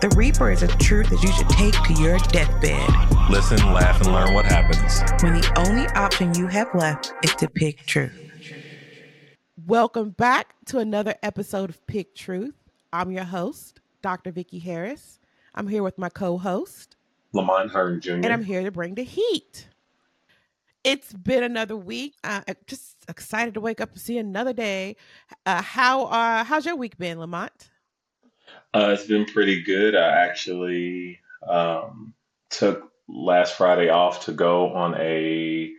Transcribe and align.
The 0.00 0.08
Reaper 0.16 0.50
is 0.50 0.62
a 0.62 0.68
truth 0.68 1.08
that 1.10 1.22
you 1.22 1.32
should 1.32 1.48
take 1.48 1.74
to 1.84 2.02
your 2.02 2.18
deathbed. 2.18 3.30
Listen, 3.30 3.58
laugh, 3.72 4.00
and 4.00 4.12
learn 4.12 4.34
what 4.34 4.44
happens. 4.44 5.00
When 5.22 5.40
the 5.40 5.52
only 5.66 5.86
option 5.88 6.34
you 6.34 6.46
have 6.48 6.74
left 6.74 7.14
is 7.22 7.34
to 7.36 7.48
pick 7.48 7.86
truth. 7.86 8.12
Welcome 9.66 10.10
back 10.10 10.54
to 10.66 10.78
another 10.78 11.14
episode 11.22 11.70
of 11.70 11.86
Pick 11.86 12.14
Truth. 12.14 12.54
I'm 12.92 13.12
your 13.12 13.24
host, 13.24 13.80
Dr. 14.02 14.30
Vicki 14.30 14.58
Harris. 14.58 15.20
I'm 15.54 15.68
here 15.68 15.82
with 15.82 15.96
my 15.96 16.08
co-host, 16.08 16.96
Lamont 17.32 17.70
Hearn 17.70 18.00
Jr. 18.00 18.12
and 18.14 18.26
I'm 18.26 18.44
here 18.44 18.62
to 18.62 18.70
bring 18.70 18.96
the 18.96 19.04
heat. 19.04 19.68
It's 20.82 21.12
been 21.14 21.42
another 21.42 21.76
week. 21.76 22.14
Uh, 22.22 22.42
I'm 22.46 22.56
just 22.66 22.96
excited 23.08 23.54
to 23.54 23.60
wake 23.60 23.80
up 23.80 23.92
and 23.92 24.00
see 24.00 24.18
another 24.18 24.52
day. 24.52 24.96
Uh, 25.46 25.62
how 25.62 26.04
uh, 26.06 26.44
how's 26.44 26.66
your 26.66 26.76
week 26.76 26.98
been, 26.98 27.18
Lamont? 27.18 27.70
Uh, 28.74 28.90
it's 28.92 29.06
been 29.06 29.24
pretty 29.24 29.62
good. 29.62 29.94
I 29.94 30.24
actually 30.24 31.20
um, 31.48 32.12
took 32.50 32.90
last 33.08 33.54
Friday 33.54 33.88
off 33.88 34.24
to 34.24 34.32
go 34.32 34.74
on 34.74 34.96
a 34.96 35.70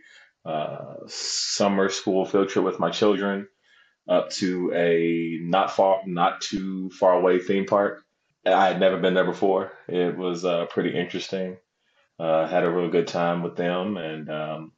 uh, 0.46 0.94
summer 1.06 1.90
school 1.90 2.24
field 2.24 2.48
trip 2.48 2.64
with 2.64 2.80
my 2.80 2.90
children 2.90 3.48
up 4.08 4.30
to 4.30 4.72
a 4.72 5.38
not 5.42 5.72
far, 5.72 6.00
not 6.06 6.40
too 6.40 6.88
far 6.90 7.12
away 7.12 7.38
theme 7.38 7.66
park. 7.66 8.02
I 8.46 8.68
had 8.68 8.80
never 8.80 8.96
been 8.96 9.14
there 9.14 9.24
before. 9.24 9.72
It 9.88 10.16
was 10.16 10.44
uh, 10.44 10.66
pretty 10.66 10.96
interesting. 10.96 11.58
Uh, 12.18 12.46
had 12.46 12.64
a 12.64 12.70
real 12.70 12.88
good 12.88 13.08
time 13.08 13.42
with 13.42 13.56
them, 13.56 13.98
and 13.98 14.30
um, 14.30 14.72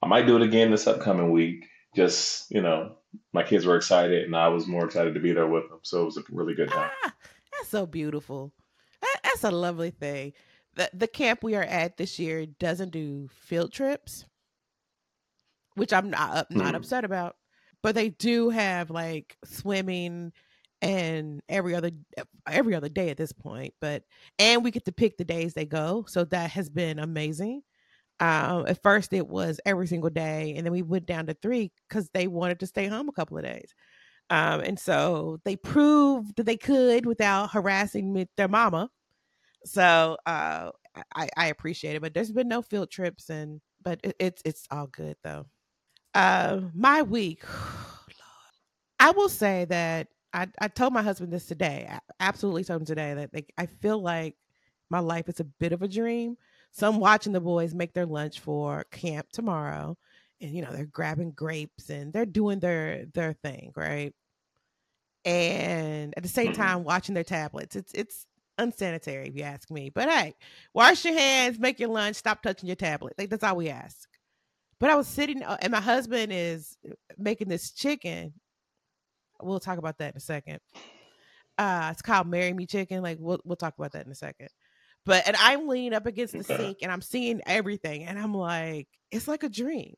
I 0.00 0.06
might 0.06 0.26
do 0.26 0.36
it 0.36 0.42
again 0.42 0.70
this 0.70 0.86
upcoming 0.86 1.32
week. 1.32 1.66
Just 1.96 2.52
you 2.52 2.60
know, 2.60 2.96
my 3.32 3.42
kids 3.42 3.66
were 3.66 3.76
excited, 3.76 4.24
and 4.24 4.36
I 4.36 4.48
was 4.48 4.68
more 4.68 4.84
excited 4.84 5.14
to 5.14 5.20
be 5.20 5.32
there 5.32 5.48
with 5.48 5.68
them. 5.70 5.80
So 5.82 6.02
it 6.02 6.04
was 6.04 6.18
a 6.18 6.22
really 6.30 6.54
good 6.54 6.70
time. 6.70 6.90
Ah, 7.04 7.14
that's 7.64 7.70
so 7.70 7.86
beautiful. 7.86 8.52
That, 9.00 9.20
that's 9.24 9.44
a 9.44 9.50
lovely 9.50 9.90
thing. 9.90 10.32
The 10.74 10.90
the 10.92 11.08
camp 11.08 11.42
we 11.42 11.54
are 11.54 11.62
at 11.62 11.96
this 11.96 12.18
year 12.18 12.46
doesn't 12.46 12.90
do 12.90 13.28
field 13.28 13.72
trips, 13.72 14.24
which 15.74 15.92
I'm 15.92 16.10
not 16.10 16.36
up- 16.36 16.50
not 16.50 16.74
Mhm. 16.74 16.76
upset 16.76 17.04
about. 17.04 17.36
But 17.82 17.94
they 17.94 18.10
do 18.10 18.50
have 18.50 18.90
like 18.90 19.36
swimming 19.44 20.32
and 20.82 21.42
every 21.48 21.74
other 21.74 21.90
every 22.46 22.74
other 22.74 22.88
day 22.88 23.10
at 23.10 23.16
this 23.16 23.32
point. 23.32 23.74
But 23.80 24.04
and 24.38 24.64
we 24.64 24.70
get 24.70 24.84
to 24.86 24.92
pick 24.92 25.16
the 25.16 25.24
days 25.24 25.54
they 25.54 25.66
go, 25.66 26.04
so 26.08 26.24
that 26.26 26.50
has 26.52 26.68
been 26.70 26.98
amazing. 26.98 27.62
Um, 28.20 28.66
at 28.68 28.82
first 28.82 29.12
it 29.12 29.28
was 29.28 29.60
every 29.66 29.86
single 29.88 30.10
day, 30.10 30.54
and 30.56 30.66
then 30.66 30.72
we 30.72 30.82
went 30.82 31.06
down 31.06 31.26
to 31.26 31.34
three 31.34 31.72
because 31.88 32.10
they 32.10 32.28
wanted 32.28 32.60
to 32.60 32.66
stay 32.68 32.86
home 32.88 33.08
a 33.08 33.12
couple 33.12 33.38
of 33.38 33.44
days. 33.44 33.74
Um, 34.30 34.60
and 34.60 34.78
so 34.78 35.38
they 35.44 35.56
proved 35.56 36.36
they 36.36 36.56
could 36.56 37.06
without 37.06 37.52
harassing 37.52 38.26
their 38.36 38.48
mama. 38.48 38.90
So 39.64 40.16
uh, 40.26 40.70
I, 41.14 41.28
I 41.36 41.46
appreciate 41.48 41.96
it, 41.96 42.02
but 42.02 42.14
there's 42.14 42.32
been 42.32 42.48
no 42.48 42.62
field 42.62 42.90
trips, 42.90 43.30
and 43.30 43.60
but 43.82 44.00
it, 44.02 44.16
it's 44.18 44.42
it's 44.44 44.66
all 44.70 44.86
good 44.86 45.16
though. 45.22 45.46
Uh, 46.14 46.60
my 46.74 47.02
week, 47.02 47.42
I 49.00 49.10
will 49.10 49.28
say 49.28 49.66
that 49.66 50.08
I 50.32 50.48
I 50.60 50.68
told 50.68 50.92
my 50.92 51.02
husband 51.02 51.32
this 51.32 51.46
today. 51.46 51.88
I 51.90 51.98
absolutely 52.20 52.64
told 52.64 52.82
him 52.82 52.86
today 52.86 53.14
that 53.14 53.34
like 53.34 53.52
I 53.58 53.66
feel 53.66 54.00
like 54.00 54.36
my 54.90 55.00
life 55.00 55.28
is 55.28 55.40
a 55.40 55.44
bit 55.44 55.72
of 55.72 55.82
a 55.82 55.88
dream. 55.88 56.36
So 56.72 56.88
I'm 56.88 56.98
watching 56.98 57.32
the 57.32 57.40
boys 57.40 57.74
make 57.74 57.94
their 57.94 58.06
lunch 58.06 58.40
for 58.40 58.84
camp 58.90 59.28
tomorrow, 59.32 59.96
and 60.40 60.54
you 60.54 60.62
know 60.62 60.72
they're 60.72 60.86
grabbing 60.86 61.32
grapes 61.32 61.90
and 61.90 62.12
they're 62.12 62.26
doing 62.26 62.60
their 62.60 63.06
their 63.14 63.34
thing, 63.34 63.72
right? 63.76 64.14
And 65.24 66.12
at 66.16 66.22
the 66.22 66.28
same 66.28 66.52
Mhm. 66.52 66.54
time, 66.54 66.84
watching 66.84 67.14
their 67.14 67.24
tablets. 67.24 67.76
It's 67.76 67.92
it's 67.94 68.26
unsanitary 68.58 69.28
if 69.28 69.36
you 69.36 69.42
ask 69.42 69.70
me. 69.70 69.90
But 69.90 70.08
hey, 70.10 70.34
wash 70.74 71.04
your 71.04 71.14
hands, 71.14 71.58
make 71.58 71.80
your 71.80 71.88
lunch, 71.88 72.16
stop 72.16 72.42
touching 72.42 72.66
your 72.68 72.76
tablet. 72.76 73.14
Like 73.18 73.30
that's 73.30 73.42
all 73.44 73.56
we 73.56 73.70
ask. 73.70 74.08
But 74.80 74.90
I 74.90 74.96
was 74.96 75.08
sitting, 75.08 75.42
uh, 75.42 75.58
and 75.62 75.72
my 75.72 75.80
husband 75.80 76.32
is 76.32 76.76
making 77.18 77.48
this 77.48 77.72
chicken. 77.72 78.34
We'll 79.42 79.60
talk 79.60 79.78
about 79.78 79.98
that 79.98 80.12
in 80.14 80.16
a 80.16 80.20
second. 80.20 80.60
Uh, 81.58 81.90
it's 81.92 82.02
called 82.02 82.28
"Marry 82.28 82.52
Me 82.52 82.66
Chicken." 82.66 83.02
Like 83.02 83.18
we'll 83.20 83.40
we'll 83.44 83.56
talk 83.56 83.74
about 83.78 83.92
that 83.92 84.06
in 84.06 84.12
a 84.12 84.16
second. 84.16 84.48
But 85.06 85.26
and 85.28 85.36
I'm 85.38 85.68
leaning 85.68 85.94
up 85.94 86.06
against 86.06 86.36
the 86.36 86.44
sink, 86.44 86.78
and 86.82 86.92
I'm 86.92 87.02
seeing 87.02 87.40
everything, 87.46 88.04
and 88.04 88.18
I'm 88.18 88.34
like, 88.34 88.88
it's 89.10 89.28
like 89.28 89.42
a 89.44 89.48
dream. 89.48 89.94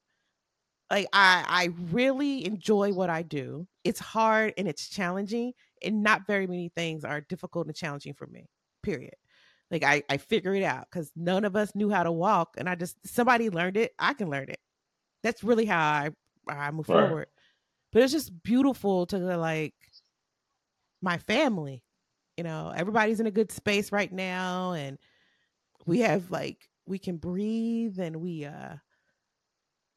Like 0.90 1.08
I 1.12 1.44
I 1.48 1.64
really 1.92 2.44
enjoy 2.46 2.92
what 2.92 3.10
I 3.10 3.22
do. 3.22 3.66
It's 3.84 4.00
hard 4.00 4.54
and 4.56 4.68
it's 4.68 4.88
challenging, 4.88 5.52
and 5.82 6.02
not 6.02 6.26
very 6.26 6.46
many 6.46 6.68
things 6.70 7.04
are 7.04 7.20
difficult 7.22 7.66
and 7.66 7.76
challenging 7.76 8.14
for 8.14 8.26
me. 8.28 8.46
Period. 8.82 9.14
Like 9.70 9.82
I 9.84 10.02
I 10.08 10.18
figure 10.18 10.54
it 10.54 10.62
out 10.62 10.86
because 10.90 11.10
none 11.16 11.44
of 11.44 11.56
us 11.56 11.74
knew 11.74 11.90
how 11.90 12.04
to 12.04 12.12
walk, 12.12 12.54
and 12.58 12.68
I 12.68 12.76
just 12.76 12.96
somebody 13.06 13.50
learned 13.50 13.76
it. 13.76 13.92
I 13.98 14.14
can 14.14 14.30
learn 14.30 14.48
it. 14.50 14.60
That's 15.22 15.44
really 15.44 15.66
how 15.66 15.80
I 15.80 16.10
I 16.48 16.70
move 16.72 16.88
Right. 16.88 16.96
forward. 17.00 17.28
But 17.92 18.02
it's 18.02 18.12
just 18.12 18.42
beautiful 18.42 19.06
to 19.06 19.18
the, 19.18 19.36
like 19.38 19.74
my 21.02 21.18
family. 21.18 21.82
You 22.36 22.44
know, 22.44 22.72
everybody's 22.74 23.20
in 23.20 23.26
a 23.26 23.30
good 23.30 23.50
space 23.50 23.92
right 23.92 24.12
now, 24.12 24.72
and 24.72 24.98
we 25.86 26.00
have 26.00 26.30
like 26.30 26.68
we 26.86 26.98
can 26.98 27.16
breathe, 27.18 27.98
and 28.00 28.16
we 28.16 28.44
uh 28.46 28.76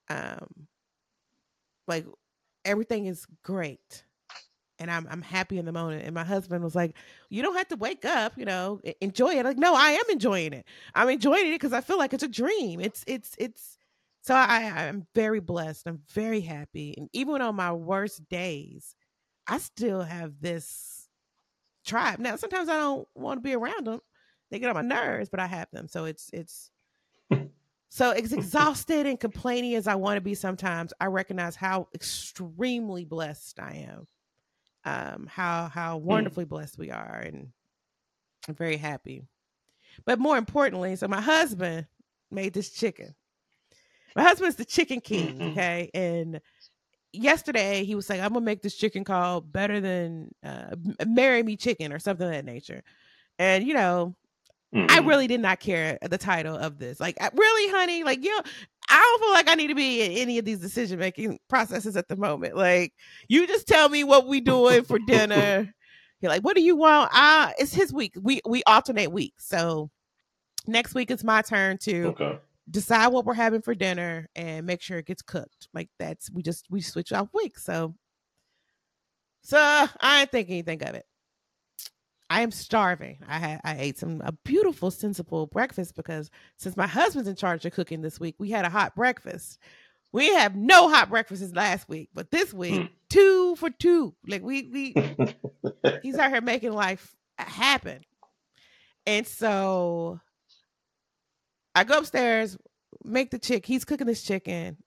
um 0.10 0.68
like 1.90 2.06
everything 2.66 3.08
is 3.08 3.26
great 3.44 4.04
and 4.80 4.90
I'm 4.90 5.08
I'm 5.10 5.22
happy 5.22 5.58
in 5.58 5.66
the 5.66 5.72
moment. 5.72 6.06
And 6.06 6.16
my 6.16 6.24
husband 6.24 6.64
was 6.64 6.76
like, 6.76 6.96
"You 7.30 7.42
don't 7.42 7.56
have 7.58 7.68
to 7.70 7.76
wake 7.76 8.06
up, 8.06 8.38
you 8.38 8.46
know, 8.46 8.80
enjoy 9.02 9.36
it." 9.38 9.46
Like, 9.46 9.58
no, 9.58 9.76
I 9.76 9.92
am 9.92 10.06
enjoying 10.10 10.54
it. 10.54 10.66
I'm 10.96 11.10
enjoying 11.10 11.48
it 11.48 11.52
because 11.56 11.74
I 11.74 11.82
feel 11.82 11.98
like 11.98 12.14
it's 12.14 12.24
a 12.24 12.28
dream. 12.28 12.80
It's 12.80 13.04
it's 13.06 13.36
it's. 13.38 13.78
So 14.22 14.34
I 14.36 14.88
I'm 14.88 15.08
very 15.16 15.40
blessed. 15.40 15.88
I'm 15.88 16.02
very 16.12 16.42
happy, 16.42 16.96
and 16.98 17.10
even 17.14 17.42
on 17.42 17.56
my 17.56 17.74
worst 17.74 18.28
days, 18.30 18.96
I 19.48 19.58
still 19.60 20.02
have 20.02 20.40
this 20.42 21.10
tribe. 21.86 22.20
Now 22.20 22.36
sometimes 22.38 22.70
I 22.70 22.78
don't 22.78 23.08
want 23.16 23.40
to 23.40 23.42
be 23.42 23.56
around 23.56 23.88
them; 23.88 24.02
they 24.52 24.60
get 24.60 24.70
on 24.70 24.76
my 24.76 24.82
nerves, 24.82 25.30
but 25.30 25.40
I 25.40 25.48
have 25.48 25.68
them. 25.72 25.88
So 25.88 26.06
it's 26.06 26.30
it's. 26.34 26.72
So 27.90 28.12
as 28.12 28.34
exhausted 28.34 29.06
and 29.06 29.20
complaining 29.20 29.76
as 29.76 29.88
I 29.88 29.96
want 29.96 30.18
to 30.18 30.22
be 30.22 30.36
sometimes, 30.36 30.94
I 31.00 31.08
recognize 31.08 31.56
how 31.56 31.88
extremely 31.94 33.04
blessed 33.06 33.60
I 33.60 33.88
am. 33.90 34.08
Um 34.86 35.28
how 35.28 35.68
how 35.68 35.98
wonderfully 35.98 36.46
blessed 36.46 36.78
we 36.78 36.90
are 36.90 37.22
and 37.26 37.50
i'm 38.48 38.56
very 38.56 38.78
happy. 38.78 39.24
But 40.06 40.20
more 40.20 40.38
importantly 40.38 40.96
so 40.96 41.08
my 41.08 41.20
husband 41.20 41.86
made 42.32 42.54
this 42.54 42.70
chicken. 42.70 43.14
My 44.16 44.24
husband's 44.24 44.56
the 44.56 44.64
chicken 44.66 45.02
king 45.02 45.42
okay? 45.42 45.92
And 45.94 46.40
yesterday 47.12 47.84
he 47.84 47.96
was 47.96 48.10
like 48.10 48.22
i'm 48.22 48.32
gonna 48.34 48.46
make 48.46 48.62
this 48.62 48.76
chicken 48.76 49.04
called 49.04 49.52
better 49.52 49.82
than 49.82 50.34
uh 50.44 50.76
marry 51.08 51.42
me 51.42 51.58
chicken 51.58 51.92
or 51.92 52.00
something 52.00 52.28
of 52.28 52.32
that 52.34 52.46
nature. 52.46 52.82
And 53.38 53.68
you 53.68 53.74
know 53.74 54.16
I 54.74 55.00
Mhm. 55.00 55.08
really 55.08 55.28
did 55.28 55.40
not 55.40 55.60
care 55.60 55.98
the 56.02 56.18
title 56.18 56.56
of 56.56 56.78
this. 56.78 57.00
Like, 57.00 57.18
really, 57.34 57.72
honey? 57.72 58.04
Like, 58.04 58.24
you 58.24 58.30
know, 58.36 58.44
I 58.88 58.98
don't 59.00 59.20
feel 59.22 59.34
like 59.34 59.50
I 59.50 59.56
need 59.56 59.68
to 59.68 59.76
be 59.76 60.02
in 60.04 60.12
any 60.14 60.38
of 60.38 60.46
these 60.46 60.60
decision 60.60 61.00
making 61.00 61.40
processes 61.48 61.96
at 61.98 62.08
the 62.08 62.16
moment. 62.16 62.56
Like, 62.56 62.94
you 63.28 63.48
just 63.48 63.68
tell 63.68 63.90
me 63.90 64.04
what 64.04 64.28
we 64.28 64.42
doing 64.42 64.84
for 64.84 65.00
dinner. 65.08 65.74
You're 66.22 66.30
like, 66.32 66.44
what 66.44 66.56
do 66.56 66.62
you 66.62 66.76
want? 66.76 67.10
Ah, 67.14 67.52
it's 67.58 67.74
his 67.74 67.92
week. 67.94 68.14
We 68.22 68.42
we 68.46 68.62
alternate 68.64 69.12
weeks. 69.12 69.48
So 69.48 69.90
next 70.68 70.94
week 70.94 71.10
it's 71.10 71.24
my 71.24 71.42
turn 71.42 71.78
to 71.80 72.08
Okay. 72.10 72.38
decide 72.70 73.08
what 73.08 73.26
we're 73.26 73.34
having 73.34 73.62
for 73.62 73.74
dinner 73.74 74.28
and 74.36 74.68
make 74.68 74.82
sure 74.82 74.98
it 75.00 75.06
gets 75.08 75.22
cooked. 75.22 75.68
Like 75.74 75.90
that's 75.98 76.30
we 76.32 76.44
just 76.44 76.66
we 76.70 76.82
switch 76.82 77.12
off 77.14 77.30
weeks. 77.34 77.64
So 77.64 77.96
so 79.42 79.58
I 80.02 80.22
ain't 80.22 80.32
think 80.32 80.50
anything 80.50 80.84
of 80.84 80.94
it. 80.96 81.06
I 82.30 82.42
am 82.42 82.52
starving. 82.52 83.20
I 83.28 83.40
had 83.40 83.62
I 83.64 83.78
ate 83.80 83.98
some 83.98 84.22
a 84.24 84.32
beautiful 84.32 84.92
sensible 84.92 85.48
breakfast 85.48 85.96
because 85.96 86.30
since 86.58 86.78
my 86.78 86.88
husband's 86.88 87.30
in 87.30 87.36
charge 87.36 87.66
of 87.66 87.74
cooking 87.74 88.02
this 88.02 88.20
week, 88.20 88.36
we 88.40 88.52
had 88.52 88.66
a 88.66 88.70
hot 88.70 88.96
breakfast. 88.96 89.60
We 90.12 90.34
have 90.36 90.56
no 90.56 90.90
hot 90.90 91.10
breakfasts 91.10 91.54
last 91.56 91.90
week, 91.90 92.10
but 92.14 92.32
this 92.32 92.54
week 92.54 92.74
Mm. 92.82 92.90
two 93.10 93.56
for 93.58 93.70
two. 93.70 94.16
Like 94.28 94.44
we 94.44 94.64
we 94.72 94.96
he's 96.04 96.18
out 96.18 96.32
here 96.32 96.42
making 96.42 96.74
life 96.74 97.16
happen. 97.38 98.02
And 99.08 99.26
so 99.26 100.20
I 101.76 101.84
go 101.84 102.00
upstairs, 102.00 102.58
make 103.04 103.32
the 103.32 103.40
chick. 103.40 103.66
He's 103.66 103.86
cooking 103.86 104.08
this 104.08 104.24
chicken, 104.24 104.78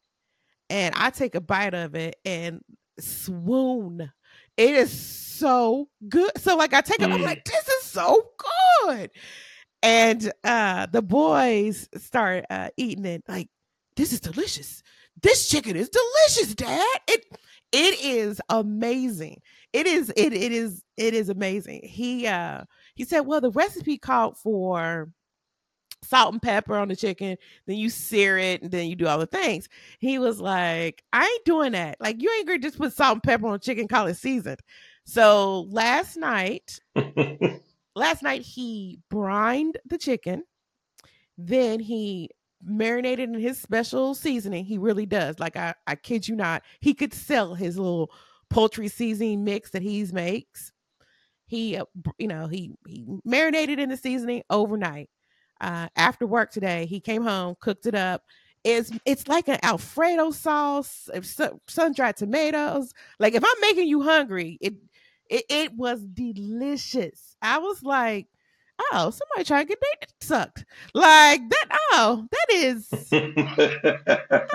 and 0.71 0.95
I 0.97 1.11
take 1.11 1.35
a 1.35 1.41
bite 1.41 1.75
of 1.75 1.95
it 1.95 2.17
and 2.25 2.63
swoon. 3.01 4.13
It 4.57 4.75
is 4.75 4.93
so 4.93 5.89
good. 6.09 6.31
So 6.39 6.57
like 6.57 6.73
I 6.75 6.81
take 6.81 7.01
it, 7.01 7.11
I'm 7.11 7.21
Mm. 7.21 7.25
like, 7.25 7.45
this 7.45 7.69
is 7.69 7.85
so 7.85 8.23
good. 8.85 9.11
And 9.83 10.33
uh 10.45 10.87
the 10.87 11.03
boys 11.03 11.89
start 11.97 12.45
uh 12.51 12.69
eating 12.77 13.05
it 13.05 13.23
like 13.29 13.49
this 13.97 14.13
is 14.13 14.21
delicious. 14.21 14.83
This 15.23 15.49
chicken 15.49 15.77
is 15.77 15.89
delicious, 15.91 16.55
Dad. 16.55 16.99
It 17.09 17.25
it 17.73 18.01
is 18.05 18.41
amazing. 18.49 19.41
It 19.73 19.87
is 19.87 20.13
it 20.17 20.33
it 20.33 20.53
is 20.53 20.83
it 20.97 21.15
is 21.15 21.29
amazing. 21.29 21.81
He 21.85 22.27
uh 22.27 22.65
he 22.95 23.05
said, 23.05 23.21
well, 23.21 23.41
the 23.41 23.51
recipe 23.51 23.99
called 23.99 24.39
for 24.39 25.11
salt 26.03 26.33
and 26.33 26.43
pepper 26.43 26.77
on 26.77 26.89
the 26.89 26.97
chicken, 26.97 27.37
then 27.67 27.77
you 27.77 27.89
sear 27.89 28.39
it, 28.39 28.63
and 28.63 28.71
then 28.71 28.89
you 28.89 28.97
do 28.97 29.07
all 29.07 29.19
the 29.19 29.27
things. 29.27 29.69
He 29.99 30.19
was 30.19 30.41
like, 30.41 31.03
I 31.13 31.25
ain't 31.25 31.45
doing 31.45 31.73
that. 31.73 31.97
Like, 32.01 32.21
you 32.21 32.31
ain't 32.31 32.47
gonna 32.47 32.59
just 32.59 32.79
put 32.79 32.93
salt 32.93 33.15
and 33.15 33.23
pepper 33.23 33.47
on 33.47 33.61
chicken, 33.61 33.89
call 33.89 34.07
it 34.07 34.17
seasoned. 34.17 34.61
So 35.05 35.63
last 35.71 36.17
night, 36.17 36.79
last 37.95 38.23
night 38.23 38.43
he 38.43 38.99
brined 39.11 39.79
the 39.87 39.99
chicken, 39.99 40.45
then 41.39 41.81
he 41.81 42.31
marinated 42.65 43.29
in 43.29 43.41
his 43.41 43.61
special 43.61 44.15
seasoning. 44.15 44.65
He 44.65 44.79
really 44.79 45.07
does. 45.07 45.39
Like 45.39 45.57
I, 45.57 45.75
I 45.87 45.97
kid 45.97 46.29
you 46.29 46.37
not, 46.37 46.63
he 46.81 46.95
could 46.95 47.13
sell 47.13 47.55
his 47.55 47.77
little 47.77 48.13
poultry 48.51 48.89
seasoning 48.89 49.45
mix 49.45 49.71
that 49.71 49.83
he 49.83 50.05
makes. 50.13 50.73
He, 51.47 51.77
uh, 51.77 51.85
you 52.19 52.29
know, 52.29 52.47
he 52.47 52.73
he 52.87 53.05
marinated 53.25 53.79
in 53.79 53.89
the 53.89 53.97
seasoning 53.97 54.43
overnight. 54.49 55.11
Uh, 55.63 55.89
after 55.97 56.27
work 56.27 56.51
today, 56.51 56.85
he 56.87 57.01
came 57.01 57.23
home, 57.23 57.55
cooked 57.61 57.87
it 57.87 57.95
up. 57.95 58.25
It's 58.65 58.91
it's 59.07 59.27
like 59.29 59.49
an 59.49 59.59
Alfredo 59.63 60.31
sauce, 60.33 61.09
sun 61.69 61.93
dried 61.95 62.17
tomatoes. 62.17 62.93
Like 63.19 63.35
if 63.35 63.43
I'm 63.45 63.61
making 63.61 63.89
you 63.89 64.03
hungry, 64.03 64.59
it 64.61 64.75
it, 65.31 65.45
it 65.49 65.73
was 65.75 66.01
delicious. 66.05 67.37
I 67.41 67.59
was 67.59 67.83
like, 67.83 68.27
oh, 68.93 69.11
somebody 69.11 69.45
trying 69.47 69.67
to 69.67 69.69
get 69.69 69.81
dick 70.01 70.09
sucked. 70.21 70.65
Like 70.95 71.41
that. 71.49 71.79
Oh, 71.93 72.27
that 72.31 72.47
is. 72.55 72.89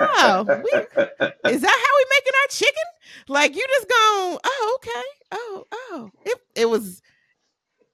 Oh, 0.00 0.44
we- 0.46 1.50
Is 1.50 1.60
that 1.62 1.82
how 1.84 1.92
we 1.96 2.04
making 2.16 2.32
our 2.42 2.48
chicken? 2.50 2.84
Like 3.28 3.54
you 3.56 3.64
just 3.66 3.88
going, 3.88 4.38
oh, 4.44 4.78
okay. 4.78 5.02
Oh, 5.32 5.64
oh. 5.72 6.10
It 6.24 6.38
it 6.54 6.68
was 6.68 7.02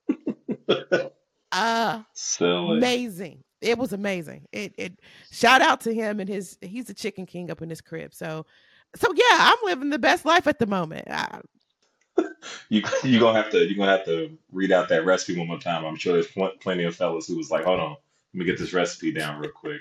Silly. 2.14 2.78
amazing. 2.78 3.44
It 3.60 3.78
was 3.78 3.92
amazing. 3.92 4.46
It 4.52 4.74
it 4.76 5.00
shout 5.30 5.62
out 5.62 5.80
to 5.82 5.94
him 5.94 6.20
and 6.20 6.28
his 6.28 6.58
he's 6.60 6.90
a 6.90 6.94
chicken 6.94 7.26
king 7.26 7.50
up 7.50 7.62
in 7.62 7.70
his 7.70 7.80
crib. 7.80 8.12
So 8.14 8.44
so 8.96 9.12
yeah, 9.14 9.38
I'm 9.38 9.58
living 9.64 9.90
the 9.90 9.98
best 9.98 10.24
life 10.24 10.46
at 10.46 10.58
the 10.58 10.66
moment. 10.66 11.08
I, 11.10 11.40
You 12.68 12.82
you 13.02 13.18
gonna 13.18 13.40
have 13.40 13.50
to 13.52 13.58
you 13.66 13.76
gonna 13.76 13.96
have 13.96 14.04
to 14.06 14.36
read 14.52 14.72
out 14.72 14.88
that 14.88 15.04
recipe 15.04 15.36
one 15.38 15.48
more 15.48 15.58
time. 15.58 15.84
I'm 15.84 15.96
sure 15.96 16.12
there's 16.12 16.26
pl- 16.28 16.52
plenty 16.60 16.84
of 16.84 16.94
fellas 16.94 17.26
who 17.26 17.36
was 17.36 17.50
like, 17.50 17.64
hold 17.64 17.80
on, 17.80 17.90
let 17.90 17.98
me 18.34 18.44
get 18.44 18.58
this 18.58 18.72
recipe 18.72 19.12
down 19.12 19.40
real 19.40 19.50
quick. 19.50 19.80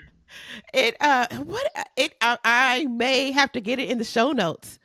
it 0.72 0.96
uh 1.00 1.26
what 1.44 1.66
it 1.96 2.14
I, 2.20 2.38
I 2.44 2.84
may 2.86 3.32
have 3.32 3.52
to 3.52 3.60
get 3.60 3.78
it 3.78 3.90
in 3.90 3.98
the 3.98 4.04
show 4.04 4.32
notes. 4.32 4.78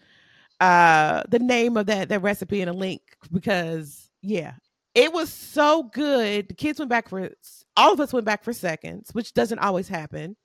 Uh 0.60 1.24
the 1.30 1.40
name 1.40 1.78
of 1.78 1.86
that 1.88 2.10
that 2.10 2.22
recipe 2.22 2.62
and 2.62 2.70
a 2.70 2.74
link 2.74 3.02
because 3.32 4.10
yeah, 4.22 4.54
it 4.96 5.14
was 5.14 5.32
so 5.32 5.84
good. 5.84 6.50
The 6.50 6.54
kids 6.54 6.80
went 6.80 6.90
back 6.90 7.10
for 7.10 7.30
all 7.78 7.94
of 7.94 8.00
us 8.00 8.14
went 8.14 8.26
back 8.26 8.44
for 8.44 8.54
seconds, 8.54 9.10
which 9.14 9.34
doesn't 9.34 9.60
always 9.60 9.88
happen. 9.88 10.36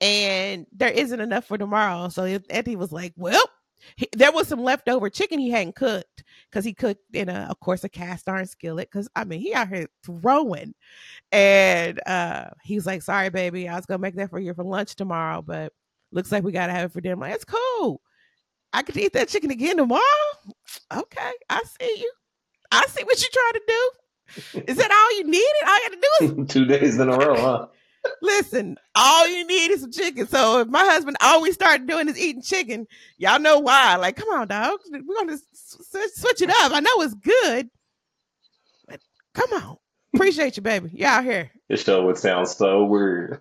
And 0.00 0.66
there 0.72 0.90
isn't 0.90 1.20
enough 1.20 1.46
for 1.46 1.58
tomorrow. 1.58 2.08
So 2.10 2.24
Anthony 2.24 2.76
was 2.76 2.92
like, 2.92 3.14
Well, 3.16 3.42
he, 3.96 4.08
there 4.14 4.32
was 4.32 4.48
some 4.48 4.62
leftover 4.62 5.08
chicken 5.10 5.38
he 5.38 5.50
hadn't 5.50 5.76
cooked 5.76 6.24
because 6.50 6.64
he 6.64 6.74
cooked 6.74 7.02
in 7.12 7.28
a, 7.28 7.46
of 7.50 7.60
course, 7.60 7.84
a 7.84 7.88
cast 7.88 8.28
iron 8.28 8.46
skillet. 8.46 8.88
Because 8.90 9.08
I 9.16 9.24
mean, 9.24 9.40
he 9.40 9.54
out 9.54 9.68
here 9.68 9.86
throwing, 10.04 10.74
and 11.32 12.00
uh, 12.06 12.46
he 12.62 12.74
was 12.74 12.86
like, 12.86 13.02
"Sorry, 13.02 13.30
baby, 13.30 13.68
I 13.68 13.76
was 13.76 13.86
gonna 13.86 13.98
make 13.98 14.16
that 14.16 14.30
for 14.30 14.38
you 14.38 14.54
for 14.54 14.64
lunch 14.64 14.96
tomorrow, 14.96 15.42
but 15.42 15.72
looks 16.12 16.32
like 16.32 16.44
we 16.44 16.52
gotta 16.52 16.72
have 16.72 16.90
it 16.90 16.92
for 16.92 17.00
dinner." 17.00 17.16
Like, 17.16 17.34
it's 17.34 17.44
cool. 17.44 18.00
I 18.72 18.82
could 18.82 18.96
eat 18.96 19.12
that 19.14 19.28
chicken 19.28 19.50
again 19.50 19.76
tomorrow. 19.78 20.02
Okay, 20.94 21.32
I 21.48 21.62
see 21.80 22.00
you. 22.00 22.12
I 22.72 22.86
see 22.86 23.04
what 23.04 23.20
you're 23.20 23.30
trying 23.32 23.52
to 23.52 23.62
do. 23.66 23.90
Is 24.72 24.76
that 24.76 24.90
all 24.90 25.18
you 25.18 25.24
needed? 25.24 25.46
All 25.66 25.76
you 25.76 25.82
had 25.84 25.92
to 25.92 26.34
do 26.34 26.42
is 26.42 26.48
Two 26.52 26.64
days 26.66 26.98
in 26.98 27.08
a 27.08 27.16
row, 27.16 27.36
huh? 27.36 27.66
listen. 28.22 28.76
All 28.94 29.26
you 29.26 29.46
need 29.46 29.70
is 29.72 29.80
some 29.80 29.90
chicken. 29.92 30.26
So 30.28 30.60
if 30.60 30.68
my 30.68 30.84
husband 30.84 31.16
always 31.20 31.54
started 31.54 31.86
doing 31.88 32.08
is 32.08 32.18
eating 32.18 32.42
chicken, 32.42 32.86
y'all 33.18 33.40
know 33.40 33.58
why. 33.58 33.96
Like, 33.96 34.16
come 34.16 34.28
on, 34.28 34.48
dog. 34.48 34.78
We're 34.90 35.16
gonna 35.16 35.38
switch 35.54 36.42
it 36.42 36.50
up. 36.50 36.72
I 36.72 36.80
know 36.80 37.02
it's 37.02 37.14
good, 37.14 37.68
but 38.86 39.00
come 39.34 39.52
on. 39.54 39.76
Appreciate 40.14 40.56
you, 40.56 40.62
baby. 40.62 40.90
You 40.92 41.06
out 41.06 41.24
here. 41.24 41.50
This 41.68 41.82
show 41.82 42.04
would 42.06 42.16
sound 42.16 42.48
so 42.48 42.84
weird. 42.84 43.40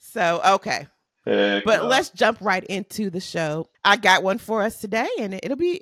So 0.00 0.40
okay. 0.56 0.86
Heck 1.24 1.64
But 1.64 1.82
no. 1.82 1.86
let's 1.88 2.10
jump 2.10 2.38
right 2.40 2.62
into 2.64 3.10
the 3.10 3.20
show. 3.20 3.68
I 3.84 3.96
got 3.96 4.22
one 4.22 4.38
for 4.38 4.62
us 4.62 4.80
today, 4.80 5.08
and 5.18 5.34
it'll 5.42 5.56
be 5.56 5.80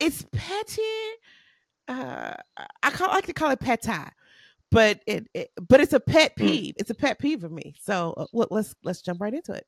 it's 0.00 0.24
petty. 0.32 0.82
Uh, 1.86 2.34
I 2.82 2.90
call 2.90 3.10
I 3.10 3.14
like 3.16 3.26
to 3.26 3.32
call 3.32 3.50
it 3.50 3.60
pet 3.60 3.82
tie, 3.82 4.10
but 4.70 5.00
it, 5.06 5.28
it 5.34 5.50
but 5.68 5.80
it's 5.80 5.94
a 5.94 6.00
pet 6.00 6.36
Hmm. 6.40 6.58
peeve. 6.58 6.74
It's 6.78 6.90
a 6.90 6.94
pet 6.94 7.18
peeve 7.18 7.44
of 7.44 7.52
me. 7.52 7.74
So 7.80 8.14
uh, 8.16 8.26
let- 8.32 8.52
let's 8.52 8.74
let's 8.84 9.02
jump 9.02 9.20
right 9.20 9.34
into 9.34 9.52
it. 9.54 9.66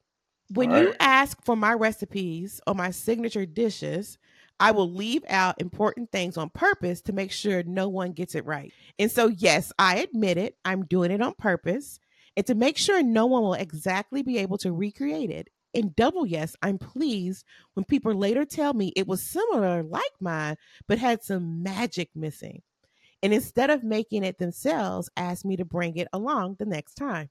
When 0.50 0.70
All 0.70 0.76
you 0.76 0.94
ask 1.00 1.38
for 1.44 1.56
my 1.56 1.72
recipes 1.74 2.60
or 2.66 2.74
my 2.74 2.90
signature 2.90 3.46
dishes, 3.46 4.18
I 4.60 4.72
will 4.72 4.90
leave 4.92 5.24
out 5.28 5.60
important 5.60 6.12
things 6.12 6.36
on 6.36 6.50
purpose 6.50 7.00
to 7.02 7.12
make 7.12 7.32
sure 7.32 7.62
no 7.64 7.88
one 7.88 8.12
gets 8.12 8.34
it 8.34 8.44
right. 8.46 8.74
And 8.98 9.10
so, 9.10 9.28
yes, 9.28 9.72
I 9.78 9.98
admit 9.98 10.38
it. 10.38 10.56
I'm 10.64 10.84
doing 10.86 11.10
it 11.12 11.22
on 11.22 11.34
purpose 11.34 12.00
and 12.36 12.46
to 12.46 12.54
make 12.54 12.78
sure 12.78 13.02
no 13.02 13.26
one 13.26 13.42
will 13.42 13.54
exactly 13.54 14.22
be 14.22 14.38
able 14.38 14.58
to 14.58 14.72
recreate 14.72 15.30
it. 15.30 15.48
And 15.74 15.94
double 15.94 16.26
yes, 16.26 16.56
I'm 16.62 16.78
pleased 16.78 17.44
when 17.74 17.84
people 17.84 18.14
later 18.14 18.44
tell 18.44 18.74
me 18.74 18.92
it 18.96 19.06
was 19.06 19.22
similar 19.22 19.82
like 19.82 20.12
mine, 20.20 20.56
but 20.88 20.98
had 20.98 21.22
some 21.22 21.62
magic 21.62 22.10
missing. 22.14 22.62
And 23.22 23.34
instead 23.34 23.70
of 23.70 23.84
making 23.84 24.24
it 24.24 24.38
themselves, 24.38 25.10
ask 25.16 25.44
me 25.44 25.56
to 25.56 25.64
bring 25.64 25.96
it 25.96 26.08
along 26.12 26.56
the 26.58 26.66
next 26.66 26.94
time. 26.94 27.30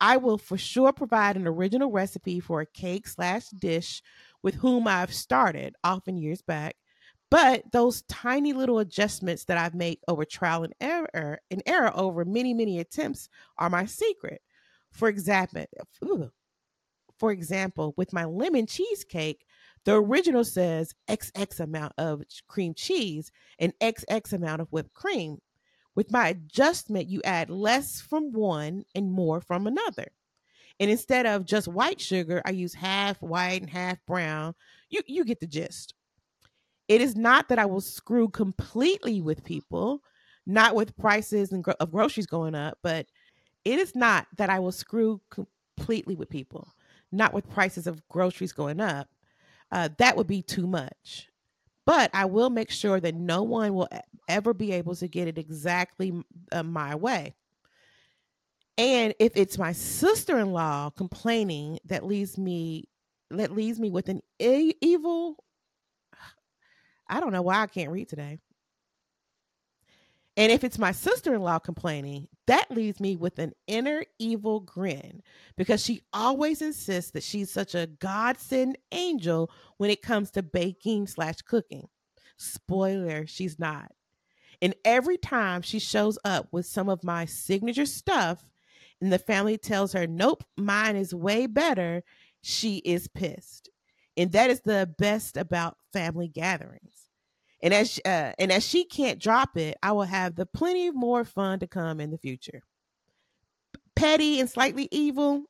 I 0.00 0.16
will 0.16 0.38
for 0.38 0.56
sure 0.56 0.92
provide 0.92 1.36
an 1.36 1.46
original 1.46 1.90
recipe 1.90 2.40
for 2.40 2.60
a 2.60 2.66
cake 2.66 3.06
slash 3.06 3.48
dish 3.50 4.02
with 4.42 4.54
whom 4.56 4.88
I've 4.88 5.12
started 5.12 5.74
often 5.84 6.16
years 6.16 6.40
back. 6.42 6.76
But 7.30 7.62
those 7.72 8.02
tiny 8.02 8.52
little 8.52 8.78
adjustments 8.80 9.44
that 9.44 9.58
I've 9.58 9.74
made 9.74 9.98
over 10.08 10.24
trial 10.24 10.64
and 10.64 10.74
error 10.80 11.40
and 11.50 11.62
error 11.66 11.92
over 11.94 12.24
many, 12.24 12.54
many 12.54 12.80
attempts 12.80 13.28
are 13.58 13.70
my 13.70 13.84
secret. 13.86 14.42
For 14.90 15.08
example, 15.08 15.66
ooh, 16.04 16.30
for 17.20 17.30
example, 17.30 17.94
with 17.98 18.14
my 18.14 18.24
lemon 18.24 18.66
cheesecake, 18.66 19.44
the 19.84 19.94
original 19.94 20.42
says 20.42 20.94
XX 21.08 21.60
amount 21.60 21.92
of 21.98 22.22
cream 22.48 22.74
cheese 22.74 23.30
and 23.58 23.74
XX 23.80 24.32
amount 24.32 24.62
of 24.62 24.68
whipped 24.72 24.94
cream. 24.94 25.38
With 25.94 26.10
my 26.10 26.28
adjustment, 26.28 27.08
you 27.08 27.20
add 27.24 27.50
less 27.50 28.00
from 28.00 28.32
one 28.32 28.84
and 28.94 29.12
more 29.12 29.40
from 29.42 29.66
another. 29.66 30.08
And 30.80 30.90
instead 30.90 31.26
of 31.26 31.44
just 31.44 31.68
white 31.68 32.00
sugar, 32.00 32.40
I 32.46 32.50
use 32.52 32.72
half 32.72 33.20
white 33.20 33.60
and 33.60 33.70
half 33.70 33.98
brown. 34.06 34.54
You 34.88 35.02
you 35.06 35.24
get 35.24 35.40
the 35.40 35.46
gist. 35.46 35.92
It 36.88 37.02
is 37.02 37.14
not 37.16 37.48
that 37.48 37.58
I 37.58 37.66
will 37.66 37.82
screw 37.82 38.28
completely 38.28 39.20
with 39.20 39.44
people, 39.44 40.02
not 40.46 40.74
with 40.74 40.96
prices 40.96 41.52
and 41.52 41.62
gro- 41.62 41.74
of 41.80 41.92
groceries 41.92 42.26
going 42.26 42.54
up, 42.54 42.78
but 42.82 43.06
it 43.64 43.78
is 43.78 43.94
not 43.94 44.26
that 44.38 44.50
I 44.50 44.58
will 44.58 44.72
screw 44.72 45.20
completely 45.30 46.16
with 46.16 46.30
people, 46.30 46.72
not 47.12 47.32
with 47.34 47.48
prices 47.50 47.86
of 47.86 48.06
groceries 48.08 48.52
going 48.52 48.80
up. 48.80 49.08
Uh, 49.72 49.88
that 49.98 50.16
would 50.16 50.26
be 50.26 50.42
too 50.42 50.66
much. 50.66 51.28
But 51.86 52.10
I 52.14 52.26
will 52.26 52.50
make 52.50 52.70
sure 52.70 53.00
that 53.00 53.14
no 53.14 53.42
one 53.42 53.74
will 53.74 53.88
ever 54.28 54.54
be 54.54 54.72
able 54.72 54.94
to 54.96 55.08
get 55.08 55.28
it 55.28 55.38
exactly 55.38 56.12
uh, 56.52 56.62
my 56.62 56.94
way. 56.94 57.34
And 58.78 59.14
if 59.18 59.32
it's 59.36 59.58
my 59.58 59.72
sister-in-law 59.72 60.90
complaining 60.90 61.78
that 61.86 62.06
leaves 62.06 62.38
me 62.38 62.88
that 63.30 63.52
leaves 63.52 63.78
me 63.78 63.90
with 63.90 64.08
an 64.08 64.20
e- 64.40 64.74
evil 64.80 65.36
I 67.10 67.18
don't 67.18 67.32
know 67.32 67.42
why 67.42 67.60
I 67.60 67.66
can't 67.66 67.90
read 67.90 68.08
today. 68.08 68.38
And 70.36 70.52
if 70.52 70.62
it's 70.62 70.78
my 70.78 70.92
sister 70.92 71.34
in 71.34 71.42
law 71.42 71.58
complaining, 71.58 72.28
that 72.50 72.68
leaves 72.68 72.98
me 72.98 73.14
with 73.14 73.38
an 73.38 73.52
inner 73.68 74.04
evil 74.18 74.58
grin 74.58 75.22
because 75.56 75.84
she 75.84 76.02
always 76.12 76.60
insists 76.60 77.12
that 77.12 77.22
she's 77.22 77.48
such 77.48 77.76
a 77.76 77.86
godsend 77.86 78.76
angel 78.90 79.52
when 79.76 79.88
it 79.88 80.02
comes 80.02 80.32
to 80.32 80.42
baking 80.42 81.06
slash 81.06 81.36
cooking. 81.42 81.86
Spoiler, 82.36 83.24
she's 83.28 83.60
not. 83.60 83.92
And 84.60 84.74
every 84.84 85.16
time 85.16 85.62
she 85.62 85.78
shows 85.78 86.18
up 86.24 86.48
with 86.50 86.66
some 86.66 86.88
of 86.88 87.04
my 87.04 87.24
signature 87.24 87.86
stuff, 87.86 88.44
and 89.00 89.12
the 89.12 89.20
family 89.20 89.56
tells 89.56 89.92
her, 89.92 90.08
nope, 90.08 90.42
mine 90.56 90.96
is 90.96 91.14
way 91.14 91.46
better, 91.46 92.02
she 92.42 92.78
is 92.78 93.06
pissed. 93.06 93.70
And 94.16 94.32
that 94.32 94.50
is 94.50 94.62
the 94.62 94.92
best 94.98 95.36
about 95.36 95.76
family 95.92 96.26
gatherings. 96.26 96.99
And 97.62 97.74
as 97.74 98.00
uh, 98.04 98.32
and 98.38 98.50
as 98.50 98.66
she 98.66 98.84
can't 98.84 99.18
drop 99.18 99.56
it, 99.56 99.76
I 99.82 99.92
will 99.92 100.04
have 100.04 100.34
the 100.34 100.46
plenty 100.46 100.90
more 100.90 101.24
fun 101.24 101.58
to 101.60 101.66
come 101.66 102.00
in 102.00 102.10
the 102.10 102.18
future. 102.18 102.62
Petty 103.94 104.40
and 104.40 104.48
slightly 104.48 104.88
evil, 104.90 105.44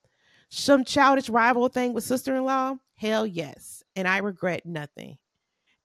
some 0.48 0.84
childish 0.84 1.28
rival 1.28 1.68
thing 1.68 1.92
with 1.92 2.04
sister-in-law, 2.04 2.74
hell 2.96 3.26
yes. 3.26 3.84
And 3.94 4.08
I 4.08 4.18
regret 4.18 4.66
nothing. 4.66 5.18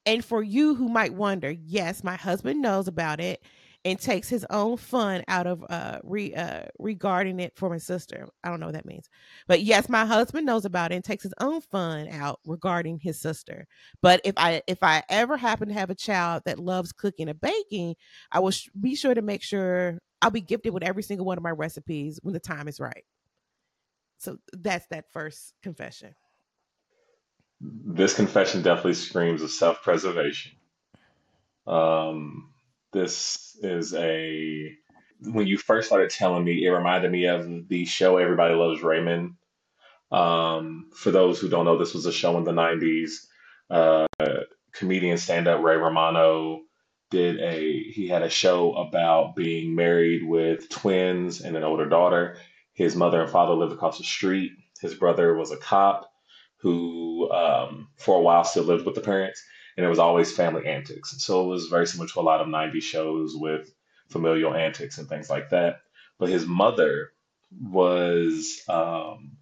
And 0.08 0.24
for 0.26 0.42
you 0.42 0.76
who 0.76 0.90
might 0.90 1.14
wonder, 1.14 1.52
yes, 1.52 2.04
my 2.04 2.16
husband 2.16 2.62
knows 2.62 2.88
about 2.88 3.20
it 3.20 3.44
and 3.86 4.00
takes 4.00 4.28
his 4.28 4.46
own 4.50 4.78
fun 4.78 5.24
out 5.28 5.46
of 5.46 5.64
uh, 5.70 6.00
re, 6.04 6.34
uh, 6.34 6.64
regarding 6.80 7.40
it 7.40 7.56
for 7.56 7.70
my 7.70 7.78
sister. 7.78 8.28
I 8.44 8.50
don't 8.50 8.60
know 8.60 8.66
what 8.66 8.74
that 8.74 8.88
means. 8.88 9.08
But 9.48 9.62
yes, 9.62 9.88
my 9.88 10.06
husband 10.06 10.48
knows 10.48 10.66
about 10.66 10.92
it 10.92 10.96
and 10.96 11.04
takes 11.04 11.24
his 11.24 11.36
own 11.40 11.62
fun 11.62 12.10
out 12.10 12.40
regarding 12.46 13.00
his 13.00 13.22
sister. 13.22 13.68
But 14.02 14.22
if 14.26 14.34
I 14.38 14.64
if 14.68 14.80
I 14.82 15.04
ever 15.08 15.38
happen 15.38 15.68
to 15.68 15.74
have 15.76 15.92
a 15.92 15.96
child 15.96 16.44
that 16.46 16.60
loves 16.60 16.92
cooking 16.92 17.30
and 17.30 17.40
baking, 17.40 17.96
I 18.32 18.40
will 18.40 18.52
sh- 18.52 18.70
be 18.80 18.96
sure 18.96 19.14
to 19.14 19.22
make 19.22 19.44
sure 19.44 20.00
I'll 20.22 20.32
be 20.32 20.42
gifted 20.42 20.74
with 20.74 20.84
every 20.84 21.04
single 21.04 21.26
one 21.28 21.38
of 21.38 21.44
my 21.44 21.52
recipes 21.52 22.20
when 22.24 22.34
the 22.34 22.40
time 22.40 22.68
is 22.68 22.80
right. 22.80 23.06
So 24.18 24.40
that's 24.54 24.88
that 24.88 25.06
first 25.14 25.54
confession. 25.62 26.16
This 27.62 28.16
confession 28.16 28.64
definitely 28.64 28.96
screams 28.96 29.44
of 29.44 29.52
self 29.52 29.84
preservation. 29.84 30.54
Um, 31.68 32.55
this 32.96 33.58
is 33.62 33.94
a. 33.94 34.74
When 35.22 35.48
you 35.48 35.58
first 35.58 35.88
started 35.88 36.10
telling 36.10 36.44
me, 36.44 36.66
it 36.66 36.70
reminded 36.70 37.12
me 37.12 37.26
of 37.26 37.68
the 37.68 37.86
show 37.86 38.18
Everybody 38.18 38.56
Loves 38.56 38.82
Raymond. 38.82 39.36
Um, 40.12 40.90
for 40.96 41.12
those 41.12 41.40
who 41.40 41.50
don't 41.50 41.66
know, 41.66 41.78
this 41.78 41.94
was 41.94 42.06
a 42.06 42.12
show 42.12 42.38
in 42.38 42.44
the 42.44 42.52
90s. 42.52 43.26
Uh, 43.70 44.06
comedian 44.74 45.18
stand 45.18 45.48
up 45.48 45.64
Ray 45.64 45.78
Romano 45.78 46.62
did 47.10 47.40
a, 47.40 47.84
he 47.84 48.08
had 48.08 48.24
a 48.24 48.30
show 48.30 48.74
about 48.74 49.36
being 49.36 49.76
married 49.76 50.24
with 50.24 50.70
twins 50.70 51.42
and 51.42 51.56
an 51.56 51.64
older 51.64 51.88
daughter. 51.88 52.38
His 52.74 52.96
mother 52.96 53.22
and 53.22 53.32
father 53.32 53.54
lived 53.54 53.74
across 53.74 53.98
the 53.98 54.04
street. 54.04 54.52
His 54.82 54.94
brother 54.94 55.36
was 55.36 55.52
a 55.52 55.58
cop 55.58 56.12
who, 56.58 57.30
um, 57.32 57.90
for 57.98 58.18
a 58.18 58.22
while, 58.22 58.44
still 58.44 58.64
lived 58.64 58.86
with 58.86 58.96
the 58.96 59.02
parents, 59.02 59.44
and 59.78 59.86
it 59.86 59.90
was 59.90 60.00
always 60.00 60.32
family 60.32 60.66
antics. 60.68 61.16
So 61.24 61.44
it 61.44 61.48
was 61.48 61.68
very 61.68 61.88
similar 61.88 62.08
to 62.10 62.20
a 62.20 62.22
lot 62.22 62.42
of 62.42 62.48
90s 62.48 62.84
shows 62.84 63.36
with 63.36 63.72
familial 64.10 64.54
antics 64.54 64.98
and 64.98 65.08
things 65.08 65.30
like 65.30 65.50
that. 65.50 65.82
But 66.18 66.30
his 66.30 66.46
mother 66.46 67.12
was 67.52 68.62
um, 68.70 69.38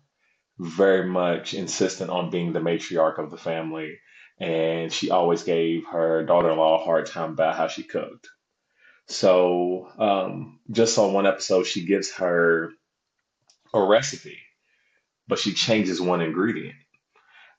very 0.59 1.07
much 1.07 1.53
insistent 1.53 2.09
on 2.09 2.31
being 2.31 2.53
the 2.53 2.59
matriarch 2.59 3.19
of 3.19 3.29
the 3.31 3.37
family, 3.37 3.99
and 4.39 4.91
she 4.91 5.11
always 5.11 5.43
gave 5.43 5.85
her 5.87 6.25
daughter 6.25 6.51
in 6.51 6.57
law 6.57 6.81
a 6.81 6.83
hard 6.83 7.05
time 7.05 7.31
about 7.31 7.55
how 7.55 7.67
she 7.67 7.83
cooked. 7.83 8.29
So, 9.07 9.89
um, 9.99 10.59
just 10.71 10.97
on 10.97 11.13
one 11.13 11.27
episode, 11.27 11.67
she 11.67 11.85
gives 11.85 12.13
her 12.15 12.71
a 13.73 13.83
recipe, 13.83 14.39
but 15.27 15.39
she 15.39 15.53
changes 15.53 16.01
one 16.01 16.21
ingredient 16.21 16.75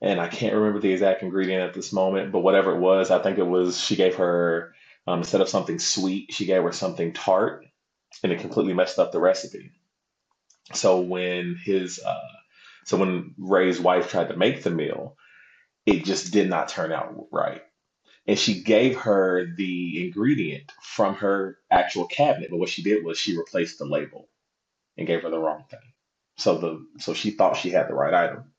and 0.00 0.20
I 0.20 0.28
can't 0.28 0.54
remember 0.54 0.80
the 0.80 0.92
exact 0.92 1.22
ingredient 1.22 1.62
at 1.62 1.74
this 1.74 1.92
moment, 1.92 2.32
but 2.32 2.40
whatever 2.40 2.72
it 2.72 2.80
was, 2.80 3.10
I 3.10 3.20
think 3.22 3.38
it 3.38 3.46
was 3.46 3.80
she 3.80 3.96
gave 3.96 4.16
her 4.16 4.74
um, 5.06 5.18
instead 5.20 5.40
of 5.40 5.48
something 5.48 5.78
sweet, 5.78 6.32
she 6.32 6.46
gave 6.46 6.62
her 6.62 6.72
something 6.72 7.12
tart, 7.12 7.66
and 8.22 8.32
it 8.32 8.40
completely 8.40 8.74
messed 8.74 8.98
up 8.98 9.12
the 9.12 9.20
recipe. 9.20 9.72
So 10.72 11.00
when 11.00 11.56
his 11.62 12.00
uh, 12.04 12.20
so 12.84 12.96
when 12.96 13.34
Ray's 13.38 13.80
wife 13.80 14.10
tried 14.10 14.28
to 14.28 14.36
make 14.36 14.62
the 14.62 14.70
meal, 14.70 15.16
it 15.86 16.04
just 16.04 16.32
did 16.32 16.48
not 16.48 16.68
turn 16.68 16.92
out 16.92 17.28
right. 17.32 17.62
And 18.26 18.38
she 18.38 18.62
gave 18.62 18.96
her 19.00 19.46
the 19.56 20.06
ingredient 20.06 20.72
from 20.82 21.16
her 21.16 21.58
actual 21.70 22.06
cabinet, 22.06 22.50
but 22.50 22.58
what 22.58 22.70
she 22.70 22.82
did 22.82 23.04
was 23.04 23.18
she 23.18 23.36
replaced 23.36 23.78
the 23.78 23.84
label 23.86 24.28
and 24.96 25.06
gave 25.06 25.22
her 25.22 25.30
the 25.30 25.38
wrong 25.38 25.64
thing. 25.70 25.80
So 26.38 26.58
the 26.58 26.86
so 26.98 27.14
she 27.14 27.32
thought 27.32 27.56
she 27.56 27.70
had 27.70 27.88
the 27.88 27.94
right 27.94 28.14
item. 28.14 28.52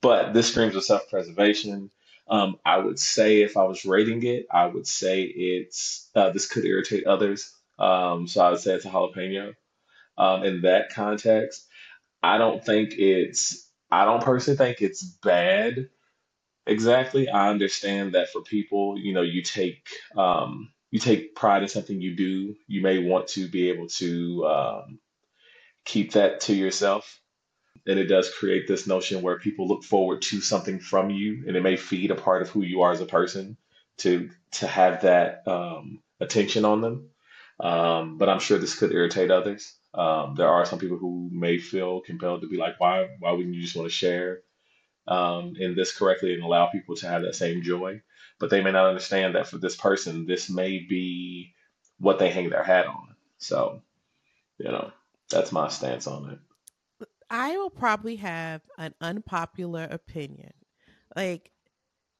But 0.00 0.32
this 0.34 0.50
screams 0.50 0.76
of 0.76 0.84
self 0.84 1.08
preservation. 1.08 1.90
Um, 2.30 2.58
I 2.64 2.78
would 2.78 2.98
say 2.98 3.42
if 3.42 3.56
I 3.56 3.64
was 3.64 3.84
rating 3.86 4.22
it, 4.24 4.46
I 4.50 4.66
would 4.66 4.86
say 4.86 5.22
it's 5.22 6.10
uh, 6.14 6.30
this 6.30 6.46
could 6.48 6.64
irritate 6.64 7.06
others. 7.06 7.52
Um, 7.78 8.26
so 8.26 8.42
I 8.44 8.50
would 8.50 8.60
say 8.60 8.74
it's 8.74 8.84
a 8.84 8.90
jalapeno. 8.90 9.54
Um, 10.18 10.44
in 10.44 10.62
that 10.62 10.92
context, 10.92 11.66
I 12.22 12.38
don't 12.38 12.64
think 12.64 12.94
it's. 12.98 13.68
I 13.90 14.04
don't 14.04 14.22
personally 14.22 14.58
think 14.58 14.82
it's 14.82 15.02
bad. 15.02 15.88
Exactly. 16.66 17.28
I 17.28 17.48
understand 17.48 18.14
that 18.14 18.30
for 18.30 18.42
people, 18.42 18.98
you 18.98 19.14
know, 19.14 19.22
you 19.22 19.42
take 19.42 19.88
um, 20.16 20.70
you 20.90 20.98
take 21.00 21.34
pride 21.34 21.62
in 21.62 21.68
something 21.68 22.00
you 22.00 22.16
do. 22.16 22.54
You 22.66 22.82
may 22.82 22.98
want 22.98 23.28
to 23.28 23.48
be 23.48 23.70
able 23.70 23.88
to 23.88 24.46
um, 24.46 24.98
keep 25.84 26.12
that 26.12 26.40
to 26.42 26.54
yourself 26.54 27.20
and 27.88 27.98
it 27.98 28.04
does 28.04 28.32
create 28.32 28.68
this 28.68 28.86
notion 28.86 29.22
where 29.22 29.38
people 29.38 29.66
look 29.66 29.82
forward 29.82 30.20
to 30.20 30.42
something 30.42 30.78
from 30.78 31.08
you 31.08 31.44
and 31.46 31.56
it 31.56 31.62
may 31.62 31.76
feed 31.76 32.10
a 32.10 32.14
part 32.14 32.42
of 32.42 32.50
who 32.50 32.62
you 32.62 32.82
are 32.82 32.92
as 32.92 33.00
a 33.00 33.06
person 33.06 33.56
to 33.96 34.30
to 34.52 34.66
have 34.66 35.02
that 35.02 35.42
um, 35.48 36.00
attention 36.20 36.64
on 36.64 36.82
them. 36.82 37.08
Um, 37.60 38.18
but 38.18 38.28
i'm 38.28 38.38
sure 38.38 38.58
this 38.58 38.78
could 38.78 38.92
irritate 38.92 39.32
others. 39.32 39.74
Um, 39.94 40.34
there 40.36 40.48
are 40.48 40.66
some 40.66 40.78
people 40.78 40.98
who 40.98 41.28
may 41.32 41.58
feel 41.58 42.02
compelled 42.02 42.42
to 42.42 42.48
be 42.48 42.58
like 42.58 42.78
why 42.78 43.08
why 43.18 43.32
wouldn't 43.32 43.54
you 43.54 43.62
just 43.62 43.74
want 43.74 43.88
to 43.88 43.94
share 43.94 44.42
um, 45.08 45.54
in 45.58 45.74
this 45.74 45.96
correctly 45.96 46.34
and 46.34 46.42
allow 46.42 46.66
people 46.66 46.94
to 46.96 47.08
have 47.08 47.22
that 47.22 47.34
same 47.34 47.62
joy? 47.62 48.02
But 48.38 48.50
they 48.50 48.62
may 48.62 48.70
not 48.70 48.86
understand 48.86 49.34
that 49.34 49.48
for 49.48 49.58
this 49.58 49.74
person 49.74 50.26
this 50.26 50.50
may 50.50 50.78
be 50.78 51.54
what 51.98 52.18
they 52.18 52.30
hang 52.30 52.50
their 52.50 52.62
hat 52.62 52.86
on. 52.86 53.16
So 53.38 53.82
you 54.58 54.70
know 54.70 54.92
that's 55.30 55.52
my 55.52 55.68
stance 55.68 56.06
on 56.06 56.30
it 56.30 56.38
I 57.30 57.56
will 57.56 57.70
probably 57.70 58.16
have 58.16 58.62
an 58.78 58.94
unpopular 59.00 59.86
opinion. 59.90 60.52
Like 61.16 61.50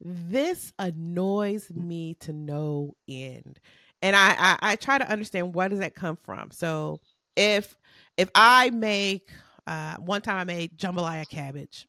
this 0.00 0.72
annoys 0.78 1.70
me 1.70 2.14
to 2.20 2.32
no 2.32 2.94
end. 3.08 3.58
And 4.02 4.14
I, 4.14 4.34
I, 4.38 4.58
I 4.72 4.76
try 4.76 4.98
to 4.98 5.10
understand 5.10 5.54
where 5.54 5.68
does 5.68 5.80
that 5.80 5.94
come 5.94 6.16
from. 6.16 6.50
So 6.50 7.00
if 7.36 7.76
if 8.16 8.30
I 8.34 8.70
make 8.70 9.30
uh, 9.66 9.96
one 9.96 10.22
time 10.22 10.38
I 10.38 10.44
made 10.44 10.78
jambalaya 10.78 11.28
cabbage. 11.28 11.86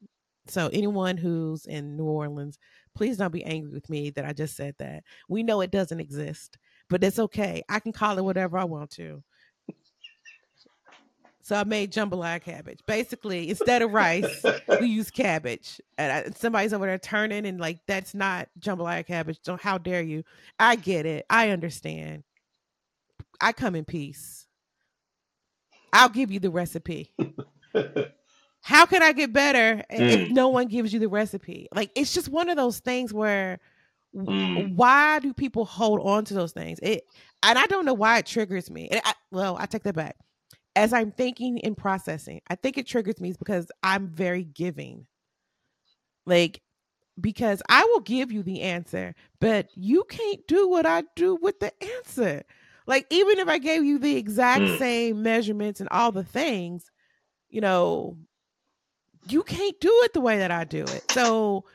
So 0.47 0.69
anyone 0.73 1.15
who's 1.15 1.65
in 1.65 1.95
New 1.95 2.05
Orleans, 2.05 2.57
please 2.95 3.17
don't 3.17 3.31
be 3.31 3.43
angry 3.45 3.71
with 3.71 3.89
me 3.89 4.09
that 4.11 4.25
I 4.25 4.33
just 4.33 4.55
said 4.55 4.75
that. 4.79 5.03
We 5.29 5.43
know 5.43 5.61
it 5.61 5.71
doesn't 5.71 5.99
exist, 5.99 6.57
but 6.89 7.03
it's 7.03 7.19
okay. 7.19 7.63
I 7.69 7.79
can 7.79 7.93
call 7.93 8.17
it 8.17 8.23
whatever 8.23 8.57
I 8.57 8.63
want 8.63 8.89
to. 8.91 9.23
So 11.49 11.55
I 11.55 11.63
made 11.63 11.91
jambalaya 11.91 12.39
cabbage. 12.39 12.81
Basically, 12.85 13.49
instead 13.49 13.81
of 13.81 13.91
rice, 13.91 14.45
we 14.79 14.85
use 14.85 15.09
cabbage. 15.09 15.81
And 15.97 16.11
I, 16.11 16.29
somebody's 16.37 16.73
over 16.73 16.85
there 16.85 16.99
turning 16.99 17.47
and 17.47 17.59
like, 17.59 17.79
that's 17.87 18.13
not 18.13 18.49
jambalaya 18.59 19.03
cabbage. 19.03 19.39
So 19.41 19.57
how 19.57 19.79
dare 19.79 20.03
you? 20.03 20.23
I 20.59 20.75
get 20.75 21.07
it. 21.07 21.25
I 21.27 21.49
understand. 21.49 22.21
I 23.41 23.51
come 23.51 23.73
in 23.75 23.83
peace. 23.83 24.45
I'll 25.91 26.09
give 26.09 26.31
you 26.31 26.39
the 26.39 26.51
recipe. 26.51 27.15
how 28.61 28.85
can 28.85 29.01
I 29.01 29.11
get 29.11 29.33
better 29.33 29.83
if 29.89 30.27
hmm. 30.27 30.33
no 30.35 30.49
one 30.49 30.67
gives 30.67 30.93
you 30.93 30.99
the 30.99 31.09
recipe? 31.09 31.67
Like 31.73 31.89
it's 31.95 32.13
just 32.13 32.29
one 32.29 32.49
of 32.49 32.57
those 32.57 32.77
things 32.77 33.11
where 33.11 33.57
mm. 34.15 34.75
why 34.75 35.17
do 35.17 35.33
people 35.33 35.65
hold 35.65 35.99
on 36.01 36.25
to 36.25 36.35
those 36.35 36.51
things? 36.51 36.77
It 36.83 37.07
and 37.41 37.57
I 37.57 37.65
don't 37.65 37.85
know 37.85 37.95
why 37.95 38.19
it 38.19 38.27
triggers 38.27 38.69
me. 38.69 38.89
I, 38.91 39.13
well, 39.31 39.57
I 39.59 39.65
take 39.65 39.81
that 39.81 39.95
back 39.95 40.15
as 40.75 40.93
I'm 40.93 41.11
thinking 41.11 41.59
and 41.63 41.77
processing, 41.77 42.41
I 42.47 42.55
think 42.55 42.77
it 42.77 42.87
triggers 42.87 43.19
me 43.19 43.33
because 43.37 43.71
I'm 43.83 44.07
very 44.07 44.43
giving. 44.43 45.07
Like, 46.25 46.61
because 47.19 47.61
I 47.69 47.83
will 47.85 47.99
give 47.99 48.31
you 48.31 48.43
the 48.43 48.61
answer, 48.61 49.13
but 49.41 49.67
you 49.75 50.05
can't 50.09 50.45
do 50.47 50.67
what 50.67 50.85
I 50.85 51.03
do 51.15 51.35
with 51.41 51.59
the 51.59 51.71
answer. 51.97 52.43
Like, 52.87 53.05
even 53.09 53.39
if 53.39 53.47
I 53.47 53.57
gave 53.57 53.83
you 53.83 53.99
the 53.99 54.15
exact 54.15 54.61
mm. 54.61 54.77
same 54.77 55.21
measurements 55.21 55.79
and 55.79 55.89
all 55.89 56.11
the 56.11 56.23
things, 56.23 56.89
you 57.49 57.61
know, 57.61 58.17
you 59.27 59.43
can't 59.43 59.79
do 59.79 59.91
it 60.03 60.13
the 60.13 60.21
way 60.21 60.37
that 60.37 60.51
I 60.51 60.63
do 60.63 60.83
it. 60.83 61.03
So, 61.11 61.65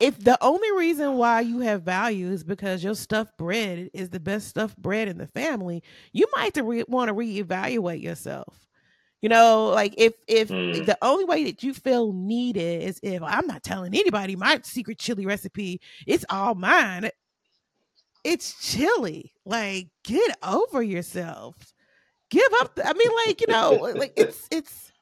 if 0.00 0.18
the 0.22 0.38
only 0.42 0.70
reason 0.72 1.14
why 1.14 1.40
you 1.40 1.60
have 1.60 1.82
value 1.82 2.30
is 2.30 2.44
because 2.44 2.84
your 2.84 2.94
stuffed 2.94 3.36
bread 3.36 3.90
is 3.92 4.10
the 4.10 4.20
best 4.20 4.48
stuffed 4.48 4.80
bread 4.80 5.08
in 5.08 5.18
the 5.18 5.26
family, 5.26 5.82
you 6.12 6.26
might 6.36 6.56
re- 6.56 6.84
want 6.86 7.08
to 7.08 7.14
reevaluate 7.14 8.02
yourself. 8.02 8.68
You 9.20 9.28
know, 9.28 9.66
like 9.66 9.94
if 9.98 10.14
if 10.28 10.48
mm. 10.48 10.86
the 10.86 10.96
only 11.02 11.24
way 11.24 11.42
that 11.44 11.64
you 11.64 11.74
feel 11.74 12.12
needed 12.12 12.84
is 12.84 13.00
if 13.02 13.20
I'm 13.20 13.48
not 13.48 13.64
telling 13.64 13.92
anybody 13.92 14.36
my 14.36 14.60
secret 14.62 14.98
chili 15.00 15.26
recipe, 15.26 15.80
it's 16.06 16.24
all 16.30 16.54
mine. 16.54 17.10
It's 18.22 18.54
chili. 18.60 19.32
Like 19.44 19.88
get 20.04 20.38
over 20.44 20.80
yourself. 20.80 21.56
Give 22.30 22.52
up. 22.60 22.76
The, 22.76 22.86
I 22.86 22.92
mean, 22.92 23.10
like 23.26 23.40
you 23.40 23.48
know, 23.48 23.72
like 23.96 24.12
it's 24.16 24.46
it's. 24.52 24.92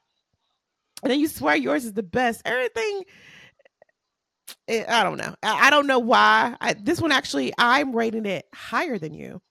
And 1.03 1.11
then 1.11 1.19
you 1.19 1.27
swear 1.27 1.55
yours 1.55 1.85
is 1.85 1.93
the 1.93 2.01
best. 2.01 2.41
Everything 2.43 3.03
it, 4.67 4.87
I 4.89 5.03
don't 5.03 5.17
know. 5.17 5.33
I, 5.43 5.67
I 5.67 5.69
don't 5.69 5.87
know 5.87 5.99
why. 5.99 6.55
I, 6.61 6.73
this 6.73 7.01
one 7.01 7.11
actually, 7.11 7.53
I'm 7.57 7.95
rating 7.95 8.25
it 8.25 8.45
higher 8.53 8.97
than 8.97 9.13
you. 9.13 9.41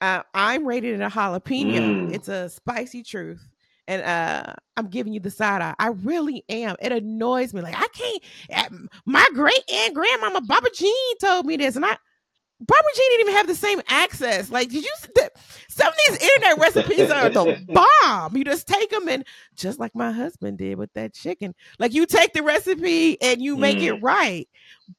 Uh, 0.00 0.22
I'm 0.34 0.66
rating 0.66 0.94
it 0.94 1.00
a 1.00 1.08
jalapeno. 1.08 1.78
Mm. 2.08 2.14
It's 2.14 2.28
a 2.28 2.48
spicy 2.48 3.02
truth. 3.02 3.46
And 3.88 4.02
uh, 4.02 4.54
I'm 4.76 4.86
giving 4.86 5.12
you 5.12 5.20
the 5.20 5.30
side 5.32 5.62
eye. 5.62 5.74
I 5.78 5.88
really 5.88 6.44
am. 6.48 6.76
It 6.80 6.92
annoys 6.92 7.52
me. 7.52 7.60
Like 7.60 7.74
I 7.76 7.86
can't. 7.92 8.22
uh, 8.54 8.76
My 9.04 9.26
great 9.34 9.62
aunt 9.72 9.94
grandmama 9.94 10.42
Baba 10.42 10.68
Jean 10.72 11.18
told 11.20 11.44
me 11.44 11.56
this, 11.56 11.74
and 11.76 11.84
I 11.84 11.96
Barbara 12.60 12.90
Jean 12.94 13.10
didn't 13.10 13.20
even 13.22 13.34
have 13.36 13.46
the 13.46 13.54
same 13.54 13.80
access. 13.88 14.50
Like, 14.50 14.68
did 14.68 14.84
you? 14.84 14.92
th- 15.16 15.30
Some 15.68 15.88
of 15.88 15.94
these 16.08 16.18
internet 16.22 16.58
recipes 16.58 17.10
are 17.10 17.30
the 17.30 17.64
bomb. 18.02 18.36
You 18.36 18.44
just 18.44 18.66
take 18.68 18.90
them 18.90 19.08
and 19.08 19.24
just 19.56 19.78
like 19.78 19.94
my 19.94 20.12
husband 20.12 20.58
did 20.58 20.76
with 20.76 20.92
that 20.92 21.14
chicken. 21.14 21.54
Like, 21.78 21.94
you 21.94 22.04
take 22.06 22.34
the 22.34 22.42
recipe 22.42 23.20
and 23.22 23.40
you 23.40 23.56
make 23.56 23.78
it 23.78 24.02
right. 24.02 24.46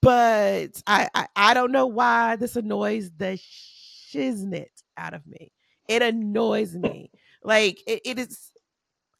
But 0.01 0.81
I, 0.87 1.07
I, 1.13 1.27
I 1.35 1.53
don't 1.53 1.71
know 1.71 1.85
why 1.87 2.35
this 2.37 2.55
annoys 2.55 3.11
the 3.17 3.37
shiznit 3.37 4.67
out 4.97 5.13
of 5.13 5.25
me. 5.27 5.51
It 5.87 6.01
annoys 6.01 6.75
me. 6.75 7.11
Like, 7.43 7.81
it, 7.87 8.01
it 8.05 8.19
is. 8.19 8.51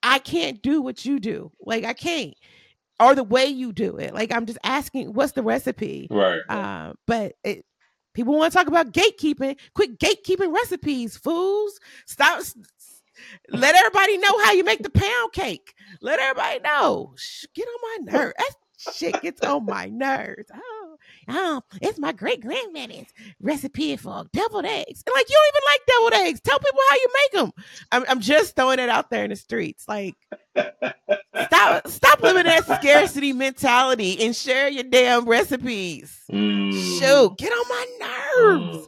I 0.04 0.18
can't 0.20 0.62
do 0.62 0.82
what 0.82 1.06
you 1.06 1.20
do. 1.20 1.52
Like, 1.62 1.84
I 1.86 1.94
can't. 1.94 2.34
Or 3.00 3.14
the 3.16 3.24
way 3.24 3.46
you 3.46 3.72
do 3.74 3.98
it. 3.98 4.14
Like, 4.14 4.32
I'm 4.32 4.46
just 4.46 4.60
asking, 4.64 5.14
what's 5.14 5.32
the 5.34 5.44
recipe? 5.44 6.08
Right. 6.10 6.42
Uh, 6.50 6.94
but 7.08 7.34
it, 7.44 7.66
people 8.14 8.38
want 8.38 8.52
to 8.52 8.58
talk 8.58 8.68
about 8.68 8.94
gatekeeping. 8.94 9.58
Quit 9.74 10.00
gatekeeping 10.00 10.54
recipes, 10.54 11.18
fools. 11.18 11.80
Stop. 12.06 12.44
Let 13.50 13.76
everybody 13.76 14.18
know 14.18 14.44
how 14.44 14.52
you 14.54 14.64
make 14.64 14.84
the 14.84 14.90
pound 14.90 15.34
cake. 15.34 15.74
Let 16.02 16.20
everybody 16.20 16.60
know. 16.60 17.16
Get 17.54 17.68
on 17.68 18.06
my 18.06 18.12
nerves. 18.12 18.34
That 18.38 18.54
shit 18.94 19.22
gets 19.22 19.42
on 19.42 19.66
my 19.66 19.86
nerves. 19.88 20.50
Oh, 20.54 20.81
oh, 21.28 21.62
it's 21.82 22.00
my 22.00 22.12
great 22.12 22.42
grandmother's 22.42 23.08
recipe 23.42 23.96
for 23.98 24.26
deviled 24.34 24.66
eggs. 24.66 25.04
And 25.06 25.14
like, 25.14 25.30
you 25.30 25.36
don't 25.36 25.54
even 25.54 25.62
like 25.68 25.82
deviled 25.88 26.28
eggs. 26.28 26.42
Tell 26.42 26.60
people 26.60 26.80
how 26.90 26.96
you 26.96 27.08
make 27.14 27.32
them. 27.42 27.64
I'm, 27.92 28.06
I'm 28.10 28.20
just 28.22 28.56
throwing 28.56 28.80
it 28.80 28.90
out 28.90 29.10
there 29.10 29.24
in 29.24 29.30
the 29.30 29.36
streets. 29.36 29.86
Like, 29.88 30.16
stop, 30.56 31.88
stop 31.88 32.22
living 32.22 32.44
that 32.46 32.66
scarcity 32.66 33.34
mentality 33.34 34.24
and 34.26 34.36
share 34.36 34.68
your 34.70 34.84
damn 34.84 35.26
recipes 35.26 36.20
Mm. 36.32 36.72
shoot, 37.00 37.38
get 37.38 37.52
on 37.52 37.68
my 37.70 37.86
nerves. 38.00 38.78
Mm. 38.78 38.88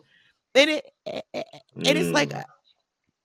And 0.55 0.69
it 0.69 0.91
and 1.05 1.97
it's 1.97 2.09
like 2.11 2.29
Mm. 2.29 2.39
uh, 2.39 2.43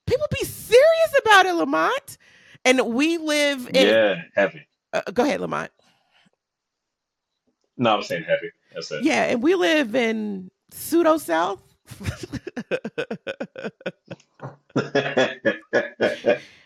people 0.07 0.27
be 0.31 0.45
serious 0.45 1.15
about 1.23 1.47
it, 1.47 1.55
Lamont. 1.55 2.19
And 2.65 2.81
we 2.95 3.19
live 3.19 3.69
in. 3.69 3.87
yeah, 3.87 4.15
heavy. 4.35 4.67
Uh, 4.93 5.03
go 5.13 5.23
ahead, 5.25 5.41
Lamont. 5.41 5.71
No, 7.77 7.95
I'm 7.97 8.03
saying 8.03 8.25
heavy. 8.25 8.51
That's 8.75 8.91
it. 8.93 9.05
Yeah, 9.05 9.25
and 9.25 9.43
we 9.43 9.55
live 9.55 9.95
in 9.95 10.51
pseudo 10.71 11.17
South. 11.19 11.63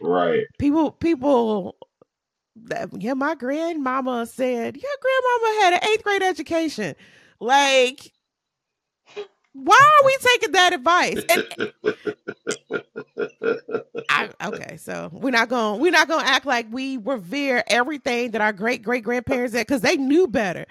right. 0.00 0.44
people, 0.58 0.90
people. 0.92 1.76
that- 2.56 2.90
Yeah, 3.00 3.14
my 3.14 3.34
grandmama 3.34 4.26
said 4.26 4.76
your 4.76 4.92
grandmama 5.00 5.60
had 5.62 5.72
an 5.74 5.80
eighth 5.90 6.02
grade 6.04 6.22
education. 6.22 6.94
Like, 7.40 8.12
why 9.52 9.78
are 9.78 10.06
we 10.06 10.16
taking 10.20 10.52
that 10.52 10.72
advice? 10.72 11.22
And 11.28 11.72
I, 14.08 14.30
okay, 14.46 14.76
so 14.76 15.10
we're 15.12 15.30
not 15.30 15.48
going 15.48 15.80
we're 15.80 15.90
not 15.92 16.08
going 16.08 16.24
to 16.24 16.30
act 16.30 16.46
like 16.46 16.66
we 16.70 16.96
revere 16.98 17.62
everything 17.66 18.30
that 18.32 18.40
our 18.40 18.52
great 18.52 18.82
great 18.82 19.04
grandparents 19.04 19.52
did 19.52 19.66
because 19.66 19.80
they 19.82 19.96
knew 19.96 20.26
better, 20.28 20.66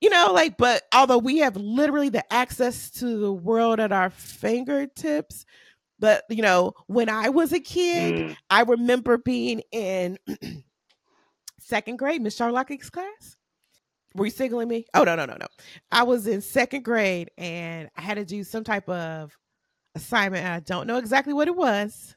you 0.00 0.10
know. 0.10 0.32
Like, 0.32 0.56
but 0.56 0.82
although 0.92 1.18
we 1.18 1.38
have 1.38 1.56
literally 1.56 2.08
the 2.08 2.30
access 2.32 2.90
to 2.92 3.18
the 3.18 3.32
world 3.32 3.80
at 3.80 3.92
our 3.92 4.10
fingertips, 4.10 5.44
but 5.98 6.24
you 6.28 6.42
know, 6.42 6.74
when 6.86 7.08
I 7.08 7.28
was 7.28 7.52
a 7.52 7.60
kid, 7.60 8.14
Mm. 8.14 8.36
I 8.50 8.62
remember 8.62 9.18
being 9.18 9.62
in 9.72 10.18
second 11.60 11.98
grade, 11.98 12.22
Miss 12.22 12.36
Charlott's 12.36 12.90
class. 12.90 13.36
Were 14.14 14.24
you 14.26 14.30
signaling 14.30 14.68
me? 14.68 14.86
Oh 14.94 15.04
no, 15.04 15.14
no, 15.14 15.26
no, 15.26 15.36
no. 15.38 15.46
I 15.92 16.02
was 16.04 16.26
in 16.26 16.40
second 16.40 16.82
grade 16.82 17.30
and 17.36 17.90
I 17.96 18.00
had 18.00 18.14
to 18.14 18.24
do 18.24 18.42
some 18.42 18.64
type 18.64 18.88
of 18.88 19.36
assignment. 19.94 20.44
And 20.44 20.54
I 20.54 20.60
don't 20.60 20.86
know 20.86 20.96
exactly 20.96 21.34
what 21.34 21.46
it 21.46 21.54
was, 21.54 22.16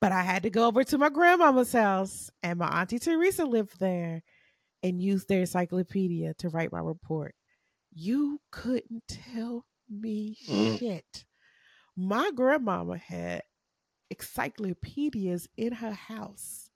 but 0.00 0.12
I 0.12 0.22
had 0.22 0.42
to 0.42 0.50
go 0.50 0.66
over 0.66 0.82
to 0.84 0.98
my 0.98 1.08
grandmama's 1.08 1.72
house, 1.72 2.30
and 2.42 2.58
my 2.58 2.80
auntie 2.80 2.98
Teresa 2.98 3.44
lived 3.44 3.78
there, 3.78 4.22
and 4.82 5.02
use 5.02 5.24
their 5.26 5.40
encyclopedia 5.40 6.34
to 6.34 6.48
write 6.48 6.72
my 6.72 6.80
report. 6.80 7.34
You 7.92 8.40
couldn't 8.50 9.02
tell 9.08 9.66
me 9.88 10.36
Mm. 10.46 10.78
shit. 10.78 11.24
My 11.96 12.30
grandmama 12.34 12.96
had 12.96 13.42
encyclopedias 14.10 15.48
in 15.56 15.72
her 15.72 15.92
house. 15.92 16.70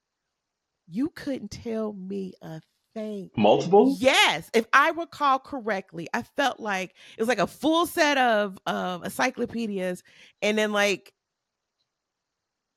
You 0.87 1.09
couldn't 1.11 1.51
tell 1.51 1.93
me 1.93 2.35
a 2.43 2.61
thing. 2.95 3.31
Multiple? 3.37 3.97
Yes, 3.99 4.51
if 4.53 4.67
I 4.73 4.91
recall 4.91 5.39
correctly, 5.39 6.09
I 6.13 6.23
felt 6.23 6.61
like 6.61 6.91
it 7.17 7.23
was 7.23 7.29
like 7.29 7.39
a 7.39 7.47
full 7.47 7.87
set 7.87 8.19
of 8.19 8.59
of 8.67 9.05
encyclopedias, 9.05 10.03
and 10.43 10.59
then 10.59 10.73
like, 10.73 11.15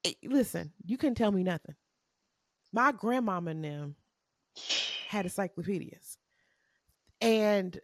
eh, 0.06 0.14
listen, 0.24 0.74
you 0.86 0.98
couldn't 0.98 1.16
tell 1.16 1.32
me 1.32 1.44
nothing. 1.44 1.76
My 2.72 2.92
grandmama 2.92 3.52
and 3.52 3.64
them 3.64 3.96
had 5.08 5.26
encyclopedias, 5.26 6.18
and 7.22 7.80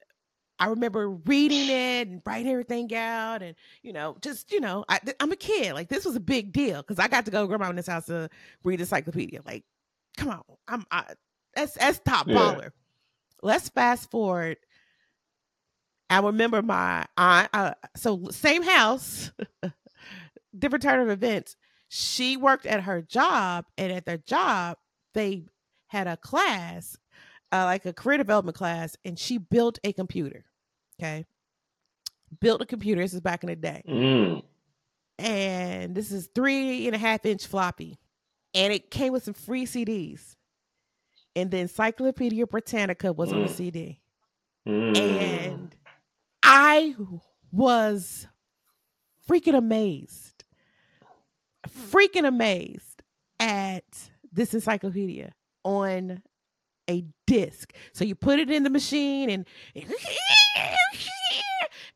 I 0.59 0.67
remember 0.67 1.09
reading 1.09 1.69
it 1.69 2.07
and 2.07 2.21
writing 2.25 2.51
everything 2.51 2.93
out, 2.95 3.41
and 3.41 3.55
you 3.81 3.93
know, 3.93 4.17
just 4.21 4.51
you 4.51 4.59
know, 4.61 4.85
I, 4.89 4.99
I'm 5.19 5.31
a 5.31 5.35
kid. 5.35 5.73
Like 5.73 5.89
this 5.89 6.05
was 6.05 6.15
a 6.15 6.19
big 6.21 6.53
deal 6.53 6.81
because 6.81 6.99
I 6.99 7.07
got 7.07 7.25
to 7.25 7.31
go 7.31 7.47
to 7.47 7.57
grandma's 7.57 7.87
house 7.87 8.05
to 8.05 8.29
read 8.63 8.79
encyclopedia. 8.79 9.41
Like, 9.45 9.65
come 10.17 10.29
on, 10.29 10.43
I'm 10.67 10.85
I, 10.91 11.13
that's 11.55 11.73
that's 11.73 11.99
top 11.99 12.27
Yeah. 12.27 12.55
baller. 12.55 12.71
Let's 13.41 13.69
fast 13.69 14.09
forward. 14.11 14.57
I 16.09 16.19
remember 16.19 16.61
my 16.61 17.05
aunt. 17.17 17.49
Uh, 17.53 17.73
so 17.95 18.27
same 18.31 18.63
house, 18.63 19.31
different 20.57 20.83
turn 20.83 20.99
of 20.99 21.09
events. 21.09 21.55
She 21.89 22.37
worked 22.37 22.65
at 22.65 22.81
her 22.83 23.01
job, 23.01 23.65
and 23.77 23.91
at 23.91 24.05
their 24.05 24.17
job, 24.17 24.77
they 25.13 25.45
had 25.87 26.07
a 26.07 26.17
class, 26.17 26.97
uh, 27.53 27.65
like 27.65 27.85
a 27.85 27.93
career 27.93 28.17
development 28.17 28.57
class, 28.57 28.97
and 29.05 29.17
she 29.17 29.37
built 29.37 29.79
a 29.83 29.93
computer. 29.93 30.43
Okay, 30.99 31.25
built 32.39 32.61
a 32.61 32.65
computer. 32.65 33.01
This 33.01 33.13
is 33.13 33.21
back 33.21 33.43
in 33.43 33.47
the 33.49 33.55
day, 33.55 33.83
Mm. 33.87 34.43
and 35.19 35.95
this 35.95 36.11
is 36.11 36.29
three 36.33 36.87
and 36.87 36.95
a 36.95 36.99
half 36.99 37.25
inch 37.25 37.45
floppy, 37.45 37.99
and 38.53 38.73
it 38.73 38.89
came 38.91 39.13
with 39.13 39.23
some 39.23 39.33
free 39.33 39.65
CDs. 39.65 40.35
And 41.35 41.49
the 41.49 41.57
Encyclopedia 41.57 42.45
Britannica 42.45 43.11
was 43.11 43.33
on 43.33 43.41
the 43.41 43.47
Mm. 43.47 43.55
CD. 43.55 44.01
Mm. 44.67 44.97
And 44.97 45.75
I 46.43 46.95
was 47.51 48.27
freaking 49.27 49.55
amazed, 49.55 50.43
freaking 51.67 52.27
amazed 52.27 53.01
at 53.39 54.11
this 54.31 54.53
encyclopedia 54.53 55.33
on 55.63 56.21
a 56.89 57.05
disc. 57.27 57.73
So 57.93 58.03
you 58.05 58.15
put 58.15 58.39
it 58.39 58.49
in 58.49 58.63
the 58.63 58.69
machine 58.69 59.29
and 59.29 59.45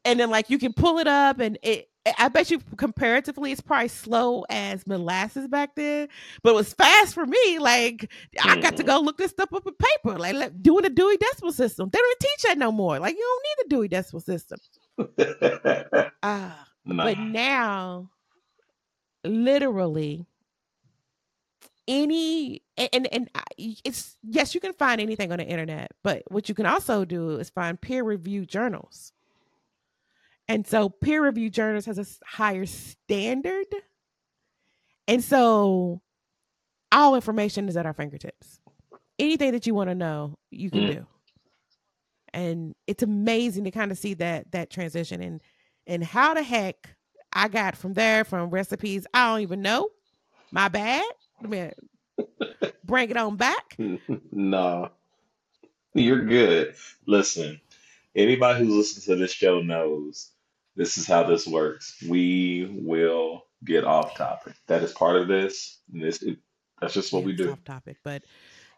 and 0.06 0.20
then 0.20 0.30
like 0.30 0.50
you 0.50 0.58
can 0.58 0.74
pull 0.74 0.98
it 1.00 1.08
up 1.08 1.40
and 1.40 1.58
it 1.62 1.90
I 2.18 2.30
bet 2.30 2.50
you 2.50 2.60
comparatively 2.78 3.52
it's 3.52 3.60
probably 3.60 3.90
slow 3.90 4.46
as 4.50 4.88
molasses 4.88 5.50
back 5.50 5.76
then, 5.76 6.08
but 6.42 6.52
it 6.52 6.56
was 6.56 6.74
fast 6.74 7.14
for 7.14 7.26
me. 7.26 7.60
Like 7.60 8.10
I 8.42 8.56
got 8.56 8.78
to 8.78 8.84
Mm. 8.84 8.88
go 8.88 9.00
look 9.02 9.18
this 9.18 9.32
stuff 9.32 9.52
up 9.54 9.68
in 9.68 9.74
paper, 9.74 10.18
like, 10.18 10.34
like 10.36 10.64
doing 10.64 10.84
the 10.84 10.90
Dewey 10.90 11.18
Decimal 11.18 11.52
System. 11.52 11.90
They 11.92 12.00
don't 12.00 12.20
teach 12.22 12.42
that 12.44 12.58
no 12.58 12.72
more. 12.72 12.98
Like 13.00 13.16
you 13.18 13.22
don't 13.22 13.44
need 13.44 13.66
the 13.66 13.76
Dewey 13.76 13.88
Decimal 13.90 14.22
System. 14.22 14.60
Ah, 16.24 16.66
Nah. 16.86 17.04
but 17.04 17.18
now, 17.20 18.10
literally, 19.26 20.26
any 21.88 22.62
and 22.78 23.08
and, 23.12 23.30
it's 23.58 24.18
yes, 24.24 24.54
you 24.54 24.62
can 24.62 24.74
find 24.74 25.00
anything 25.02 25.32
on 25.32 25.38
the 25.40 25.46
internet, 25.46 25.92
but 26.04 26.24
what 26.30 26.50
you 26.50 26.56
can 26.56 26.66
also 26.66 27.06
do 27.06 27.38
is 27.38 27.50
find 27.50 27.80
peer 27.80 28.04
reviewed 28.04 28.50
journals. 28.50 29.12
And 30.50 30.66
so, 30.66 30.90
peer 30.90 31.22
reviewed 31.24 31.54
journals 31.54 31.86
has 31.86 31.98
a 32.00 32.06
higher 32.26 32.66
standard, 32.66 33.66
and 35.08 35.24
so 35.24 36.02
all 36.92 37.16
information 37.16 37.68
is 37.68 37.76
at 37.76 37.86
our 37.86 37.94
fingertips. 37.94 38.60
Anything 39.20 39.52
that 39.52 39.68
you 39.68 39.74
want 39.74 39.90
to 39.90 39.96
know, 39.96 40.38
you 40.52 40.70
can 40.72 40.84
Mm. 40.84 40.88
do. 40.94 41.08
And 42.34 42.76
it's 42.86 43.04
amazing 43.04 43.64
to 43.66 43.72
kind 43.72 43.92
of 43.92 43.98
see 43.98 44.14
that 44.16 44.52
that 44.52 44.70
transition 44.70 45.22
and 45.22 45.42
and 45.88 46.04
how 46.04 46.34
the 46.34 46.44
heck 46.44 46.90
I 47.34 47.48
got 47.48 47.76
from 47.76 47.94
there 47.94 48.24
from 48.24 48.50
recipes 48.50 49.06
I 49.14 49.32
don't 49.32 49.42
even 49.42 49.62
know. 49.62 49.90
My 50.52 50.68
bad. 50.70 51.04
Me 51.42 51.72
bring 52.84 53.10
it 53.10 53.18
on 53.18 53.36
back. 53.36 53.78
no. 54.32 54.90
You're 55.94 56.26
good. 56.26 56.76
Listen, 57.06 57.60
Anybody 58.16 58.66
who's 58.66 58.74
listened 58.76 59.04
to 59.06 59.16
this 59.16 59.32
show 59.32 59.62
knows 59.62 60.32
this 60.76 60.98
is 60.98 61.06
how 61.06 61.22
this 61.24 61.46
works. 61.46 62.02
We 62.08 62.68
will 62.84 63.44
get 63.64 63.84
off 63.84 64.16
topic. 64.18 64.56
That 64.66 64.82
is 64.82 64.92
part 64.92 65.18
of 65.18 65.28
this. 65.28 65.78
And 65.94 66.02
this 66.02 66.24
it, 66.24 66.40
that's 66.82 66.96
just 66.96 67.14
what 67.14 67.20
Yeah, 67.20 67.26
we 67.28 67.34
do. 67.36 67.52
off 67.52 67.64
topic, 67.64 67.98
but 68.04 68.24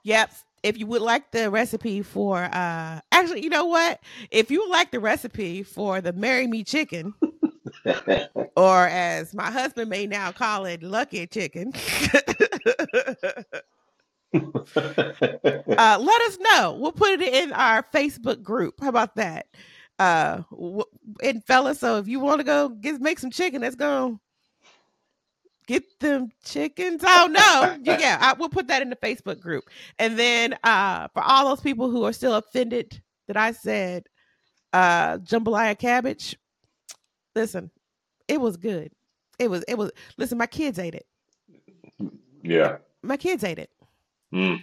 yep. 0.04 0.32
If 0.62 0.78
you 0.78 0.88
would 0.88 1.02
like 1.02 1.32
the 1.32 1.50
recipe 1.50 2.02
for, 2.02 2.44
uh, 2.44 3.00
actually, 3.14 3.44
you 3.44 3.50
know 3.50 3.64
what? 3.64 4.02
If 4.30 4.52
you 4.52 4.60
would 4.60 4.70
like 4.70 4.92
the 4.92 5.00
recipe 5.00 5.64
for 5.64 6.02
the 6.02 6.12
"Marry 6.12 6.48
Me" 6.48 6.66
chicken, 6.66 7.14
or 8.56 8.88
as 8.88 9.34
my 9.34 9.50
husband 9.52 9.90
may 9.90 10.08
now 10.08 10.32
call 10.32 10.66
it, 10.66 10.84
"Lucky 10.84 11.26
Chicken," 11.28 11.74
uh, 14.34 15.98
let 16.00 16.22
us 16.22 16.38
know. 16.40 16.78
We'll 16.80 16.92
put 16.92 17.22
it 17.22 17.34
in 17.34 17.54
our 17.54 17.84
Facebook 17.84 18.44
group. 18.44 18.76
How 18.82 18.90
about 18.90 19.16
that? 19.16 19.48
Uh, 19.98 20.44
and 21.22 21.44
fellas, 21.46 21.80
so 21.80 21.98
if 21.98 22.08
you 22.08 22.20
want 22.20 22.40
to 22.40 22.46
go 22.46 22.70
get 22.70 23.02
make 23.02 23.20
some 23.20 23.32
chicken, 23.32 23.62
let's 23.62 23.76
go 23.76 24.20
get 25.70 25.84
them 26.00 26.30
chickens. 26.44 27.04
Oh 27.06 27.28
no, 27.30 27.78
yeah, 27.84 28.18
I, 28.20 28.34
we'll 28.34 28.50
put 28.50 28.68
that 28.68 28.82
in 28.82 28.90
the 28.90 28.96
Facebook 28.96 29.40
group. 29.40 29.66
And 30.00 30.18
then 30.18 30.58
uh, 30.64 31.10
for 31.14 31.22
all 31.22 31.50
those 31.50 31.62
people 31.62 31.92
who 31.92 32.04
are 32.06 32.14
still 32.14 32.36
offended 32.36 33.02
that 33.28 33.38
I 33.38 33.52
said 33.52 34.08
uh, 34.74 35.20
jambalaya 35.20 35.78
cabbage, 35.78 36.36
listen, 37.40 37.72
it 38.28 38.42
was 38.42 38.58
good. 38.58 38.92
It 39.40 39.50
was. 39.50 39.64
It 39.68 39.78
was. 39.78 39.92
Listen, 40.18 40.38
my 40.38 40.46
kids 40.46 40.78
ate 40.78 40.96
it. 40.96 41.06
yeah. 42.44 42.78
My 43.02 43.18
kids 43.18 43.44
ate 43.44 43.60
it. 43.60 43.70
Mm, 44.34 44.62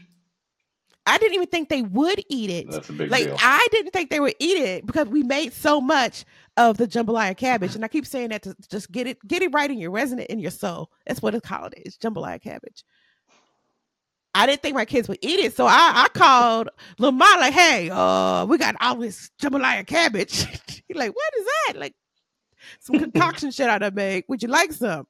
I 1.07 1.19
didn't 1.19 1.35
even 1.35 1.47
think 1.47 1.69
they 1.69 1.83
would 1.83 2.23
eat 2.29 2.51
it. 2.51 2.71
that's 2.71 2.89
a 2.91 2.93
big 2.93 3.11
like 3.11 3.25
deal. 3.25 3.37
I 3.41 3.67
didn't 3.71 3.93
think 3.93 4.11
they 4.11 4.21
would 4.21 4.35
eat 4.39 4.59
it 4.59 4.85
because 4.85 5.09
we 5.09 5.23
made 5.23 5.53
so 5.53 5.81
much 5.81 6.25
of 6.57 6.77
the 6.77 6.87
jambalaya 6.87 7.37
cabbage, 7.37 7.75
and 7.75 7.85
I 7.85 7.89
keep 7.89 8.07
saying 8.07 8.31
that 8.31 8.43
to 8.43 8.55
just 8.69 8.91
get 8.93 9.07
it, 9.07 9.19
get 9.27 9.43
it 9.43 9.55
right 9.55 9.71
in 9.71 9.79
your 9.79 9.91
resonant 9.93 10.29
in 10.29 10.39
your 10.39 10.51
soul. 10.51 10.91
That's 11.07 11.23
what 11.23 11.35
it's 11.35 11.47
called. 11.49 11.75
It's 11.77 11.97
jambalaya 11.97 12.43
cabbage. 12.43 12.85
I 14.35 14.45
didn't 14.45 14.61
think 14.61 14.75
my 14.75 14.85
kids 14.85 15.09
would 15.09 15.19
eat 15.23 15.41
it, 15.41 15.57
so 15.57 15.65
I, 15.67 16.05
I 16.05 16.09
called 16.13 16.69
Lamar 16.99 17.39
like, 17.39 17.55
"Hey, 17.55 17.89
uh, 17.91 18.45
we 18.45 18.59
got 18.59 18.75
all 18.81 18.97
this 18.97 19.31
jambalaya 19.41 19.87
cabbage." 19.87 20.45
He's 20.89 20.97
like, 20.97 21.15
"What 21.15 21.33
is 21.39 21.45
that?" 21.45 21.79
Like 21.79 21.95
some 22.81 22.99
concoction 22.99 23.51
shit 23.51 23.69
I 23.69 23.79
done 23.79 23.95
make. 23.95 24.25
Would 24.29 24.43
you 24.43 24.49
like 24.49 24.73
some? 24.73 25.07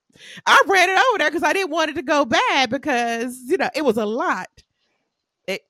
I 0.47 0.63
ran 0.67 0.89
it 0.91 0.99
over 1.11 1.19
there 1.19 1.31
because 1.31 1.43
I 1.43 1.53
didn't 1.53 1.71
want 1.71 1.91
it 1.91 1.95
to 1.95 2.03
go 2.03 2.25
bad 2.25 2.71
because 2.71 3.37
you 3.47 3.57
know 3.57 3.71
it 3.75 3.85
was 3.85 3.97
a 3.97 4.07
lot. 4.07 4.49
It 5.47 5.63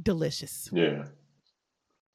delicious. 0.00 0.68
Yeah. 0.72 1.04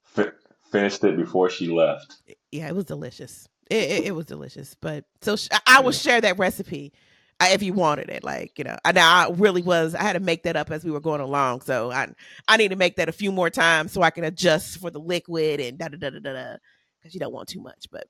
Fi- 0.04 0.32
finished 0.72 1.04
it 1.04 1.18
before 1.18 1.50
she 1.50 1.68
left. 1.68 2.18
yeah, 2.52 2.68
it 2.68 2.76
was 2.76 2.86
delicious. 2.86 3.48
It, 3.70 3.84
it, 3.92 4.06
it 4.08 4.12
was 4.16 4.26
delicious. 4.26 4.76
But 4.80 5.06
so 5.22 5.36
sh- 5.36 5.48
I- 5.52 5.78
I 5.78 5.82
will 5.82 5.92
share 5.92 6.20
that 6.22 6.38
recipe 6.40 6.92
uh, 7.40 7.48
if 7.52 7.62
you 7.64 7.74
wanted 7.74 8.10
it. 8.10 8.24
Like 8.24 8.58
you 8.58 8.64
know, 8.64 8.78
I 8.84 8.92
now 8.92 9.28
I 9.28 9.30
really 9.32 9.62
was. 9.62 9.96
I 9.96 10.02
had 10.02 10.14
to 10.14 10.20
make 10.20 10.44
that 10.44 10.56
up 10.56 10.72
as 10.72 10.84
we 10.84 10.92
were 10.92 11.00
going 11.00 11.22
along. 11.22 11.62
So 11.62 11.92
I 11.92 12.08
I 12.48 12.58
need 12.58 12.70
to 12.70 12.76
make 12.76 12.96
that 12.98 13.10
a 13.10 13.14
few 13.14 13.32
more 13.32 13.50
times 13.50 13.92
so 13.92 14.02
I 14.02 14.10
can 14.10 14.24
adjust 14.24 14.80
for 14.80 14.90
the 14.90 15.00
liquid 15.00 15.60
and 15.60 15.78
da 15.78 15.88
da 15.90 15.98
da 15.98 16.10
da 16.10 16.20
da 16.20 16.34
da 16.34 16.56
because 17.00 17.14
you 17.14 17.20
don't 17.20 17.34
want 17.34 17.48
too 17.50 17.62
much. 17.62 17.86
But 17.92 18.08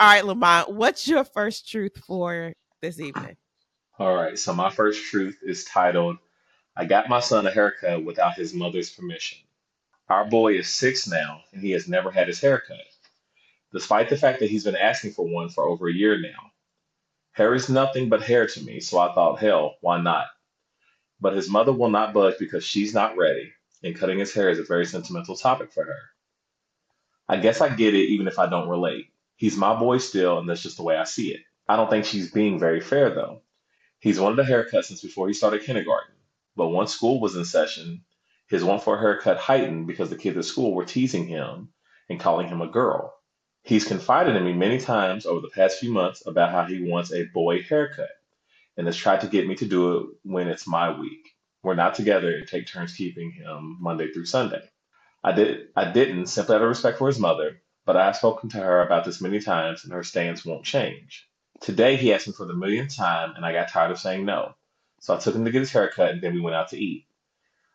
all 0.00 0.08
right, 0.08 0.24
Lamont, 0.24 0.72
what's 0.72 1.06
your 1.08 1.24
first 1.24 1.68
truth 1.68 1.96
for 2.06 2.52
this 2.80 3.00
evening? 3.00 3.36
All 3.98 4.14
right. 4.14 4.38
So 4.38 4.54
my 4.54 4.70
first 4.70 5.04
truth 5.04 5.38
is 5.42 5.64
titled 5.64 6.18
I 6.74 6.86
got 6.86 7.08
my 7.08 7.20
son 7.20 7.46
a 7.46 7.50
haircut 7.50 8.04
without 8.04 8.34
his 8.34 8.54
mother's 8.54 8.90
permission. 8.90 9.38
Our 10.08 10.24
boy 10.24 10.54
is 10.54 10.68
six 10.68 11.06
now, 11.06 11.42
and 11.52 11.62
he 11.62 11.72
has 11.72 11.86
never 11.86 12.10
had 12.10 12.28
his 12.28 12.40
hair 12.40 12.62
cut, 12.66 12.80
despite 13.72 14.08
the 14.08 14.16
fact 14.16 14.40
that 14.40 14.50
he's 14.50 14.64
been 14.64 14.76
asking 14.76 15.12
for 15.12 15.26
one 15.26 15.50
for 15.50 15.64
over 15.64 15.88
a 15.88 15.92
year 15.92 16.18
now. 16.18 16.50
Hair 17.32 17.54
is 17.54 17.68
nothing 17.68 18.08
but 18.08 18.22
hair 18.22 18.46
to 18.46 18.64
me, 18.64 18.80
so 18.80 18.98
I 18.98 19.14
thought, 19.14 19.38
hell, 19.38 19.76
why 19.82 20.00
not? 20.00 20.26
But 21.20 21.34
his 21.34 21.50
mother 21.50 21.72
will 21.72 21.90
not 21.90 22.14
budge 22.14 22.36
because 22.38 22.64
she's 22.64 22.94
not 22.94 23.16
ready, 23.18 23.52
and 23.82 23.94
cutting 23.94 24.18
his 24.18 24.32
hair 24.34 24.48
is 24.48 24.58
a 24.58 24.64
very 24.64 24.86
sentimental 24.86 25.36
topic 25.36 25.72
for 25.72 25.84
her. 25.84 25.98
I 27.28 27.36
guess 27.36 27.60
I 27.60 27.68
get 27.68 27.94
it 27.94 28.08
even 28.08 28.28
if 28.28 28.38
I 28.38 28.46
don't 28.46 28.68
relate. 28.68 29.11
He's 29.42 29.56
my 29.56 29.74
boy 29.74 29.98
still, 29.98 30.38
and 30.38 30.48
that's 30.48 30.62
just 30.62 30.76
the 30.76 30.84
way 30.84 30.96
I 30.96 31.02
see 31.02 31.34
it. 31.34 31.40
I 31.68 31.74
don't 31.74 31.90
think 31.90 32.04
she's 32.04 32.30
being 32.30 32.60
very 32.60 32.80
fair, 32.80 33.10
though. 33.10 33.42
He's 33.98 34.20
wanted 34.20 34.38
a 34.38 34.44
haircut 34.44 34.84
since 34.84 35.02
before 35.02 35.26
he 35.26 35.34
started 35.34 35.64
kindergarten, 35.64 36.14
but 36.56 36.68
once 36.68 36.94
school 36.94 37.20
was 37.20 37.34
in 37.34 37.44
session, 37.44 38.04
his 38.48 38.62
want 38.62 38.84
for 38.84 38.96
a 38.96 39.00
haircut 39.00 39.38
heightened 39.38 39.88
because 39.88 40.10
the 40.10 40.16
kids 40.16 40.36
at 40.36 40.44
school 40.44 40.72
were 40.72 40.84
teasing 40.84 41.26
him 41.26 41.70
and 42.08 42.20
calling 42.20 42.46
him 42.46 42.62
a 42.62 42.68
girl. 42.68 43.16
He's 43.64 43.84
confided 43.84 44.36
in 44.36 44.44
me 44.44 44.52
many 44.52 44.78
times 44.78 45.26
over 45.26 45.40
the 45.40 45.50
past 45.50 45.80
few 45.80 45.92
months 45.92 46.24
about 46.24 46.52
how 46.52 46.66
he 46.66 46.88
wants 46.88 47.12
a 47.12 47.24
boy 47.24 47.62
haircut 47.64 48.10
and 48.78 48.86
has 48.86 48.96
tried 48.96 49.22
to 49.22 49.28
get 49.28 49.48
me 49.48 49.56
to 49.56 49.66
do 49.66 49.98
it 49.98 50.06
when 50.24 50.48
it's 50.48 50.68
my 50.68 50.96
week. 50.96 51.30
We're 51.64 51.74
not 51.74 51.96
together 51.96 52.36
and 52.36 52.46
take 52.46 52.68
turns 52.68 52.94
keeping 52.94 53.32
him 53.32 53.78
Monday 53.80 54.12
through 54.12 54.26
Sunday. 54.26 54.62
I 55.24 55.32
did 55.32 55.68
I 55.76 55.92
didn't 55.92 56.28
simply 56.28 56.56
out 56.56 56.62
of 56.62 56.68
respect 56.68 56.98
for 56.98 57.08
his 57.08 57.20
mother, 57.20 57.61
but 57.84 57.96
I 57.96 58.06
have 58.06 58.16
spoken 58.16 58.48
to 58.50 58.58
her 58.58 58.82
about 58.82 59.04
this 59.04 59.20
many 59.20 59.40
times 59.40 59.84
and 59.84 59.92
her 59.92 60.02
stance 60.02 60.44
won't 60.44 60.64
change. 60.64 61.28
Today 61.60 61.96
he 61.96 62.12
asked 62.12 62.26
me 62.26 62.32
for 62.32 62.46
the 62.46 62.54
millionth 62.54 62.96
time 62.96 63.34
and 63.36 63.44
I 63.44 63.52
got 63.52 63.68
tired 63.68 63.90
of 63.90 63.98
saying 63.98 64.24
no. 64.24 64.54
So 65.00 65.14
I 65.14 65.18
took 65.18 65.34
him 65.34 65.44
to 65.44 65.50
get 65.50 65.60
his 65.60 65.72
haircut 65.72 66.10
and 66.10 66.20
then 66.20 66.34
we 66.34 66.40
went 66.40 66.56
out 66.56 66.68
to 66.68 66.78
eat. 66.78 67.06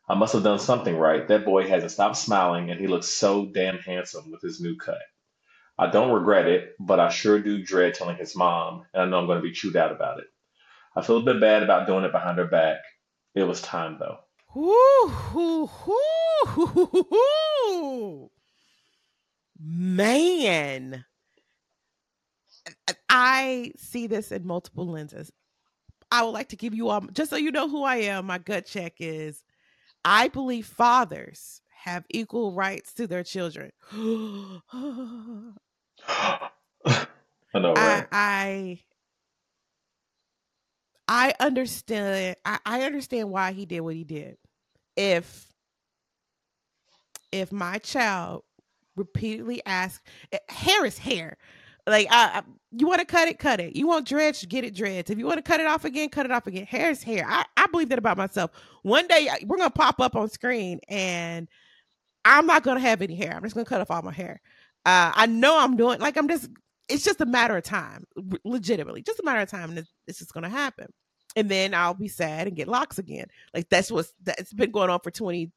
I 0.10 0.15
must 0.15 0.34
have 0.34 0.43
done 0.43 0.60
something 0.60 0.96
right. 0.96 1.28
That 1.28 1.46
boy 1.46 1.67
hasn't 1.67 1.91
stopped 1.91 2.17
smiling 2.17 2.72
and 2.72 2.80
he 2.80 2.88
looks 2.88 3.08
so 3.08 3.46
damn 3.46 3.78
handsome 3.78 4.32
with 4.32 4.41
his 4.41 4.62
new 4.62 4.78
cut. 4.78 5.02
I 5.78 5.88
don't 5.88 6.13
regret 6.13 6.48
it, 6.48 6.76
but 6.80 7.00
I 7.00 7.10
sure 7.10 7.39
do 7.39 7.63
dread 7.63 7.93
telling 7.93 8.17
his 8.17 8.36
mom, 8.36 8.86
and 8.93 9.04
I 9.04 9.06
know 9.06 9.20
I'm 9.20 9.28
going 9.28 9.38
to 9.38 9.43
be 9.43 9.52
chewed 9.52 9.76
out 9.76 9.91
about 9.91 10.20
it. 10.20 10.26
I 10.96 11.04
feel 11.04 11.17
a 11.17 11.24
bit 11.24 11.39
bad 11.39 11.62
about 11.62 11.86
doing 11.86 12.04
it 12.04 12.12
behind 12.12 12.39
her 12.39 12.48
back. 12.48 12.80
It 13.36 13.43
was 13.43 13.62
time 13.62 13.98
though. 14.00 14.17
Hoo, 14.48 15.08
hoo, 15.08 15.67
hoo. 15.67 15.98
Man, 19.60 21.06
I 23.10 23.72
see 23.78 24.08
this 24.08 24.32
in 24.32 24.46
multiple 24.46 24.88
lenses. 24.88 25.32
I 26.12 26.24
would 26.24 26.32
like 26.32 26.50
to 26.50 26.56
give 26.56 26.74
you 26.74 26.89
all, 26.89 27.02
just 27.02 27.30
so 27.30 27.36
you 27.36 27.52
know 27.52 27.67
who 27.67 27.84
I 27.84 27.98
am, 27.98 28.28
my 28.28 28.38
gut 28.38 28.65
check 28.65 28.93
is 29.00 29.43
I 30.06 30.28
believe 30.30 30.65
fathers 30.65 31.62
have 31.84 32.06
equal 32.10 32.54
rights 32.54 32.93
to 32.96 33.08
their 33.08 33.24
children. 33.24 33.72
I 37.54 37.60
know, 37.60 37.74
I. 37.76 38.06
I 38.12 38.80
I 41.08 41.34
understand 41.39 42.36
I, 42.43 42.60
I 42.65 42.82
understand 42.84 43.30
why 43.30 43.54
he 43.54 43.65
did 43.65 43.80
what 43.80 43.96
he 43.96 44.04
did. 44.04 44.38
If 44.96 45.48
if 47.32 47.52
my 47.52 47.78
child 47.78 48.43
repeatedly 48.97 49.62
asks 49.65 50.03
eh, 50.31 50.39
hair 50.49 50.86
is 50.86 50.97
hair. 50.97 51.38
Like 51.88 52.07
I, 52.12 52.39
I 52.39 52.41
you 52.71 52.88
want 52.88 52.99
to 52.99 53.05
cut 53.05 53.29
it, 53.29 53.39
cut 53.39 53.62
it. 53.62 53.75
You 53.75 53.88
want 53.88 54.07
dreads, 54.07 54.43
get 54.45 54.65
it 54.65 54.75
dreads. 54.75 55.10
If 55.10 55.17
you 55.17 55.25
want 55.25 55.38
to 55.38 55.41
cut 55.41 55.62
it 55.62 55.67
off 55.67 55.86
again, 55.86 56.10
cut 56.10 56.25
it 56.25 56.31
off 56.31 56.45
again. 56.45 56.65
Hair 56.65 56.91
is 56.91 57.01
hair. 57.01 57.25
I, 57.27 57.45
I 57.55 57.67
believe 57.67 57.89
that 57.89 57.97
about 57.99 58.17
myself. 58.17 58.51
One 58.83 59.07
day 59.07 59.29
we're 59.45 59.57
gonna 59.57 59.69
pop 59.69 60.01
up 60.01 60.15
on 60.15 60.29
screen 60.29 60.81
and 60.89 61.47
I'm 62.25 62.45
not 62.45 62.63
gonna 62.63 62.81
have 62.81 63.01
any 63.01 63.15
hair. 63.15 63.33
I'm 63.33 63.43
just 63.43 63.55
gonna 63.55 63.65
cut 63.65 63.79
off 63.79 63.89
all 63.91 64.01
my 64.01 64.12
hair. 64.12 64.41
Uh, 64.86 65.12
I 65.15 65.25
know 65.27 65.57
I'm 65.60 65.77
doing 65.77 65.99
like 65.99 66.17
I'm 66.17 66.27
just 66.27 66.49
it's 66.89 67.03
just 67.03 67.21
a 67.21 67.25
matter 67.25 67.57
of 67.57 67.63
time, 67.63 68.05
legitimately, 68.43 69.01
just 69.03 69.19
a 69.19 69.23
matter 69.23 69.41
of 69.41 69.49
time, 69.49 69.69
and 69.69 69.79
it's, 69.79 69.93
it's 70.07 70.19
just 70.19 70.33
gonna 70.33 70.49
happen. 70.49 70.88
And 71.36 71.49
then 71.49 71.73
I'll 71.73 71.93
be 71.93 72.07
sad 72.07 72.47
and 72.47 72.55
get 72.55 72.67
locks 72.67 72.97
again. 72.97 73.27
Like 73.53 73.69
that's 73.69 73.91
what's 73.91 74.13
that's 74.23 74.53
been 74.53 74.71
going 74.71 74.89
on 74.89 74.99
for 75.01 75.12
twenty 75.12 75.51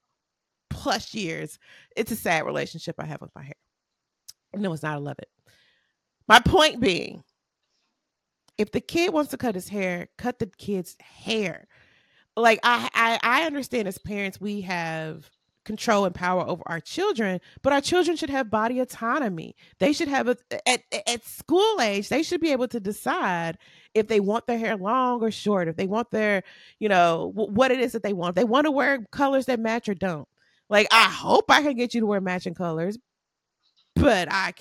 plus 0.70 1.14
years. 1.14 1.58
It's 1.96 2.12
a 2.12 2.16
sad 2.16 2.46
relationship 2.46 2.96
I 2.98 3.06
have 3.06 3.20
with 3.20 3.34
my 3.34 3.42
hair. 3.42 3.54
No, 4.54 4.72
it's 4.72 4.82
not. 4.82 4.94
I 4.94 4.98
love 4.98 5.18
it. 5.18 5.28
My 6.28 6.40
point 6.40 6.80
being, 6.80 7.22
if 8.56 8.72
the 8.72 8.80
kid 8.80 9.12
wants 9.12 9.30
to 9.30 9.36
cut 9.36 9.54
his 9.54 9.68
hair, 9.68 10.08
cut 10.18 10.38
the 10.38 10.46
kid's 10.46 10.96
hair. 11.00 11.66
Like 12.36 12.60
I, 12.62 12.88
I, 12.94 13.18
I 13.22 13.46
understand 13.46 13.88
as 13.88 13.98
parents 13.98 14.40
we 14.40 14.62
have 14.62 15.28
control 15.64 16.04
and 16.04 16.14
power 16.14 16.42
over 16.48 16.62
our 16.66 16.80
children, 16.80 17.40
but 17.62 17.72
our 17.72 17.80
children 17.80 18.16
should 18.16 18.30
have 18.30 18.50
body 18.50 18.80
autonomy. 18.80 19.54
They 19.78 19.92
should 19.92 20.08
have 20.08 20.28
a 20.28 20.36
at 20.66 20.82
at 21.06 21.24
school 21.24 21.80
age. 21.80 22.08
They 22.08 22.22
should 22.22 22.40
be 22.40 22.52
able 22.52 22.68
to 22.68 22.80
decide 22.80 23.58
if 23.94 24.08
they 24.08 24.20
want 24.20 24.46
their 24.46 24.58
hair 24.58 24.76
long 24.76 25.22
or 25.22 25.30
short. 25.30 25.68
If 25.68 25.76
they 25.76 25.86
want 25.86 26.10
their, 26.10 26.42
you 26.78 26.88
know, 26.88 27.32
wh- 27.34 27.52
what 27.54 27.70
it 27.70 27.80
is 27.80 27.92
that 27.92 28.02
they 28.02 28.12
want. 28.12 28.30
If 28.30 28.34
they 28.36 28.44
want 28.44 28.66
to 28.66 28.70
wear 28.70 29.04
colors 29.12 29.46
that 29.46 29.60
match 29.60 29.88
or 29.88 29.94
don't. 29.94 30.28
Like 30.70 30.88
I 30.92 31.04
hope 31.04 31.46
I 31.50 31.62
can 31.62 31.76
get 31.76 31.94
you 31.94 32.00
to 32.00 32.06
wear 32.06 32.22
matching 32.22 32.54
colors, 32.54 32.98
but 33.96 34.28
I 34.32 34.54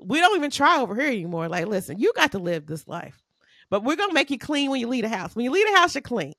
we 0.00 0.20
don't 0.20 0.36
even 0.36 0.52
try 0.52 0.80
over 0.80 0.94
here 0.94 1.08
anymore. 1.10 1.48
Like, 1.48 1.66
listen, 1.66 1.98
you 1.98 2.12
got 2.14 2.32
to 2.32 2.38
live 2.38 2.66
this 2.66 2.86
life, 2.86 3.22
but 3.70 3.82
we're 3.84 3.96
gonna 3.96 4.14
make 4.14 4.30
you 4.30 4.38
clean 4.38 4.70
when 4.70 4.80
you 4.80 4.88
leave 4.88 5.04
the 5.04 5.08
house. 5.08 5.34
When 5.34 5.44
you 5.44 5.50
leave 5.50 5.66
the 5.68 5.76
house, 5.76 5.96
you're 5.96 6.02
clean, 6.02 6.34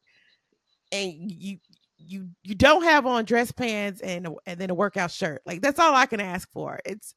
and 0.94 1.14
you 1.14 1.58
you 1.98 2.30
you 2.44 2.56
don't 2.56 2.84
have 2.84 3.06
on 3.08 3.26
dress 3.26 3.52
pants 3.52 4.02
and 4.02 4.30
and 4.46 4.60
then 4.60 4.70
a 4.70 4.76
workout 4.76 5.12
shirt. 5.12 5.42
Like 5.46 5.62
that's 5.62 5.80
all 5.80 5.96
I 5.96 6.06
can 6.06 6.22
ask 6.22 6.50
for. 6.52 6.80
It's 6.86 7.16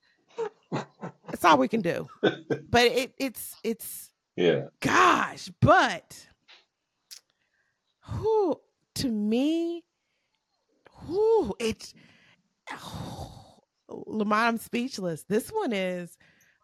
That's 1.28 1.44
all 1.44 1.58
we 1.58 1.68
can 1.68 1.82
do. 1.82 2.08
but 2.22 2.86
it 2.86 3.12
it's 3.18 3.54
it's 3.64 4.10
Yeah. 4.36 4.66
gosh, 4.80 5.50
but 5.60 6.26
who 8.00 8.60
to 8.96 9.08
me, 9.10 9.84
who 11.08 11.54
it's 11.60 11.94
Lamont, 13.88 14.48
I'm 14.48 14.58
speechless. 14.58 15.24
This 15.28 15.50
one 15.50 15.72
is 15.72 16.16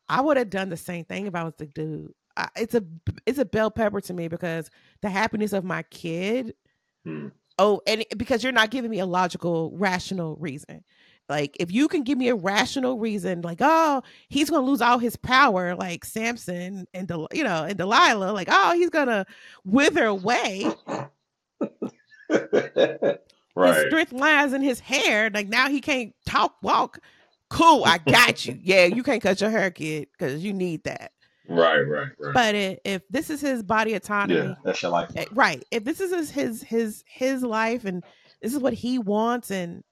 I 0.09 0.21
would 0.21 0.37
have 0.37 0.51
done 0.51 0.69
the 0.69 0.77
same 0.77 1.05
thing 1.05 1.27
if 1.27 1.35
I 1.35 1.45
was 1.45 1.55
the 1.59 1.67
dude. 1.67 2.13
I, 2.37 2.49
it's 2.57 2.75
a 2.75 2.85
it's 3.27 3.39
a 3.39 3.45
bell 3.47 3.71
pepper 3.71 4.01
to 4.03 4.15
me 4.15 4.29
because 4.29 4.71
the 5.03 5.11
happiness 5.11 5.53
of 5.53 5.65
my 5.65 5.83
kid. 5.85 6.55
Hmm. 7.05 7.29
Oh, 7.59 7.81
and 7.87 8.03
it- 8.03 8.19
because 8.19 8.43
you're 8.43 8.53
not 8.53 8.71
giving 8.71 8.91
me 8.91 8.99
a 9.01 9.07
logical, 9.07 9.73
rational 9.77 10.37
reason. 10.37 10.85
Like 11.29 11.57
if 11.61 11.73
you 11.73 11.89
can 11.89 12.03
give 12.05 12.19
me 12.19 12.29
a 12.29 12.35
rational 12.35 12.99
reason, 12.99 13.41
like 13.43 13.59
oh 13.63 14.03
he's 14.29 14.51
gonna 14.51 14.67
lose 14.67 14.83
all 14.83 14.99
his 14.99 15.17
power, 15.17 15.75
like 15.77 16.05
Samson 16.05 16.87
and 16.93 17.09
Del- 17.09 17.29
you 17.33 17.45
know 17.45 17.65
and 17.65 17.79
Delilah, 17.79 18.33
like 18.33 18.49
oh 18.51 18.75
he's 18.75 18.91
gonna 18.91 19.25
wither 19.65 20.05
away. 20.05 20.67
His 23.57 23.87
strength 23.87 24.13
lies 24.13 24.53
in 24.53 24.63
his 24.63 24.81
hair. 24.81 25.31
Like 25.33 25.49
now 25.49 25.69
he 25.69 25.81
can't 25.81 26.13
talk, 26.27 26.57
walk. 26.63 26.99
Cool, 27.51 27.85
I 27.85 27.99
got 27.99 28.47
you. 28.47 28.59
Yeah, 28.63 28.85
you 28.87 29.03
can't 29.03 29.23
cut 29.23 29.41
your 29.41 29.51
hair, 29.51 29.71
kid, 29.71 30.09
because 30.13 30.43
you 30.43 30.53
need 30.53 30.83
that. 30.85 31.13
Right. 31.49 31.81
Right. 31.81 32.09
Right. 32.19 32.35
But 32.35 32.55
i 32.55 32.79
if 32.85 33.03
this 33.11 33.29
is 33.31 33.41
his 33.41 33.63
body 33.63 33.95
autonomy, 33.95 34.41
yeah, 34.49 34.55
that's 34.65 34.83
your 34.83 34.91
life. 34.91 35.11
eh, 35.15 35.27
right? 35.33 35.63
If 35.71 35.85
this 35.85 36.01
is 36.01 36.11
his 36.11 36.31
his 36.31 36.63
his 36.63 37.05
his 37.07 37.43
life 37.43 37.85
and 37.85 38.03
this 38.43 38.53
is 38.55 38.59
what 38.59 38.73
he 38.73 38.99
wants, 38.99 39.51
and 39.51 39.85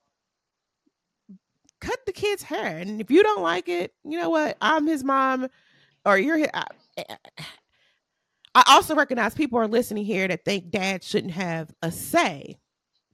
cut 1.80 1.98
the 2.06 2.12
kid's 2.12 2.42
hair. 2.42 2.78
And 2.78 3.00
if 3.00 3.10
you 3.10 3.22
don't 3.22 3.42
like 3.42 3.68
it, 3.68 3.92
you 4.04 4.18
know 4.18 4.30
what? 4.30 4.56
I'm 4.60 4.86
his 4.86 5.04
mom, 5.04 5.48
or 6.04 6.18
you're. 6.18 6.38
hi- 6.38 6.50
I, 6.54 6.64
I- 6.98 7.16
I 8.54 8.64
also 8.66 8.94
recognize 8.94 9.32
people 9.34 9.58
are 9.58 9.66
listening 9.66 10.04
here 10.04 10.28
that 10.28 10.44
think 10.44 10.68
dad 10.70 11.02
shouldn't 11.02 11.32
have 11.32 11.72
a 11.80 11.90
say 11.90 12.58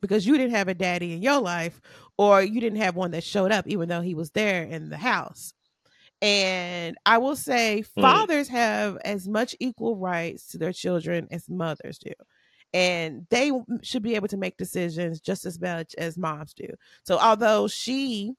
because 0.00 0.26
you 0.26 0.36
didn't 0.36 0.54
have 0.54 0.68
a 0.68 0.74
daddy 0.74 1.12
in 1.12 1.22
your 1.22 1.40
life, 1.40 1.80
or 2.16 2.42
you 2.42 2.60
didn't 2.60 2.80
have 2.80 2.96
one 2.96 3.10
that 3.12 3.24
showed 3.24 3.52
up 3.52 3.66
even 3.66 3.88
though 3.88 4.00
he 4.00 4.14
was 4.14 4.30
there 4.30 4.64
in 4.64 4.88
the 4.90 4.96
house. 4.96 5.52
And 6.20 6.96
I 7.06 7.18
will 7.18 7.36
say, 7.36 7.84
Mm. 7.96 8.02
fathers 8.02 8.48
have 8.48 8.98
as 9.04 9.28
much 9.28 9.54
equal 9.60 9.96
rights 9.96 10.48
to 10.48 10.58
their 10.58 10.72
children 10.72 11.28
as 11.30 11.48
mothers 11.48 11.98
do. 11.98 12.12
And 12.74 13.26
they 13.30 13.52
should 13.82 14.02
be 14.02 14.14
able 14.16 14.28
to 14.28 14.36
make 14.36 14.56
decisions 14.56 15.20
just 15.20 15.46
as 15.46 15.60
much 15.60 15.94
as 15.96 16.18
moms 16.18 16.52
do. 16.54 16.68
So, 17.04 17.18
although 17.18 17.66
she 17.68 18.32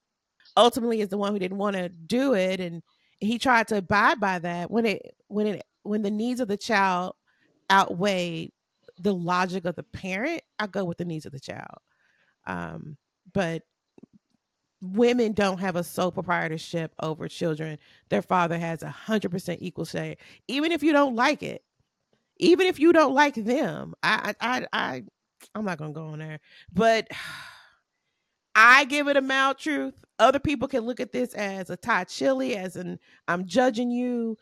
ultimately 0.58 1.02
is 1.02 1.10
the 1.10 1.17
one 1.17 1.32
who 1.32 1.39
didn't 1.39 1.58
want 1.58 1.78
to 1.78 1.89
do 1.89 2.34
it, 2.34 2.60
and 2.60 2.84
he 3.19 3.39
tried 3.39 3.67
to 3.69 3.78
abide 3.78 4.19
by 4.19 4.39
that, 4.39 4.69
when 4.69 4.86
it 4.86 5.15
when 5.28 5.48
it 5.48 5.63
when 5.84 6.02
the 6.04 6.12
needs 6.12 6.41
of 6.41 6.48
the 6.48 6.58
child 6.58 7.13
outweigh 7.69 8.52
the 9.00 9.14
logic 9.14 9.66
of 9.66 9.76
the 9.76 9.84
parent, 9.84 10.42
I 10.60 10.68
go 10.68 10.84
with 10.84 10.98
the 10.98 11.06
needs 11.06 11.26
of 11.26 11.32
the 11.32 11.40
child. 11.40 11.80
Um, 12.46 12.98
but 13.34 13.64
women 14.82 15.34
don't 15.34 15.60
have 15.60 15.76
a 15.76 15.84
sole 15.84 16.12
proprietorship 16.12 16.94
over 17.02 17.28
children. 17.28 17.78
Their 18.10 18.22
father 18.22 18.58
has 18.58 18.84
a 18.84 18.90
hundred 18.90 19.32
percent 19.32 19.60
equal 19.62 19.86
say, 19.86 20.18
even 20.48 20.72
if 20.72 20.84
you 20.84 20.94
don't 20.94 21.16
like 21.16 21.44
it, 21.44 21.64
even 22.38 22.68
if 22.68 22.80
you 22.80 22.94
don't 22.94 23.14
like 23.14 23.36
them. 23.36 23.94
I, 24.04 24.34
I, 24.40 24.62
I, 24.62 24.66
I 24.74 25.04
I'm 25.56 25.66
not 25.66 25.78
gonna 25.78 25.94
go 25.94 26.06
on 26.08 26.20
there, 26.20 26.40
but 26.72 27.08
I 28.56 28.86
give 28.86 29.08
it 29.08 29.16
a 29.16 29.22
mild 29.22 29.58
truth. 29.58 29.94
Other 30.18 30.40
people 30.40 30.68
can 30.68 30.82
look 30.82 31.00
at 31.00 31.14
this 31.14 31.34
as 31.34 31.70
a 31.70 31.78
Thai 31.78 32.04
chili, 32.06 32.58
as 32.58 32.76
an 32.76 33.00
I'm 33.28 33.46
judging 33.46 33.90
you. 33.92 34.38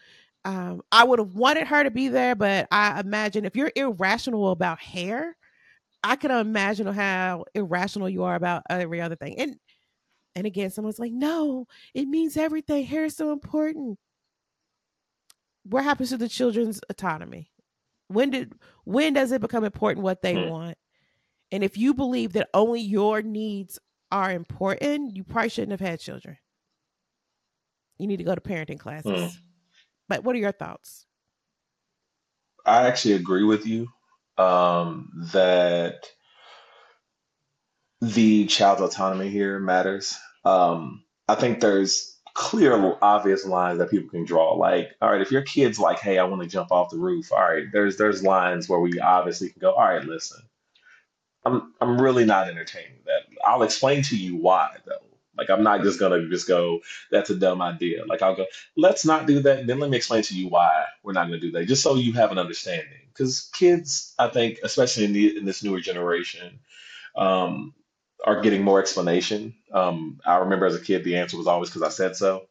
Um, 0.48 0.82
I 0.94 1.04
would 1.04 1.20
have 1.20 1.34
wanted 1.34 1.68
her 1.68 1.84
to 1.84 1.92
be 1.92 2.08
there, 2.08 2.34
but 2.34 2.70
I 2.72 3.02
imagine 3.02 3.44
if 3.44 3.58
you're 3.58 3.72
irrational 3.76 4.52
about 4.52 4.80
hair, 4.80 5.36
I 6.06 6.16
can 6.16 6.32
imagine 6.32 6.88
how 6.88 7.44
irrational 7.54 8.08
you 8.08 8.24
are 8.24 8.36
about 8.36 8.64
every 8.70 9.02
other 9.02 9.18
thing. 9.18 9.38
And 9.38 9.58
and 10.36 10.48
again, 10.48 10.70
someone's 10.70 11.00
like, 11.00 11.12
no, 11.12 11.68
it 11.94 12.06
means 12.08 12.38
everything. 12.38 12.86
Hair 12.86 13.06
is 13.06 13.18
so 13.18 13.34
important. 13.34 14.00
What 15.64 15.84
happens 15.84 16.12
to 16.12 16.18
the 16.18 16.30
children's 16.30 16.80
autonomy? 16.90 17.52
When 18.08 18.30
did 18.30 18.54
when 18.86 19.16
does 19.16 19.34
it 19.34 19.42
become 19.42 19.66
important 19.66 20.06
what 20.06 20.22
they 20.22 20.36
Hmm. 20.36 20.48
want? 20.48 20.78
And 21.52 21.62
if 21.62 21.78
you 21.78 21.94
believe 21.94 22.34
that 22.34 22.50
only 22.54 22.80
your 22.80 23.22
needs 23.22 23.80
are 24.14 24.32
important, 24.32 25.14
you 25.14 25.26
probably 25.26 25.50
shouldn't 25.50 25.72
have 25.72 25.86
had 25.86 26.00
children. 26.00 26.38
You 28.00 28.08
need 28.08 28.18
to 28.18 28.24
go 28.24 28.34
to 28.36 28.40
parenting 28.40 28.80
classes. 28.80 29.12
Hmm. 29.12 29.47
But 30.10 30.24
what 30.24 30.36
are 30.36 30.40
your 30.40 30.52
thoughts? 30.52 31.06
I 32.66 32.88
actually 32.88 33.16
agree 33.16 33.44
with 33.44 33.66
you 33.66 33.88
um, 34.38 35.12
that 35.34 36.12
the 38.02 38.46
child's 38.46 38.82
autonomy 38.82 39.30
here 39.30 39.60
matters. 39.60 40.18
Um, 40.46 41.04
I 41.28 41.36
think 41.36 41.60
there's 41.60 42.18
clear, 42.34 42.98
obvious 43.02 43.46
lines 43.46 43.80
that 43.80 43.90
people 43.90 44.10
can 44.10 44.26
draw. 44.26 44.54
Like, 44.54 44.92
all 45.02 45.12
right, 45.12 45.22
if 45.22 45.32
your 45.32 45.42
kid's 45.42 45.80
like, 45.80 46.00
"Hey, 46.00 46.20
I 46.20 46.24
want 46.26 46.44
to 46.44 46.48
jump 46.48 46.72
off 46.72 46.92
the 46.92 46.98
roof," 46.98 47.32
all 47.32 47.40
right, 47.40 47.66
there's 47.74 47.98
there's 47.98 48.24
lines 48.24 48.70
where 48.70 48.80
we 48.80 49.00
obviously 49.00 49.50
can 49.50 49.60
go. 49.60 49.74
All 49.74 49.88
right, 49.88 50.04
listen, 50.06 50.42
I'm 51.46 51.74
I'm 51.82 52.00
really 52.00 52.26
not 52.26 52.48
entertaining 52.48 53.00
that. 53.06 53.24
I'll 53.44 53.64
explain 53.64 54.04
to 54.04 54.18
you 54.18 54.36
why 54.36 54.76
though. 54.86 55.07
Like, 55.38 55.50
I'm 55.50 55.64
not 55.64 55.84
just 55.84 56.00
gonna 56.00 56.28
just 56.30 56.48
go, 56.48 56.82
"That's 57.12 57.30
a 57.30 57.36
dumb 57.36 57.62
idea." 57.62 58.06
Like, 58.06 58.22
I'll 58.22 58.36
go, 58.36 58.46
"Let's 58.76 59.06
not 59.06 59.28
do 59.28 59.40
that," 59.42 59.60
and 59.60 59.70
then 59.70 59.80
let 59.80 59.90
me 59.90 59.98
explain 59.98 60.24
to 60.24 60.36
you 60.36 60.48
why 60.50 60.86
we're 61.04 61.14
not 61.14 61.26
gonna 61.28 61.40
do 61.40 61.52
that, 61.52 61.66
just 61.68 61.84
so 61.84 61.96
you 61.96 62.14
have 62.14 62.32
an 62.32 62.40
understanding. 62.40 63.08
Because 63.14 63.50
kids, 63.54 64.14
I 64.20 64.28
think, 64.30 64.60
especially 64.64 65.06
in 65.06 65.14
the 65.14 65.38
in 65.38 65.46
this 65.46 65.64
newer 65.64 65.80
generation 65.80 66.60
um, 67.16 67.74
are 68.26 68.42
getting 68.42 68.64
more 68.64 68.80
explanation. 68.80 69.56
Um, 69.72 70.20
I 70.26 70.38
remember 70.38 70.66
as 70.66 70.76
a 70.76 70.82
kid, 70.82 71.04
the 71.04 71.18
answer 71.18 71.38
was 71.38 71.48
always 71.48 71.70
because 71.70 71.84
I 71.84 71.90
said 71.90 72.16
so, 72.16 72.48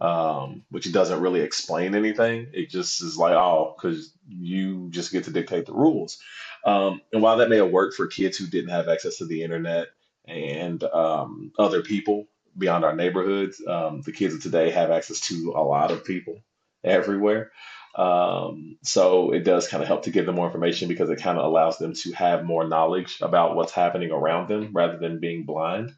um, 0.00 0.64
which 0.70 0.92
doesn't 0.92 1.20
really 1.20 1.40
explain 1.40 1.94
anything. 1.94 2.48
It 2.52 2.70
just 2.70 3.02
is 3.02 3.16
like, 3.16 3.34
oh, 3.34 3.74
because 3.76 4.12
you 4.28 4.88
just 4.90 5.12
get 5.12 5.24
to 5.24 5.30
dictate 5.30 5.66
the 5.66 5.72
rules. 5.72 6.18
Um, 6.64 7.00
and 7.12 7.22
while 7.22 7.38
that 7.38 7.48
may 7.48 7.56
have 7.56 7.70
worked 7.70 7.96
for 7.96 8.06
kids 8.06 8.36
who 8.36 8.46
didn't 8.46 8.70
have 8.70 8.88
access 8.88 9.18
to 9.18 9.24
the 9.24 9.42
internet 9.42 9.88
and 10.26 10.82
um, 10.84 11.52
other 11.58 11.82
people 11.82 12.26
beyond 12.56 12.84
our 12.84 12.94
neighborhoods, 12.94 13.62
um, 13.66 14.00
the 14.02 14.12
kids 14.12 14.34
of 14.34 14.42
today 14.42 14.70
have 14.70 14.90
access 14.90 15.20
to 15.20 15.52
a 15.56 15.62
lot 15.62 15.90
of 15.90 16.04
people 16.04 16.38
everywhere. 16.82 17.52
Um, 17.94 18.76
so 18.82 19.32
it 19.32 19.44
does 19.44 19.68
kind 19.68 19.82
of 19.82 19.88
help 19.88 20.02
to 20.02 20.10
give 20.10 20.26
them 20.26 20.34
more 20.34 20.46
information 20.46 20.88
because 20.88 21.08
it 21.10 21.20
kind 21.20 21.38
of 21.38 21.44
allows 21.44 21.78
them 21.78 21.94
to 21.94 22.12
have 22.12 22.44
more 22.44 22.66
knowledge 22.66 23.18
about 23.22 23.56
what's 23.56 23.72
happening 23.72 24.10
around 24.10 24.48
them 24.48 24.70
rather 24.72 24.98
than 24.98 25.20
being 25.20 25.44
blind. 25.44 25.92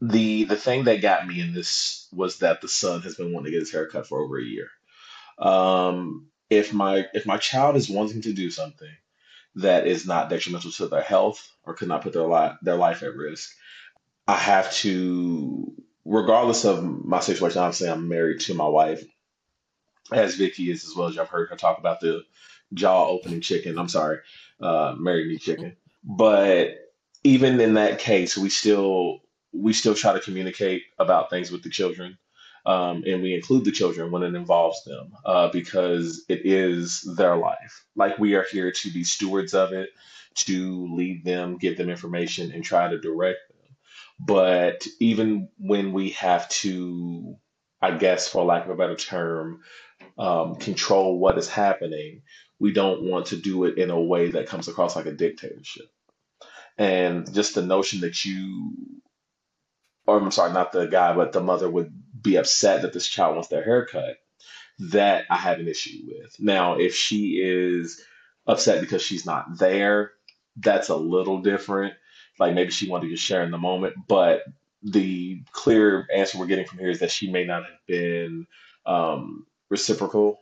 The 0.00 0.44
the 0.44 0.56
thing 0.56 0.84
that 0.84 1.02
got 1.02 1.26
me 1.26 1.40
in 1.40 1.54
this 1.54 2.08
was 2.12 2.38
that 2.38 2.60
the 2.60 2.68
son 2.68 3.02
has 3.02 3.16
been 3.16 3.32
wanting 3.32 3.46
to 3.46 3.50
get 3.52 3.60
his 3.60 3.72
hair 3.72 3.88
cut 3.88 4.06
for 4.06 4.20
over 4.20 4.38
a 4.38 4.44
year. 4.44 4.68
Um, 5.38 6.28
if 6.50 6.72
my 6.72 7.06
if 7.14 7.26
my 7.26 7.38
child 7.38 7.76
is 7.76 7.88
wanting 7.90 8.22
to 8.22 8.32
do 8.32 8.50
something 8.50 8.90
that 9.56 9.86
is 9.86 10.06
not 10.06 10.28
detrimental 10.30 10.70
to 10.72 10.88
their 10.88 11.02
health 11.02 11.48
or 11.64 11.74
could 11.74 11.88
not 11.88 12.02
put 12.02 12.12
their 12.12 12.26
life 12.26 12.56
their 12.62 12.76
life 12.76 13.02
at 13.02 13.14
risk, 13.16 13.50
I 14.26 14.36
have 14.36 14.72
to, 14.76 15.74
regardless 16.04 16.64
of 16.64 16.82
my 16.84 17.20
situation. 17.20 17.60
Obviously, 17.60 17.88
I'm 17.88 18.08
married 18.08 18.40
to 18.42 18.54
my 18.54 18.66
wife 18.66 19.04
as 20.12 20.36
Vicki 20.36 20.70
is 20.70 20.84
as 20.84 20.94
well 20.96 21.08
as 21.08 21.18
I've 21.18 21.28
heard 21.28 21.48
her 21.50 21.56
talk 21.56 21.78
about 21.78 22.00
the 22.00 22.22
jaw 22.72 23.06
opening 23.06 23.40
chicken. 23.40 23.78
I'm 23.78 23.88
sorry, 23.88 24.18
uh, 24.60 24.94
marry 24.98 25.26
me 25.28 25.38
chicken. 25.38 25.76
But 26.02 26.76
even 27.22 27.60
in 27.60 27.74
that 27.74 27.98
case, 27.98 28.36
we 28.36 28.50
still 28.50 29.20
we 29.52 29.72
still 29.72 29.94
try 29.94 30.12
to 30.12 30.20
communicate 30.20 30.82
about 30.98 31.30
things 31.30 31.50
with 31.50 31.62
the 31.62 31.70
children, 31.70 32.18
um, 32.66 33.04
and 33.06 33.22
we 33.22 33.34
include 33.34 33.64
the 33.64 33.72
children 33.72 34.10
when 34.10 34.22
it 34.22 34.34
involves 34.34 34.82
them 34.84 35.12
uh, 35.24 35.48
because 35.48 36.24
it 36.28 36.42
is 36.44 37.02
their 37.16 37.36
life. 37.36 37.84
Like 37.94 38.18
we 38.18 38.34
are 38.34 38.46
here 38.50 38.72
to 38.72 38.90
be 38.90 39.04
stewards 39.04 39.54
of 39.54 39.72
it, 39.72 39.90
to 40.36 40.94
lead 40.94 41.24
them, 41.24 41.58
give 41.58 41.76
them 41.76 41.90
information, 41.90 42.52
and 42.52 42.64
try 42.64 42.88
to 42.88 42.98
direct 42.98 43.38
them. 43.48 43.76
But 44.18 44.86
even 45.00 45.48
when 45.58 45.92
we 45.92 46.10
have 46.10 46.48
to, 46.50 47.36
I 47.82 47.96
guess, 47.98 48.28
for 48.28 48.44
lack 48.44 48.64
of 48.64 48.70
a 48.70 48.76
better 48.76 48.96
term, 48.96 49.60
um, 50.16 50.56
control 50.56 51.18
what 51.18 51.38
is 51.38 51.48
happening, 51.48 52.22
we 52.58 52.72
don't 52.72 53.02
want 53.02 53.26
to 53.26 53.36
do 53.36 53.64
it 53.64 53.78
in 53.78 53.90
a 53.90 54.00
way 54.00 54.30
that 54.30 54.46
comes 54.46 54.68
across 54.68 54.96
like 54.96 55.06
a 55.06 55.12
dictatorship. 55.12 55.86
And 56.78 57.32
just 57.32 57.54
the 57.54 57.62
notion 57.62 58.00
that 58.00 58.24
you, 58.24 58.72
or 60.06 60.20
I'm 60.20 60.30
sorry, 60.30 60.52
not 60.52 60.72
the 60.72 60.86
guy, 60.86 61.14
but 61.14 61.32
the 61.32 61.40
mother 61.40 61.68
would 61.68 61.92
be 62.20 62.36
upset 62.36 62.82
that 62.82 62.92
this 62.92 63.06
child 63.06 63.34
wants 63.34 63.48
their 63.48 63.64
haircut, 63.64 64.16
that 64.78 65.24
I 65.30 65.36
have 65.36 65.58
an 65.58 65.68
issue 65.68 66.00
with. 66.06 66.36
Now, 66.38 66.78
if 66.78 66.94
she 66.94 67.40
is 67.42 68.02
upset 68.46 68.80
because 68.80 69.02
she's 69.02 69.26
not 69.26 69.58
there, 69.58 70.12
that's 70.56 70.88
a 70.88 70.96
little 70.96 71.40
different. 71.40 71.94
Like 72.38 72.54
maybe 72.54 72.70
she 72.70 72.88
wanted 72.88 73.10
to 73.10 73.16
share 73.16 73.42
in 73.42 73.50
the 73.50 73.58
moment, 73.58 73.94
but 74.08 74.42
the 74.82 75.42
clear 75.52 76.06
answer 76.14 76.38
we're 76.38 76.46
getting 76.46 76.66
from 76.66 76.78
here 76.78 76.90
is 76.90 77.00
that 77.00 77.10
she 77.10 77.30
may 77.30 77.44
not 77.44 77.62
have 77.62 77.78
been 77.86 78.46
um, 78.84 79.46
reciprocal 79.70 80.40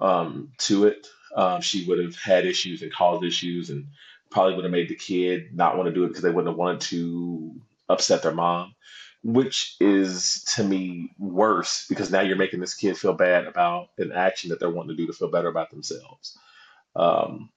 um, 0.00 0.52
to 0.58 0.86
it. 0.86 1.06
Um, 1.34 1.60
she 1.60 1.86
would 1.86 1.98
have 1.98 2.16
had 2.16 2.44
issues 2.44 2.82
and 2.82 2.92
caused 2.92 3.24
issues, 3.24 3.70
and 3.70 3.86
probably 4.30 4.54
would 4.54 4.64
have 4.64 4.72
made 4.72 4.88
the 4.88 4.96
kid 4.96 5.54
not 5.54 5.76
want 5.76 5.88
to 5.88 5.94
do 5.94 6.04
it 6.04 6.08
because 6.08 6.22
they 6.22 6.30
wouldn't 6.30 6.48
have 6.48 6.58
wanted 6.58 6.80
to 6.80 7.60
upset 7.90 8.22
their 8.22 8.34
mom, 8.34 8.74
which 9.22 9.76
is 9.80 10.44
to 10.54 10.64
me 10.64 11.10
worse 11.18 11.86
because 11.88 12.10
now 12.10 12.20
you're 12.20 12.36
making 12.36 12.60
this 12.60 12.74
kid 12.74 12.96
feel 12.96 13.12
bad 13.14 13.46
about 13.46 13.88
an 13.98 14.12
action 14.12 14.50
that 14.50 14.60
they're 14.60 14.70
wanting 14.70 14.96
to 14.96 15.02
do 15.02 15.06
to 15.06 15.12
feel 15.12 15.30
better 15.30 15.48
about 15.48 15.70
themselves. 15.70 16.38
Um, 16.96 17.50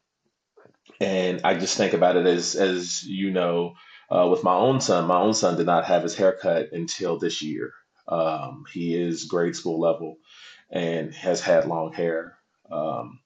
and 1.00 1.42
I 1.44 1.56
just 1.56 1.78
think 1.78 1.94
about 1.94 2.18
it 2.18 2.26
as 2.26 2.56
as 2.56 3.04
you 3.04 3.32
know, 3.32 3.76
uh, 4.10 4.28
with 4.30 4.44
my 4.44 4.54
own 4.54 4.82
son, 4.82 5.08
my 5.08 5.20
own 5.20 5.34
son 5.34 5.58
did 5.58 5.66
not 5.66 5.86
have 5.86 6.04
his 6.04 6.16
haircut 6.16 6.72
until 6.72 7.18
this 7.18 7.42
year. 7.42 7.74
Um, 8.08 8.66
he 8.72 8.96
is 8.96 9.26
grade 9.26 9.56
school 9.56 9.80
level 9.80 10.18
and 10.70 11.14
has 11.14 11.42
had 11.42 11.68
long 11.68 11.94
hair. 11.94 12.38
Um, 12.72 13.20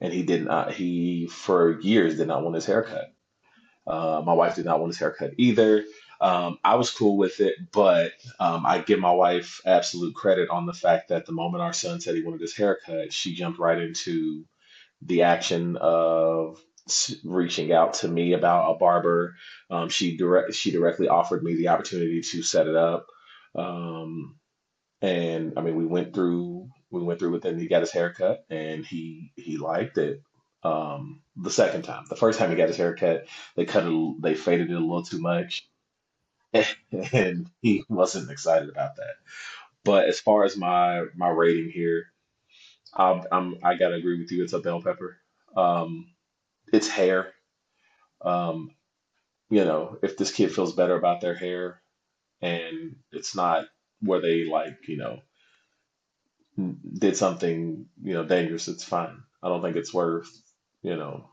and 0.00 0.12
he 0.12 0.22
did 0.22 0.44
not, 0.44 0.72
he 0.72 1.26
for 1.26 1.80
years 1.80 2.16
did 2.16 2.28
not 2.28 2.42
want 2.42 2.54
his 2.54 2.66
haircut. 2.66 3.12
Uh, 3.86 4.22
my 4.24 4.32
wife 4.32 4.54
did 4.54 4.64
not 4.64 4.80
want 4.80 4.90
his 4.90 4.98
haircut 4.98 5.32
either. 5.36 5.84
Um, 6.20 6.58
I 6.64 6.74
was 6.76 6.90
cool 6.90 7.16
with 7.16 7.40
it, 7.40 7.56
but 7.72 8.12
um, 8.38 8.66
I 8.66 8.80
give 8.80 8.98
my 8.98 9.12
wife 9.12 9.60
absolute 9.64 10.14
credit 10.14 10.50
on 10.50 10.66
the 10.66 10.74
fact 10.74 11.08
that 11.08 11.26
the 11.26 11.32
moment 11.32 11.62
our 11.62 11.72
son 11.72 12.00
said 12.00 12.14
he 12.14 12.22
wanted 12.22 12.42
his 12.42 12.56
haircut, 12.56 13.12
she 13.12 13.34
jumped 13.34 13.58
right 13.58 13.80
into 13.80 14.44
the 15.02 15.22
action 15.22 15.76
of 15.80 16.60
reaching 17.24 17.72
out 17.72 17.94
to 17.94 18.08
me 18.08 18.32
about 18.34 18.72
a 18.72 18.78
barber. 18.78 19.34
Um, 19.70 19.88
she 19.88 20.16
direct 20.16 20.54
she 20.54 20.70
directly 20.70 21.08
offered 21.08 21.42
me 21.42 21.54
the 21.54 21.68
opportunity 21.68 22.20
to 22.22 22.42
set 22.42 22.66
it 22.66 22.76
up. 22.76 23.06
Um, 23.54 24.36
and 25.02 25.54
I 25.56 25.62
mean, 25.62 25.76
we 25.76 25.86
went 25.86 26.14
through 26.14 26.68
we 26.90 27.02
went 27.02 27.20
through 27.20 27.32
with 27.32 27.44
it 27.46 27.50
and 27.52 27.60
he 27.60 27.68
got 27.68 27.82
his 27.82 27.92
haircut 27.92 28.44
and 28.50 28.84
he 28.84 29.32
he 29.36 29.56
liked 29.56 29.98
it. 29.98 30.22
Um, 30.62 31.22
the 31.36 31.50
second 31.50 31.82
time, 31.82 32.04
the 32.10 32.16
first 32.16 32.38
time 32.38 32.50
he 32.50 32.56
got 32.56 32.68
his 32.68 32.76
haircut, 32.76 33.26
they 33.56 33.64
cut 33.64 33.86
it, 33.86 34.22
they 34.22 34.34
faded 34.34 34.70
it 34.70 34.74
a 34.74 34.80
little 34.80 35.02
too 35.04 35.20
much, 35.20 35.69
and 37.12 37.48
he 37.62 37.84
wasn't 37.88 38.30
excited 38.30 38.68
about 38.68 38.96
that. 38.96 39.14
But 39.84 40.06
as 40.06 40.20
far 40.20 40.44
as 40.44 40.56
my 40.56 41.04
my 41.14 41.28
rating 41.28 41.70
here, 41.70 42.06
I'm, 42.94 43.22
I'm 43.32 43.56
I 43.62 43.76
gotta 43.76 43.94
agree 43.96 44.18
with 44.20 44.32
you. 44.32 44.42
It's 44.44 44.52
a 44.52 44.60
bell 44.60 44.82
pepper. 44.82 45.18
Um, 45.56 46.12
it's 46.72 46.88
hair. 46.88 47.32
Um, 48.22 48.72
you 49.50 49.64
know, 49.64 49.98
if 50.02 50.16
this 50.16 50.32
kid 50.32 50.54
feels 50.54 50.74
better 50.74 50.96
about 50.96 51.20
their 51.20 51.34
hair 51.34 51.82
and 52.42 52.96
it's 53.12 53.34
not 53.36 53.66
where 54.00 54.20
they 54.20 54.44
like, 54.46 54.88
you 54.88 54.96
know, 54.96 55.20
did 56.98 57.16
something, 57.16 57.86
you 58.02 58.12
know, 58.14 58.24
dangerous, 58.24 58.68
it's 58.68 58.84
fine. 58.84 59.22
I 59.42 59.48
don't 59.48 59.62
think 59.62 59.76
it's 59.76 59.94
worth, 59.94 60.30
you 60.82 60.96
know, 60.96 61.30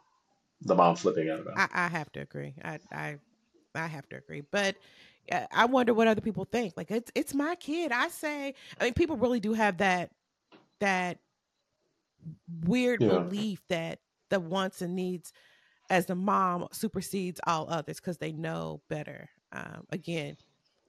the 0.62 0.75
mom 0.75 0.95
flipping 0.95 1.30
out 1.30 1.39
about 1.41 1.58
I, 1.58 1.67
I 1.73 1.88
have 1.88 2.12
to 2.13 2.21
agree. 2.21 2.56
I 2.63 2.80
I 2.91 3.17
I 3.75 3.88
have 3.88 4.08
to 4.10 4.17
agree. 4.17 4.41
But 4.41 4.75
I 5.32 5.66
wonder 5.66 5.94
what 5.94 6.08
other 6.08 6.22
people 6.22 6.46
think. 6.46 6.74
Like 6.78 6.92
it's 6.92 7.12
it's 7.16 7.34
my 7.34 7.56
kid. 7.56 7.92
I 7.92 8.08
say. 8.10 8.54
I 8.80 8.84
mean, 8.84 8.94
people 8.94 9.18
really 9.18 9.40
do 9.40 9.54
have 9.54 9.78
that 9.78 10.12
that 10.80 11.20
weird. 12.66 13.02
Yeah. 13.02 13.10
belief 13.10 13.62
that 13.70 14.00
the 14.30 14.40
wants 14.40 14.82
and 14.82 14.96
needs 14.96 15.34
as 15.90 16.06
the 16.06 16.16
mom 16.16 16.68
supersedes 16.72 17.40
all 17.48 17.68
others 17.70 17.98
because 17.98 18.18
they 18.18 18.32
know 18.32 18.82
better. 18.90 19.30
Um, 19.54 19.86
again, 19.92 20.38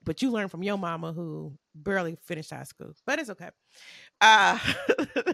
but 0.04 0.22
you 0.22 0.30
learn 0.30 0.48
from 0.48 0.62
your 0.62 0.78
mama 0.78 1.12
who 1.12 1.52
barely 1.74 2.16
finished 2.24 2.50
high 2.50 2.64
school, 2.64 2.92
but 3.06 3.18
it's 3.18 3.30
okay. 3.30 3.50
Uh, 4.20 4.58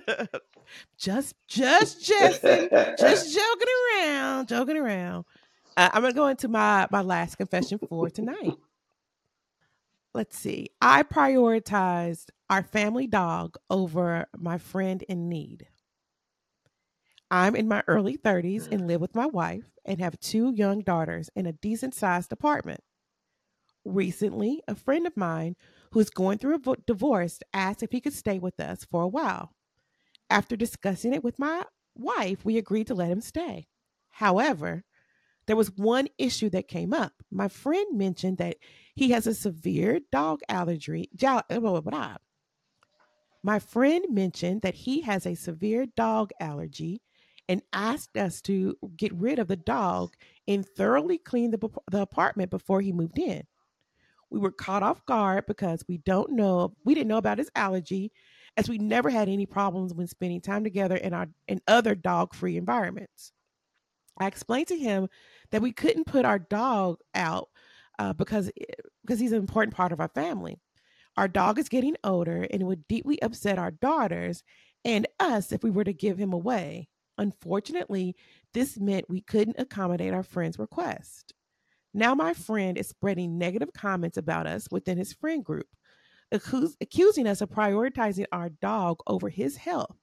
just, 0.99 1.35
just, 1.49 2.05
Justin, 2.05 2.69
just 2.99 3.35
joking 3.35 3.69
around, 4.03 4.49
joking 4.49 4.77
around. 4.77 5.25
Uh, 5.77 5.91
I'm 5.93 6.03
gonna 6.03 6.15
go 6.15 6.27
into 6.29 6.49
my 6.49 6.87
my 6.91 7.01
last 7.01 7.37
confession 7.37 7.79
for 7.89 8.09
tonight. 8.11 8.53
Let's 10.15 10.39
see. 10.39 10.71
I 10.81 11.03
prioritized 11.03 12.27
our 12.49 12.63
family 12.63 13.09
dog 13.09 13.57
over 13.69 14.27
my 14.39 14.59
friend 14.59 15.03
in 15.09 15.29
need. 15.29 15.67
I'm 17.33 17.57
in 17.57 17.67
my 17.67 17.83
early 17.89 18.17
30s 18.17 18.71
and 18.71 18.83
mm. 18.83 18.87
live 18.87 19.01
with 19.01 19.17
my 19.17 19.27
wife 19.27 19.65
and 19.85 19.99
have 19.99 20.21
two 20.21 20.53
young 20.55 20.83
daughters 20.83 21.31
in 21.35 21.47
a 21.47 21.53
decent 21.53 21.97
sized 21.97 22.33
apartment. 22.33 22.81
Recently, 23.85 24.63
a 24.69 24.77
friend 24.77 25.05
of 25.05 25.17
mine 25.17 25.57
who 25.91 25.99
is 25.99 26.11
going 26.11 26.39
through 26.39 26.61
a 26.65 26.77
divorce 26.87 27.41
asked 27.53 27.83
if 27.83 27.91
he 27.91 28.01
could 28.01 28.13
stay 28.13 28.39
with 28.39 28.61
us 28.61 28.85
for 28.85 29.03
a 29.03 29.09
while. 29.09 29.51
After 30.31 30.55
discussing 30.55 31.13
it 31.13 31.25
with 31.25 31.41
my 31.41 31.65
wife, 31.97 32.45
we 32.45 32.57
agreed 32.57 32.87
to 32.87 32.95
let 32.95 33.11
him 33.11 33.21
stay. 33.21 33.67
However, 34.11 34.85
there 35.47 35.57
was 35.57 35.71
one 35.77 36.09
issue 36.19 36.51
that 36.51 36.69
came 36.69 36.93
up. 36.93 37.13
My 37.31 37.49
friend 37.49 37.87
mentioned 37.97 38.39
that 38.39 38.57
he 38.95 39.11
has 39.11 39.27
a 39.27 39.35
severe 39.35 40.01
dog 40.11 40.41
allergy. 40.49 41.11
Uh, 41.23 41.43
blah. 41.51 42.17
My 43.43 43.59
friend 43.59 44.07
mentioned 44.11 44.63
that 44.63 44.75
he 44.75 45.03
has 45.03 45.27
a 45.27 45.35
severe 45.35 45.87
dog 45.87 46.31
allergy 46.41 47.03
and 47.49 47.63
asked 47.73 48.17
us 48.17 48.41
to 48.43 48.77
get 48.97 49.13
rid 49.13 49.39
of 49.39 49.49
the 49.49 49.57
dog 49.57 50.15
and 50.49 50.67
thoroughly 50.67 51.19
clean 51.19 51.51
the, 51.51 51.71
the 51.91 52.01
apartment 52.01 52.51
before 52.51 52.81
he 52.81 52.93
moved 52.93 53.19
in. 53.19 53.43
We 54.31 54.39
were 54.39 54.51
caught 54.51 54.83
off 54.83 55.05
guard 55.05 55.45
because 55.47 55.85
we 55.87 55.99
don't 55.99 56.33
know 56.33 56.75
we 56.85 56.95
didn't 56.95 57.09
know 57.09 57.19
about 57.19 57.39
his 57.39 57.51
allergy 57.55 58.13
as 58.57 58.69
we 58.69 58.79
never 58.79 59.11
had 59.11 59.29
any 59.29 59.47
problems 59.47 59.93
when 59.93 60.07
spending 60.07 60.41
time 60.41 60.65
together 60.65 60.97
in 60.97 61.13
our 61.13 61.29
in 61.47 61.61
other 61.69 61.95
dog-free 61.95 62.57
environments. 62.57 63.33
I 64.19 64.27
explained 64.27 64.69
to 64.69 64.79
him 64.79 65.09
that 65.55 65.63
we 65.63 65.71
couldn't 65.71 66.09
put 66.09 66.25
our 66.25 66.41
dog 66.41 66.99
out 67.15 67.49
uh, 68.01 68.13
because 68.13 68.51
because 69.05 69.21
he's 69.21 69.31
an 69.31 69.39
important 69.39 69.73
part 69.73 69.93
of 69.93 70.01
our 70.01 70.09
family. 70.09 70.59
Our 71.17 71.29
dog 71.29 71.61
is 71.61 71.69
getting 71.69 71.95
older 72.03 72.45
and 72.51 72.61
it 72.61 72.65
would 72.65 72.89
deeply 72.89 73.23
upset 73.23 73.57
our 73.57 73.71
daughters 73.71 74.43
and 74.85 75.07
us 75.21 75.53
if 75.53 75.63
we 75.63 75.71
were 75.71 75.85
to 75.85 75.93
give 75.93 76.19
him 76.19 76.33
away. 76.33 76.89
Unfortunately, 77.19 78.17
this 78.53 78.81
meant 78.81 79.09
we 79.09 79.21
couldn't 79.21 79.61
accommodate 79.61 80.13
our 80.13 80.25
friend's 80.25 80.59
request. 80.59 81.33
Now, 81.95 82.17
my 82.17 82.35
friend 82.35 82.77
is 82.77 82.89
spreading 82.89 83.39
negative 83.39 83.73
comments 83.73 84.17
about 84.17 84.49
us 84.49 84.67
within 84.73 84.99
his 84.99 85.13
friend 85.13 85.45
group, 85.45 85.69
accus- 86.35 86.75
accusing 86.81 87.29
us 87.29 87.41
of 87.43 87.51
prioritizing 87.51 88.25
our 88.33 88.49
dog 88.49 88.99
over 89.07 89.29
his 89.29 89.55
health. 89.55 89.95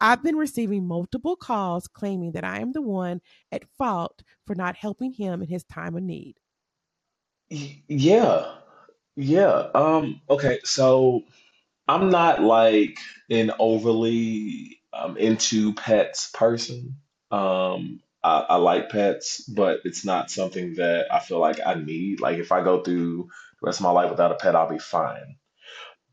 I've 0.00 0.22
been 0.22 0.36
receiving 0.36 0.86
multiple 0.86 1.36
calls 1.36 1.88
claiming 1.88 2.32
that 2.32 2.44
I 2.44 2.60
am 2.60 2.72
the 2.72 2.82
one 2.82 3.20
at 3.50 3.64
fault 3.78 4.22
for 4.46 4.54
not 4.54 4.76
helping 4.76 5.12
him 5.12 5.42
in 5.42 5.48
his 5.48 5.64
time 5.64 5.96
of 5.96 6.02
need. 6.02 6.36
Yeah. 7.48 8.54
Yeah. 9.16 9.68
Um, 9.74 10.20
okay, 10.28 10.60
so 10.64 11.22
I'm 11.88 12.10
not 12.10 12.42
like 12.42 12.98
an 13.30 13.52
overly 13.58 14.80
um, 14.92 15.16
into 15.16 15.72
pets 15.74 16.30
person. 16.32 16.96
Um, 17.30 18.00
I, 18.22 18.46
I 18.50 18.56
like 18.56 18.90
pets, 18.90 19.40
but 19.42 19.80
it's 19.84 20.04
not 20.04 20.30
something 20.30 20.74
that 20.74 21.06
I 21.12 21.20
feel 21.20 21.38
like 21.38 21.60
I 21.64 21.74
need. 21.74 22.20
Like 22.20 22.38
if 22.38 22.52
I 22.52 22.62
go 22.62 22.82
through 22.82 23.28
the 23.60 23.66
rest 23.66 23.80
of 23.80 23.84
my 23.84 23.90
life 23.90 24.10
without 24.10 24.32
a 24.32 24.36
pet, 24.36 24.56
I'll 24.56 24.68
be 24.68 24.78
fine. 24.78 25.36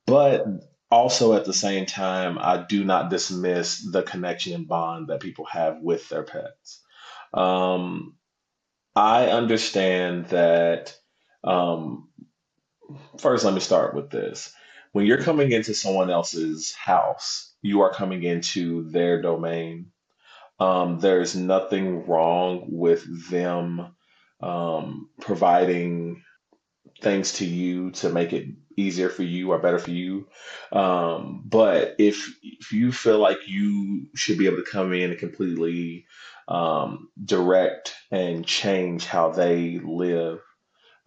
But 0.06 0.46
also 0.94 1.34
at 1.34 1.46
the 1.46 1.54
same 1.54 1.86
time, 1.88 2.38
I 2.40 2.66
do 2.70 2.84
not 2.86 3.10
dismiss 3.10 3.80
the 3.92 4.04
connection 4.04 4.54
and 4.54 4.68
bond 4.68 5.10
that 5.10 5.22
people 5.22 5.46
have 5.46 5.82
with 5.82 6.08
their 6.10 6.24
pets. 6.24 6.82
Um, 7.34 8.16
I 8.96 9.28
understand 9.28 10.28
that. 10.28 10.96
Um, 11.44 12.10
First, 13.20 13.46
let 13.46 13.54
me 13.54 13.60
start 13.60 13.96
with 13.96 14.10
this. 14.10 14.54
When 14.92 15.06
you're 15.06 15.24
coming 15.24 15.52
into 15.52 15.74
someone 15.74 16.10
else's 16.10 16.74
house, 16.74 17.54
you 17.62 17.82
are 17.82 17.94
coming 17.94 18.24
into 18.24 18.90
their 18.92 19.22
domain. 19.22 19.92
Um, 20.60 21.00
there's 21.00 21.36
nothing 21.36 22.06
wrong 22.06 22.66
with 22.70 23.30
them 23.30 23.96
um, 24.42 25.10
providing 25.22 26.24
things 27.02 27.34
to 27.34 27.46
you 27.46 27.92
to 27.92 28.10
make 28.10 28.34
it 28.34 28.48
easier 28.78 29.10
for 29.10 29.24
you 29.24 29.52
or 29.52 29.60
better 29.60 29.80
for 29.80 29.92
you. 29.92 30.28
Um, 30.72 31.44
but 31.46 31.96
if 32.00 32.36
if 32.42 32.72
you 32.72 32.92
feel 32.92 33.20
like 33.20 33.40
you 33.48 34.08
should 34.16 34.38
be 34.38 34.48
able 34.48 34.58
to 34.58 34.72
come 34.72 34.94
in 34.94 35.12
and 35.12 35.20
completely 35.20 36.06
um, 36.48 37.10
direct 37.24 37.94
and 38.12 38.46
change 38.46 39.06
how 39.06 39.32
they 39.32 39.80
live 39.80 40.40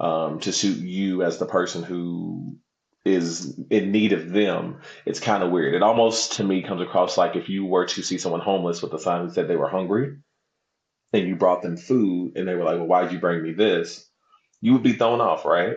um, 0.00 0.40
to 0.40 0.52
suit 0.52 0.78
you 0.78 1.22
as 1.22 1.38
the 1.38 1.46
person 1.46 1.82
who 1.82 2.56
is 3.04 3.58
in 3.70 3.92
need 3.92 4.12
of 4.12 4.30
them, 4.30 4.80
it's 5.04 5.20
kind 5.20 5.42
of 5.42 5.52
weird. 5.52 5.74
It 5.74 5.82
almost 5.82 6.32
to 6.34 6.44
me 6.44 6.62
comes 6.62 6.82
across 6.82 7.16
like 7.16 7.36
if 7.36 7.48
you 7.48 7.64
were 7.64 7.86
to 7.86 8.02
see 8.02 8.18
someone 8.18 8.40
homeless 8.40 8.82
with 8.82 8.92
a 8.94 8.98
sign 8.98 9.26
that 9.26 9.34
said 9.34 9.48
they 9.48 9.56
were 9.56 9.68
hungry 9.68 10.16
and 11.12 11.28
you 11.28 11.36
brought 11.36 11.62
them 11.62 11.76
food 11.76 12.36
and 12.36 12.46
they 12.46 12.54
were 12.54 12.64
like, 12.64 12.78
Well, 12.78 12.86
why'd 12.86 13.12
you 13.12 13.20
bring 13.20 13.42
me 13.42 13.52
this? 13.52 14.08
You 14.60 14.72
would 14.72 14.82
be 14.82 14.94
thrown 14.94 15.20
off, 15.20 15.44
right? 15.44 15.76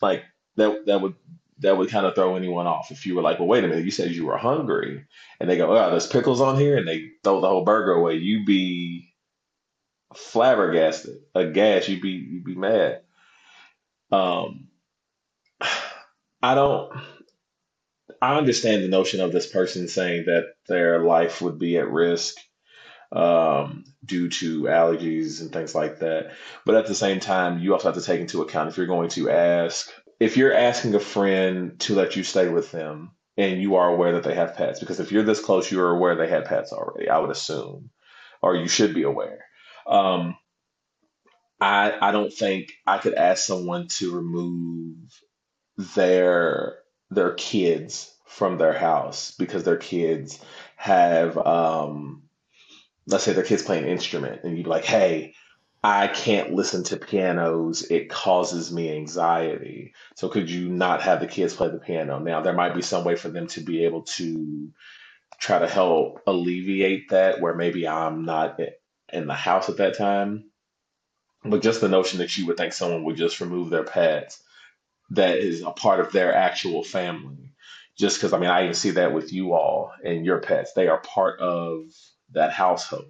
Like 0.00 0.22
that 0.56 0.86
that 0.86 1.00
would 1.00 1.14
that 1.60 1.76
would 1.76 1.88
kind 1.88 2.06
of 2.06 2.14
throw 2.14 2.36
anyone 2.36 2.66
off 2.66 2.90
if 2.90 3.06
you 3.06 3.14
were 3.14 3.22
like, 3.22 3.38
well, 3.38 3.48
wait 3.48 3.64
a 3.64 3.68
minute, 3.68 3.84
you 3.84 3.90
said 3.90 4.10
you 4.10 4.26
were 4.26 4.36
hungry, 4.36 5.04
and 5.40 5.48
they 5.48 5.56
go, 5.56 5.70
oh, 5.70 5.90
there's 5.90 6.06
pickles 6.06 6.40
on 6.40 6.58
here, 6.58 6.76
and 6.76 6.86
they 6.86 7.10
throw 7.22 7.40
the 7.40 7.48
whole 7.48 7.64
burger 7.64 7.92
away. 7.92 8.14
You'd 8.16 8.46
be 8.46 9.14
flabbergasted, 10.14 11.18
aghast. 11.34 11.88
You'd 11.88 12.02
be 12.02 12.10
you'd 12.10 12.44
be 12.44 12.54
mad. 12.54 13.02
Um, 14.10 14.68
I 16.42 16.54
don't. 16.54 16.92
I 18.20 18.36
understand 18.36 18.82
the 18.82 18.88
notion 18.88 19.20
of 19.20 19.32
this 19.32 19.46
person 19.46 19.88
saying 19.88 20.24
that 20.26 20.54
their 20.66 21.00
life 21.00 21.42
would 21.42 21.58
be 21.58 21.76
at 21.78 21.90
risk 21.90 22.36
um, 23.12 23.84
due 24.04 24.28
to 24.28 24.62
allergies 24.62 25.40
and 25.40 25.52
things 25.52 25.74
like 25.74 26.00
that. 26.00 26.32
But 26.64 26.74
at 26.76 26.86
the 26.86 26.94
same 26.94 27.20
time, 27.20 27.58
you 27.58 27.72
also 27.72 27.88
have 27.88 28.00
to 28.00 28.04
take 28.04 28.20
into 28.20 28.42
account 28.42 28.68
if 28.68 28.76
you're 28.76 28.86
going 28.86 29.10
to 29.10 29.30
ask, 29.30 29.90
if 30.20 30.36
you're 30.36 30.54
asking 30.54 30.94
a 30.94 31.00
friend 31.00 31.78
to 31.80 31.94
let 31.94 32.16
you 32.16 32.22
stay 32.22 32.48
with 32.48 32.70
them 32.70 33.12
and 33.36 33.60
you 33.60 33.76
are 33.76 33.88
aware 33.88 34.12
that 34.12 34.22
they 34.22 34.34
have 34.34 34.56
pets, 34.56 34.80
because 34.80 35.00
if 35.00 35.12
you're 35.12 35.22
this 35.22 35.44
close, 35.44 35.70
you're 35.70 35.90
aware 35.90 36.14
they 36.14 36.28
had 36.28 36.44
pets 36.44 36.72
already, 36.72 37.08
I 37.08 37.18
would 37.18 37.30
assume, 37.30 37.90
or 38.42 38.54
you 38.56 38.68
should 38.68 38.94
be 38.94 39.02
aware. 39.02 39.44
Um, 39.86 40.36
I 41.60 41.96
I 42.00 42.12
don't 42.12 42.32
think 42.32 42.72
I 42.86 42.98
could 42.98 43.14
ask 43.14 43.44
someone 43.44 43.88
to 43.98 44.14
remove 44.14 44.96
their 45.94 46.76
their 47.10 47.34
kids 47.34 48.14
from 48.26 48.58
their 48.58 48.72
house 48.72 49.34
because 49.38 49.64
their 49.64 49.76
kids 49.76 50.42
have 50.76 51.38
um 51.38 52.24
let's 53.06 53.24
say 53.24 53.32
their 53.32 53.44
kids 53.44 53.62
play 53.62 53.78
an 53.78 53.86
instrument 53.86 54.42
and 54.44 54.56
you'd 54.56 54.64
be 54.64 54.70
like, 54.70 54.84
hey, 54.84 55.34
I 55.84 56.08
can't 56.08 56.54
listen 56.54 56.84
to 56.86 56.98
pianos. 56.98 57.84
It 57.90 58.10
causes 58.10 58.72
me 58.72 58.92
anxiety. 58.96 59.94
So 60.16 60.30
could 60.30 60.50
you 60.50 60.70
not 60.70 61.02
have 61.02 61.20
the 61.20 61.28
kids 61.28 61.54
play 61.56 61.70
the 61.70 61.78
piano? 61.78 62.20
Now 62.20 62.42
there 62.42 62.54
might 62.54 62.76
be 62.76 62.82
some 62.82 63.04
way 63.04 63.16
for 63.16 63.30
them 63.30 63.48
to 63.48 63.62
be 63.62 63.84
able 63.86 64.04
to 64.04 64.72
try 65.40 65.58
to 65.60 65.68
help 65.68 66.22
alleviate 66.26 67.10
that 67.10 67.40
where 67.40 67.54
maybe 67.54 67.88
I'm 67.88 68.24
not 68.24 68.60
in 69.12 69.26
the 69.28 69.34
house 69.34 69.68
at 69.70 69.78
that 69.78 69.98
time. 69.98 70.50
But 71.44 71.62
just 71.62 71.80
the 71.80 71.88
notion 71.88 72.20
that 72.20 72.36
you 72.38 72.46
would 72.46 72.58
think 72.58 72.72
someone 72.74 73.04
would 73.04 73.16
just 73.16 73.40
remove 73.40 73.70
their 73.70 73.84
pets 73.84 74.42
that 75.10 75.38
is 75.38 75.62
a 75.62 75.70
part 75.72 76.00
of 76.00 76.12
their 76.12 76.34
actual 76.34 76.84
family. 76.84 77.52
Just 77.98 78.18
because 78.18 78.32
I 78.32 78.38
mean 78.38 78.50
I 78.50 78.62
even 78.64 78.74
see 78.74 78.90
that 78.92 79.14
with 79.14 79.32
you 79.32 79.54
all 79.54 79.92
and 80.04 80.26
your 80.26 80.40
pets. 80.40 80.72
They 80.74 80.88
are 80.88 81.00
part 81.00 81.40
of 81.40 81.84
that 82.32 82.52
household. 82.52 83.04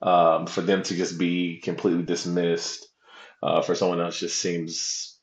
Um, 0.00 0.46
for 0.46 0.60
them 0.60 0.82
to 0.84 0.94
just 0.94 1.18
be 1.18 1.60
completely 1.60 2.04
dismissed 2.04 2.86
uh, 3.42 3.62
for 3.62 3.74
someone 3.74 4.00
else 4.00 4.20
just 4.20 4.40
seems 4.40 5.18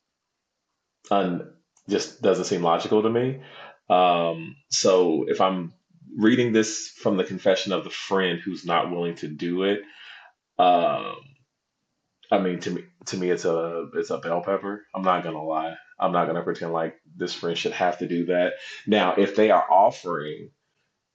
un 1.11 1.53
just 1.89 2.21
doesn't 2.21 2.45
seem 2.45 2.63
logical 2.63 3.03
to 3.03 3.09
me. 3.09 3.41
Um, 3.89 4.55
so 4.69 5.25
if 5.27 5.39
I'm 5.39 5.73
reading 6.17 6.51
this 6.51 6.89
from 6.97 7.17
the 7.17 7.23
confession 7.23 7.71
of 7.71 7.83
the 7.83 7.89
friend 7.89 8.39
who's 8.39 8.65
not 8.65 8.91
willing 8.91 9.15
to 9.15 9.27
do 9.27 9.63
it, 9.63 9.81
um, 10.57 11.15
I 12.31 12.39
mean 12.39 12.59
to 12.61 12.71
me 12.71 12.83
to 13.05 13.17
me 13.17 13.29
it's 13.29 13.45
a 13.45 13.87
it's 13.93 14.09
a 14.09 14.17
bell 14.17 14.41
pepper. 14.41 14.83
I'm 14.93 15.03
not 15.03 15.23
gonna 15.23 15.43
lie. 15.43 15.75
I'm 15.99 16.11
not 16.11 16.27
gonna 16.27 16.43
pretend 16.43 16.73
like 16.73 16.95
this 17.15 17.33
friend 17.33 17.57
should 17.57 17.73
have 17.73 17.99
to 17.99 18.07
do 18.07 18.25
that. 18.25 18.53
Now, 18.87 19.15
if 19.15 19.35
they 19.35 19.51
are 19.51 19.65
offering 19.71 20.49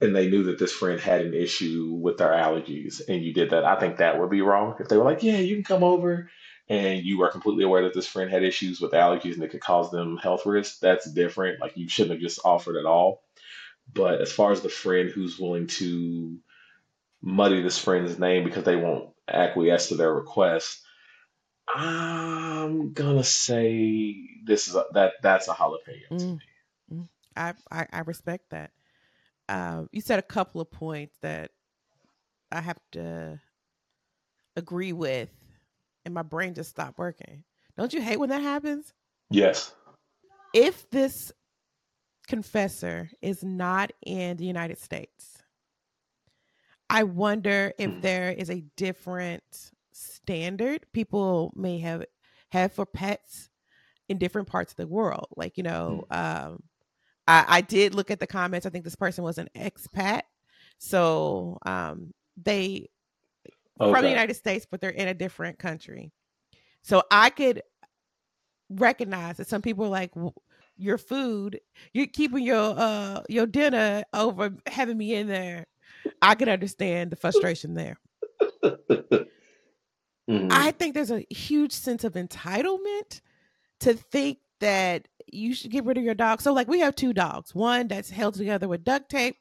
and 0.01 0.15
they 0.15 0.29
knew 0.29 0.43
that 0.43 0.59
this 0.59 0.71
friend 0.71 0.99
had 0.99 1.21
an 1.21 1.33
issue 1.33 1.93
with 2.01 2.17
their 2.17 2.31
allergies 2.31 3.01
and 3.07 3.23
you 3.23 3.33
did 3.33 3.51
that, 3.51 3.65
I 3.65 3.79
think 3.79 3.97
that 3.97 4.19
would 4.19 4.29
be 4.29 4.41
wrong. 4.41 4.75
If 4.79 4.87
they 4.87 4.97
were 4.97 5.03
like, 5.05 5.23
yeah, 5.23 5.37
you 5.37 5.55
can 5.55 5.63
come 5.63 5.83
over 5.83 6.29
and 6.69 7.03
you 7.03 7.21
are 7.23 7.31
completely 7.31 7.63
aware 7.63 7.83
that 7.83 7.93
this 7.93 8.07
friend 8.07 8.31
had 8.31 8.43
issues 8.43 8.81
with 8.81 8.93
allergies 8.93 9.35
and 9.35 9.43
it 9.43 9.51
could 9.51 9.61
cause 9.61 9.91
them 9.91 10.17
health 10.17 10.45
risks, 10.45 10.79
that's 10.79 11.09
different. 11.11 11.59
Like 11.61 11.77
you 11.77 11.87
shouldn't 11.87 12.13
have 12.13 12.21
just 12.21 12.39
offered 12.45 12.77
at 12.77 12.85
all. 12.85 13.23
But 13.93 14.21
as 14.21 14.31
far 14.31 14.51
as 14.51 14.61
the 14.61 14.69
friend 14.69 15.09
who's 15.09 15.39
willing 15.39 15.67
to 15.67 16.37
muddy 17.21 17.61
this 17.61 17.77
friend's 17.77 18.19
name 18.19 18.43
because 18.43 18.63
they 18.63 18.75
won't 18.75 19.11
acquiesce 19.27 19.89
to 19.89 19.95
their 19.95 20.13
request, 20.13 20.81
I'm 21.73 22.93
gonna 22.93 23.23
say 23.23 24.15
this 24.45 24.67
is 24.67 24.75
a, 24.75 24.85
that 24.93 25.13
that's 25.21 25.47
a 25.47 25.53
jalapeno 25.53 26.15
to 26.17 26.25
Mm, 26.25 26.39
me. 26.39 26.45
mm. 26.93 27.07
I, 27.35 27.53
I 27.71 27.87
I 27.93 27.99
respect 28.01 28.49
that. 28.51 28.71
Um, 29.51 29.89
you 29.91 29.99
said 29.99 30.17
a 30.17 30.23
couple 30.23 30.61
of 30.61 30.71
points 30.71 31.17
that 31.21 31.51
I 32.53 32.61
have 32.61 32.79
to 32.93 33.37
agree 34.55 34.93
with, 34.93 35.29
and 36.05 36.13
my 36.13 36.21
brain 36.21 36.53
just 36.53 36.69
stopped 36.69 36.97
working. 36.97 37.43
Don't 37.77 37.91
you 37.93 38.01
hate 38.01 38.17
when 38.17 38.29
that 38.29 38.41
happens? 38.41 38.93
Yes. 39.29 39.73
If 40.53 40.89
this 40.89 41.33
confessor 42.27 43.09
is 43.21 43.43
not 43.43 43.91
in 44.05 44.37
the 44.37 44.45
United 44.45 44.77
States, 44.79 45.43
I 46.89 47.03
wonder 47.03 47.73
if 47.77 47.91
Hmm. 47.91 47.99
there 48.01 48.31
is 48.31 48.49
a 48.49 48.63
different 48.77 49.43
standard 49.91 50.85
people 50.93 51.51
may 51.57 51.79
have 51.79 52.05
have 52.51 52.71
for 52.71 52.85
pets 52.85 53.49
in 54.07 54.17
different 54.17 54.47
parts 54.47 54.71
of 54.71 54.77
the 54.77 54.87
world. 54.87 55.27
Like, 55.35 55.57
you 55.57 55.63
know, 55.63 56.05
um, 56.09 56.63
I, 57.27 57.45
I 57.47 57.61
did 57.61 57.95
look 57.95 58.11
at 58.11 58.19
the 58.19 58.27
comments. 58.27 58.65
I 58.65 58.69
think 58.69 58.83
this 58.83 58.95
person 58.95 59.23
was 59.23 59.37
an 59.37 59.49
expat. 59.55 60.21
So 60.79 61.57
um, 61.65 62.11
they 62.41 62.89
from 63.77 64.01
the 64.03 64.09
United 64.09 64.35
States, 64.35 64.65
but 64.69 64.81
they're 64.81 64.89
in 64.89 65.07
a 65.07 65.13
different 65.13 65.59
country. 65.59 66.11
So 66.83 67.03
I 67.11 67.29
could 67.29 67.61
recognize 68.69 69.37
that 69.37 69.47
some 69.47 69.61
people 69.61 69.85
are 69.85 69.89
like 69.89 70.11
your 70.77 70.97
food, 70.97 71.59
you're 71.93 72.07
keeping 72.07 72.43
your 72.43 72.75
uh 72.77 73.21
your 73.29 73.45
dinner 73.45 74.03
over 74.13 74.55
having 74.67 74.97
me 74.97 75.13
in 75.15 75.27
there. 75.27 75.65
I 76.21 76.35
could 76.35 76.49
understand 76.49 77.11
the 77.11 77.15
frustration 77.15 77.73
there. 77.73 77.97
Mhm. 80.29 80.47
I 80.51 80.71
think 80.71 80.93
there's 80.93 81.11
a 81.11 81.25
huge 81.29 81.73
sense 81.73 82.03
of 82.03 82.13
entitlement 82.13 83.21
to 83.81 83.93
think 83.95 84.37
that 84.59 85.07
you 85.27 85.53
should 85.53 85.71
get 85.71 85.85
rid 85.85 85.97
of 85.97 86.03
your 86.03 86.13
dog. 86.15 86.41
So 86.41 86.53
like 86.53 86.67
we 86.67 86.79
have 86.79 86.95
two 86.95 87.13
dogs, 87.13 87.53
one 87.55 87.87
that's 87.87 88.09
held 88.09 88.35
together 88.35 88.67
with 88.67 88.83
duct 88.83 89.09
tape, 89.09 89.37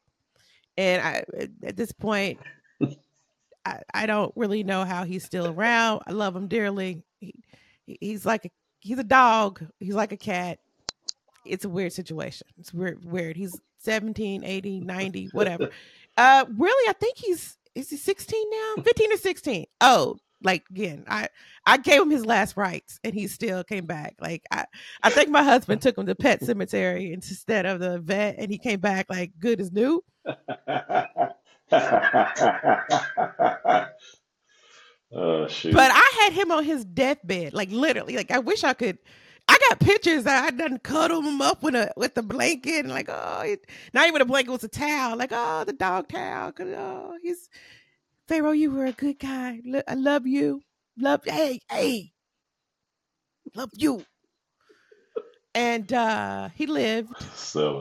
and 0.76 1.02
I 1.02 1.24
at- 1.64 1.76
this 1.76 1.92
point 1.92 2.38
I, 3.64 3.80
I 3.92 4.06
don't 4.06 4.32
really 4.36 4.64
know 4.64 4.84
how 4.84 5.04
he's 5.04 5.24
still 5.24 5.46
around. 5.46 6.02
I 6.06 6.12
love 6.12 6.34
him 6.34 6.48
dearly. 6.48 7.02
He- 7.20 7.34
he's 7.86 8.24
like 8.24 8.44
a 8.46 8.50
he's 8.80 8.98
a 8.98 9.04
dog. 9.04 9.62
He's 9.80 9.94
like 9.94 10.12
a 10.12 10.16
cat. 10.16 10.58
It's 11.44 11.64
a 11.64 11.68
weird 11.68 11.92
situation. 11.92 12.46
It's 12.58 12.72
weird 12.72 13.04
weird. 13.04 13.36
He's 13.36 13.58
17, 13.78 14.44
80, 14.44 14.80
90, 14.80 15.28
whatever. 15.32 15.70
Uh 16.16 16.44
really 16.58 16.90
I 16.90 16.92
think 16.94 17.16
he's 17.16 17.56
is 17.76 17.88
he 17.88 17.96
16 17.96 18.44
now? 18.50 18.82
15 18.82 19.12
or 19.12 19.16
16. 19.16 19.66
Oh, 19.80 20.16
like 20.42 20.64
again, 20.70 21.04
I 21.08 21.28
I 21.66 21.76
gave 21.78 22.02
him 22.02 22.10
his 22.10 22.26
last 22.26 22.56
rites 22.56 22.98
and 23.04 23.14
he 23.14 23.26
still 23.26 23.64
came 23.64 23.86
back. 23.86 24.16
Like 24.20 24.44
I 24.50 24.66
I 25.02 25.10
think 25.10 25.28
my 25.28 25.42
husband 25.42 25.82
took 25.82 25.98
him 25.98 26.06
to 26.06 26.14
pet 26.14 26.42
cemetery 26.44 27.12
instead 27.12 27.66
of 27.66 27.80
the 27.80 27.98
vet 27.98 28.36
and 28.38 28.50
he 28.50 28.58
came 28.58 28.80
back 28.80 29.06
like 29.10 29.32
good 29.38 29.60
as 29.60 29.72
new. 29.72 30.02
oh 35.12 35.46
shoot. 35.48 35.72
But 35.72 35.90
I 35.92 36.20
had 36.24 36.32
him 36.32 36.50
on 36.50 36.64
his 36.64 36.84
deathbed, 36.84 37.52
like 37.52 37.70
literally. 37.70 38.16
Like 38.16 38.30
I 38.30 38.38
wish 38.38 38.64
I 38.64 38.72
could. 38.74 38.98
I 39.48 39.58
got 39.68 39.80
pictures 39.80 40.24
that 40.24 40.44
I 40.44 40.50
done 40.50 40.78
cuddled 40.78 41.24
him 41.24 41.40
up 41.42 41.62
with 41.62 41.74
a 41.74 41.92
with 41.96 42.16
a 42.16 42.22
blanket, 42.22 42.80
and 42.84 42.90
like 42.90 43.08
oh, 43.08 43.42
it, 43.44 43.66
not 43.92 44.06
even 44.06 44.22
a 44.22 44.24
blanket, 44.24 44.52
was 44.52 44.64
a 44.64 44.68
towel. 44.68 45.16
Like 45.16 45.30
oh, 45.32 45.64
the 45.64 45.72
dog 45.72 46.08
towel. 46.08 46.52
Oh, 46.60 47.16
he's 47.22 47.48
Pharaoh. 48.30 48.52
You 48.52 48.70
were 48.70 48.86
a 48.86 48.92
good 48.92 49.18
guy. 49.18 49.60
I 49.88 49.94
love 49.94 50.24
you. 50.24 50.62
Love 50.96 51.22
hey 51.24 51.58
hey. 51.68 52.12
Love 53.56 53.70
you. 53.76 54.04
And 55.52 55.92
uh 55.92 56.50
he 56.54 56.66
lived, 56.66 57.12
So, 57.34 57.80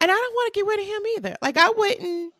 and 0.00 0.10
I 0.10 0.14
don't 0.14 0.34
want 0.34 0.54
to 0.54 0.58
get 0.58 0.66
rid 0.66 0.80
of 0.80 0.86
him 0.86 1.02
either. 1.18 1.36
Like 1.42 1.58
I 1.58 1.68
wouldn't. 1.68 2.32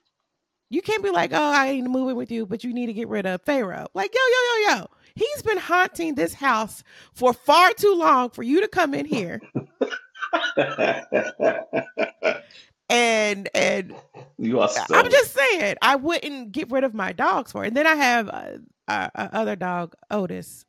You 0.70 0.80
can't 0.80 1.02
be 1.02 1.10
like, 1.10 1.32
oh, 1.34 1.52
I 1.52 1.66
ain't 1.68 1.90
moving 1.90 2.16
with 2.16 2.30
you, 2.30 2.46
but 2.46 2.64
you 2.64 2.72
need 2.72 2.86
to 2.86 2.94
get 2.94 3.08
rid 3.08 3.26
of 3.26 3.42
Pharaoh. 3.42 3.88
Like, 3.92 4.14
yo, 4.14 4.20
yo, 4.20 4.70
yo, 4.70 4.76
yo. 4.78 4.86
He's 5.14 5.42
been 5.42 5.58
haunting 5.58 6.14
this 6.14 6.32
house 6.32 6.82
for 7.12 7.34
far 7.34 7.74
too 7.74 7.94
long 7.94 8.30
for 8.30 8.42
you 8.42 8.62
to 8.62 8.68
come 8.68 8.94
in 8.94 9.04
here 9.04 9.42
and 12.92 13.48
and 13.54 13.94
you 14.38 14.60
are 14.60 14.68
I'm 14.90 15.10
just 15.10 15.32
saying 15.32 15.76
I 15.80 15.96
wouldn't 15.96 16.52
get 16.52 16.70
rid 16.70 16.84
of 16.84 16.92
my 16.92 17.12
dogs 17.12 17.52
for 17.52 17.64
it. 17.64 17.68
And 17.68 17.76
then 17.76 17.86
I 17.86 17.94
have 17.94 18.28
uh, 18.28 18.58
our, 18.86 19.10
our 19.14 19.30
other 19.32 19.56
dog, 19.56 19.94
Otis. 20.10 20.66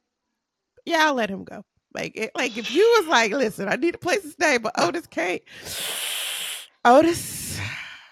Yeah, 0.85 1.07
I'll 1.07 1.15
let 1.15 1.29
him 1.29 1.43
go. 1.43 1.63
Like, 1.93 2.13
it, 2.15 2.31
like 2.35 2.57
if 2.57 2.73
you 2.73 2.81
was 2.97 3.07
like, 3.07 3.31
listen, 3.31 3.67
I 3.67 3.75
need 3.75 3.95
a 3.95 3.99
place 3.99 4.21
to 4.21 4.29
stay, 4.29 4.57
but 4.57 4.73
Otis 4.79 5.05
can't. 5.07 5.41
Otis, 6.85 7.59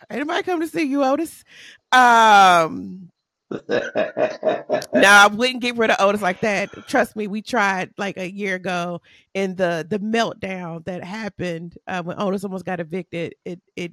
anybody 0.09 0.43
come 0.43 0.59
to 0.59 0.68
see 0.68 0.84
you, 0.84 1.03
Otis? 1.03 1.43
Um, 1.91 3.11
no, 3.52 3.60
I 4.95 5.28
wouldn't 5.32 5.62
get 5.62 5.78
rid 5.78 5.89
of 5.89 5.97
Otis 5.99 6.22
like 6.22 6.39
that. 6.41 6.70
Trust 6.88 7.16
me, 7.16 7.28
we 7.28 7.41
tried 7.41 7.91
like 7.97 8.18
a 8.18 8.32
year 8.32 8.56
ago 8.56 9.02
in 9.34 9.56
the 9.56 9.86
the 9.89 9.99
meltdown 9.99 10.86
that 10.86 11.04
happened 11.04 11.78
uh, 11.88 12.02
when 12.02 12.20
Otis 12.20 12.43
almost 12.43 12.66
got 12.66 12.80
evicted. 12.80 13.36
It 13.45 13.62
it 13.76 13.91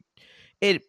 it. 0.61 0.83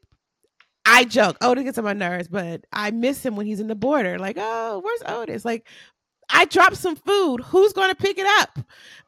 I 0.85 1.03
joke, 1.03 1.37
Otis 1.41 1.63
gets 1.63 1.77
on 1.77 1.83
my 1.83 1.93
nerves, 1.93 2.27
but 2.27 2.65
I 2.71 2.91
miss 2.91 3.23
him 3.23 3.35
when 3.35 3.45
he's 3.45 3.59
in 3.59 3.67
the 3.67 3.75
border. 3.75 4.17
Like, 4.17 4.37
oh, 4.39 4.81
where's 4.83 5.03
Otis? 5.05 5.45
Like, 5.45 5.67
I 6.29 6.45
dropped 6.45 6.77
some 6.77 6.95
food. 6.95 7.41
Who's 7.41 7.73
going 7.73 7.89
to 7.89 7.95
pick 7.95 8.17
it 8.17 8.27
up? 8.39 8.59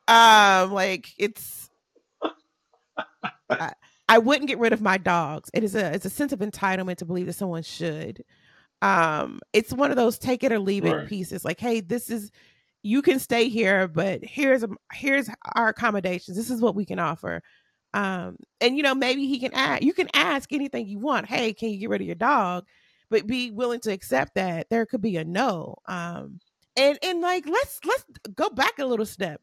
Um, 0.07 0.74
like 0.74 1.09
it's. 1.18 1.70
I, 3.49 3.74
I 4.09 4.18
wouldn't 4.18 4.47
get 4.47 4.59
rid 4.59 4.74
of 4.74 4.82
my 4.82 4.97
dogs. 4.97 5.49
It 5.53 5.64
is 5.64 5.76
a 5.76 5.93
it's 5.93 6.05
a 6.05 6.09
sense 6.09 6.34
of 6.34 6.39
entitlement 6.39 6.97
to 6.97 7.05
believe 7.05 7.28
that 7.28 7.34
someone 7.34 7.64
should 7.64 8.24
um 8.82 9.39
it's 9.53 9.73
one 9.73 9.91
of 9.91 9.97
those 9.97 10.17
take 10.17 10.43
it 10.43 10.51
or 10.51 10.59
leave 10.59 10.86
it 10.86 10.93
Right. 10.95 11.07
pieces 11.07 11.45
like 11.45 11.59
hey 11.59 11.82
this 11.82 12.09
is 12.09 12.32
you 12.84 13.01
can 13.01 13.19
stay 13.19 13.47
here 13.47 13.88
but 13.88 14.23
here's 14.23 14.63
a, 14.63 14.69
here's 14.91 15.29
our 15.53 15.67
accommodations. 15.67 16.36
This 16.36 16.49
is 16.49 16.61
what 16.61 16.73
we 16.75 16.84
can 16.86 16.97
offer. 16.99 17.43
Um 17.93 18.38
and 18.59 18.75
you 18.77 18.84
know 18.84 18.95
maybe 18.95 19.27
he 19.27 19.39
can 19.39 19.53
ask 19.53 19.84
you 19.84 19.93
can 19.93 20.09
ask 20.13 20.51
anything 20.51 20.88
you 20.88 20.97
want 20.99 21.27
hey 21.27 21.53
can 21.53 21.69
you 21.69 21.77
get 21.77 21.89
rid 21.89 22.01
of 22.01 22.07
your 22.07 22.15
dog? 22.15 22.65
But 23.09 23.27
be 23.27 23.51
willing 23.51 23.82
to 23.82 23.91
accept 23.91 24.36
that 24.36 24.67
there 24.69 24.86
could 24.86 25.01
be 25.01 25.17
a 25.17 25.23
no 25.23 25.75
um 25.88 26.39
and 26.75 26.97
and 27.03 27.21
like 27.21 27.45
let's 27.47 27.79
let's 27.86 28.05
go 28.36 28.49
back 28.49 28.79
a 28.79 28.86
little 28.86 29.05
step. 29.05 29.41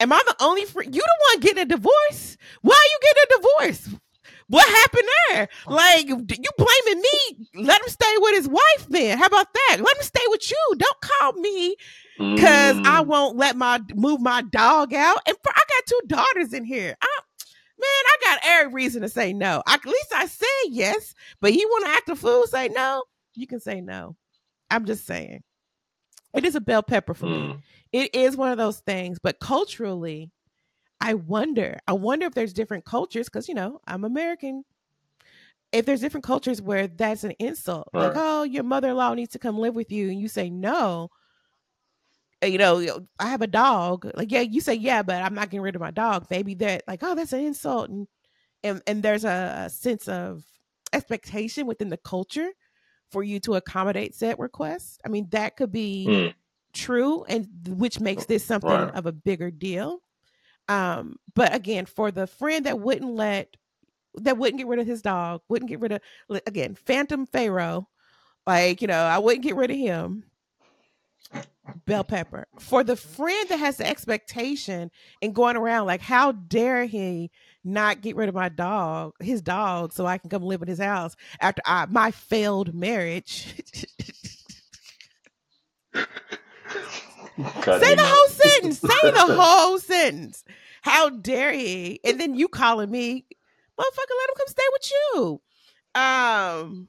Am 0.00 0.12
i 0.12 0.20
the 0.26 0.36
only 0.44 0.64
fr- 0.64 0.82
you 0.82 0.90
the 0.90 1.18
one 1.32 1.40
getting 1.40 1.62
a 1.62 1.66
divorce? 1.66 2.36
Why 2.62 2.74
are 2.74 2.90
you 2.90 2.98
getting 3.02 3.22
a 3.22 3.36
divorce 3.40 4.00
what 4.48 4.68
happened 4.68 5.08
there? 5.30 5.48
Like 5.68 6.08
you 6.08 6.16
blaming 6.16 7.02
me? 7.02 7.48
Let 7.54 7.82
him 7.82 7.88
stay 7.88 8.14
with 8.18 8.36
his 8.36 8.48
wife. 8.48 8.86
Then 8.88 9.18
how 9.18 9.26
about 9.26 9.46
that? 9.54 9.76
Let 9.80 9.96
him 9.96 10.02
stay 10.02 10.24
with 10.28 10.50
you. 10.50 10.74
Don't 10.78 11.00
call 11.00 11.32
me 11.34 11.76
because 12.34 12.80
I 12.84 13.02
Mm, 13.02 13.06
won't 13.06 13.36
let 13.36 13.56
my 13.56 13.80
move 13.94 14.20
my 14.20 14.42
dog 14.42 14.94
out. 14.94 15.20
And 15.26 15.36
for, 15.42 15.52
I 15.54 15.62
got 15.68 15.86
two 15.86 16.00
daughters 16.06 16.52
in 16.52 16.64
here. 16.64 16.96
I, 17.00 17.18
man, 17.78 17.88
I 17.88 18.16
got 18.24 18.40
every 18.44 18.72
reason 18.72 19.02
to 19.02 19.08
say 19.08 19.32
no. 19.32 19.62
I, 19.66 19.74
at 19.74 19.86
least 19.86 20.12
I 20.14 20.26
said 20.26 20.46
yes. 20.70 21.14
But 21.40 21.52
he 21.52 21.64
want 21.66 21.86
to 21.86 21.90
act 21.92 22.08
a 22.10 22.16
fool? 22.16 22.46
Say 22.46 22.68
no. 22.68 23.04
You 23.34 23.46
can 23.46 23.60
say 23.60 23.80
no. 23.80 24.16
I'm 24.70 24.84
just 24.86 25.06
saying. 25.06 25.42
It 26.34 26.44
is 26.44 26.54
a 26.54 26.60
bell 26.60 26.82
pepper 26.82 27.14
for 27.14 27.26
me 27.26 27.50
mm. 27.54 27.60
it 27.92 28.14
is 28.14 28.36
one 28.36 28.52
of 28.52 28.58
those 28.58 28.78
things 28.80 29.18
but 29.22 29.40
culturally 29.40 30.30
i 31.00 31.14
wonder 31.14 31.78
i 31.86 31.92
wonder 31.92 32.26
if 32.26 32.34
there's 32.34 32.52
different 32.52 32.84
cultures 32.84 33.26
because 33.26 33.48
you 33.48 33.54
know 33.54 33.80
i'm 33.86 34.04
american. 34.04 34.64
If 35.72 35.86
there's 35.86 36.00
different 36.00 36.24
cultures 36.24 36.60
where 36.60 36.88
that's 36.88 37.22
an 37.22 37.32
insult 37.38 37.88
like 37.94 38.12
oh 38.16 38.42
your 38.42 38.64
mother-in-law 38.64 39.14
needs 39.14 39.32
to 39.32 39.38
come 39.38 39.58
live 39.58 39.76
with 39.76 39.92
you 39.92 40.10
and 40.10 40.20
you 40.20 40.26
say 40.28 40.50
no. 40.50 41.10
Uh, 42.42 42.46
you 42.46 42.58
know 42.58 43.06
i 43.18 43.26
have 43.26 43.42
a 43.42 43.46
dog. 43.46 44.10
Like 44.14 44.32
yeah 44.32 44.40
you 44.40 44.60
say 44.60 44.74
yeah 44.74 45.02
but 45.02 45.22
i'm 45.22 45.34
not 45.34 45.50
getting 45.50 45.60
rid 45.62 45.74
of 45.76 45.80
my 45.80 45.90
dog. 45.90 46.26
Maybe 46.30 46.54
that 46.56 46.84
like 46.88 47.02
oh 47.02 47.14
that's 47.14 47.32
an 47.32 47.40
insult 47.44 47.90
and 47.90 48.08
and, 48.64 48.82
and 48.86 49.02
there's 49.02 49.24
a, 49.24 49.64
a 49.66 49.70
sense 49.70 50.08
of 50.08 50.44
expectation 50.92 51.66
within 51.66 51.88
the 51.90 51.98
culture 51.98 52.50
for 53.12 53.22
you 53.24 53.40
to 53.40 53.54
accommodate 53.56 54.14
said 54.14 54.38
request. 54.38 55.00
I 55.04 55.08
mean 55.10 55.28
that 55.30 55.56
could 55.56 55.72
be 55.72 56.06
Mm. 56.08 56.34
true 56.72 57.24
and 57.24 57.48
which 57.68 58.00
makes 58.00 58.26
this 58.26 58.44
something 58.44 58.88
Right. 58.88 58.94
of 58.94 59.06
a 59.06 59.12
bigger 59.12 59.50
deal 59.50 60.02
um 60.68 61.16
but 61.34 61.54
again 61.54 61.86
for 61.86 62.10
the 62.10 62.26
friend 62.26 62.66
that 62.66 62.80
wouldn't 62.80 63.14
let 63.14 63.56
that 64.14 64.36
wouldn't 64.36 64.58
get 64.58 64.66
rid 64.66 64.78
of 64.78 64.86
his 64.86 65.02
dog 65.02 65.40
wouldn't 65.48 65.68
get 65.68 65.80
rid 65.80 65.92
of 65.92 66.00
again 66.46 66.74
phantom 66.74 67.26
pharaoh 67.26 67.88
like 68.46 68.82
you 68.82 68.88
know 68.88 69.02
i 69.02 69.18
wouldn't 69.18 69.44
get 69.44 69.56
rid 69.56 69.70
of 69.70 69.76
him. 69.76 70.24
Bell 71.86 72.02
pepper. 72.02 72.46
For 72.58 72.82
the 72.82 72.96
friend 72.96 73.48
that 73.48 73.58
has 73.58 73.76
the 73.76 73.86
expectation 73.86 74.90
and 75.22 75.34
going 75.34 75.56
around 75.56 75.86
like 75.86 76.00
how 76.00 76.32
dare 76.32 76.86
he 76.86 77.30
not 77.62 78.00
get 78.00 78.16
rid 78.16 78.28
of 78.28 78.34
my 78.34 78.48
dog 78.48 79.12
his 79.20 79.42
dog 79.42 79.92
so 79.92 80.06
i 80.06 80.16
can 80.16 80.30
come 80.30 80.42
live 80.42 80.62
in 80.62 80.68
his 80.68 80.78
house 80.78 81.14
after 81.40 81.60
I, 81.66 81.84
my 81.90 82.10
failed 82.10 82.74
marriage 82.74 83.54
Say 87.64 87.94
the 87.94 88.02
whole 88.04 88.28
sentence. 88.28 88.78
Say 88.80 89.10
the 89.10 89.34
whole 89.40 89.78
sentence. 89.78 90.44
How 90.82 91.10
dare 91.10 91.52
he? 91.52 92.00
And 92.04 92.18
then 92.20 92.34
you 92.34 92.48
calling 92.48 92.90
me, 92.90 93.26
motherfucker, 93.78 94.16
let 94.18 94.28
him 94.30 94.34
come 94.36 94.46
stay 94.48 94.62
with 94.72 94.92
you. 95.14 95.40
Um, 96.00 96.88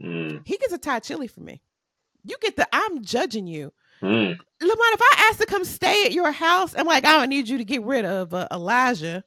Mm, 0.00 0.42
he 0.46 0.56
gets 0.58 0.72
a 0.72 0.78
Thai 0.78 1.00
chili 1.00 1.26
for 1.26 1.40
me. 1.40 1.60
You 2.24 2.36
get 2.40 2.54
the 2.54 2.68
I'm 2.72 3.02
judging 3.02 3.48
you. 3.48 3.72
mm. 4.00 4.38
Lamont, 4.60 4.94
if 4.94 5.00
I 5.02 5.26
ask 5.28 5.40
to 5.40 5.46
come 5.46 5.64
stay 5.64 6.04
at 6.04 6.12
your 6.12 6.30
house, 6.30 6.72
I'm 6.78 6.86
like, 6.86 7.04
I 7.04 7.18
don't 7.18 7.28
need 7.28 7.48
you 7.48 7.58
to 7.58 7.64
get 7.64 7.82
rid 7.82 8.04
of 8.04 8.32
uh, 8.32 8.46
Elijah. 8.52 9.24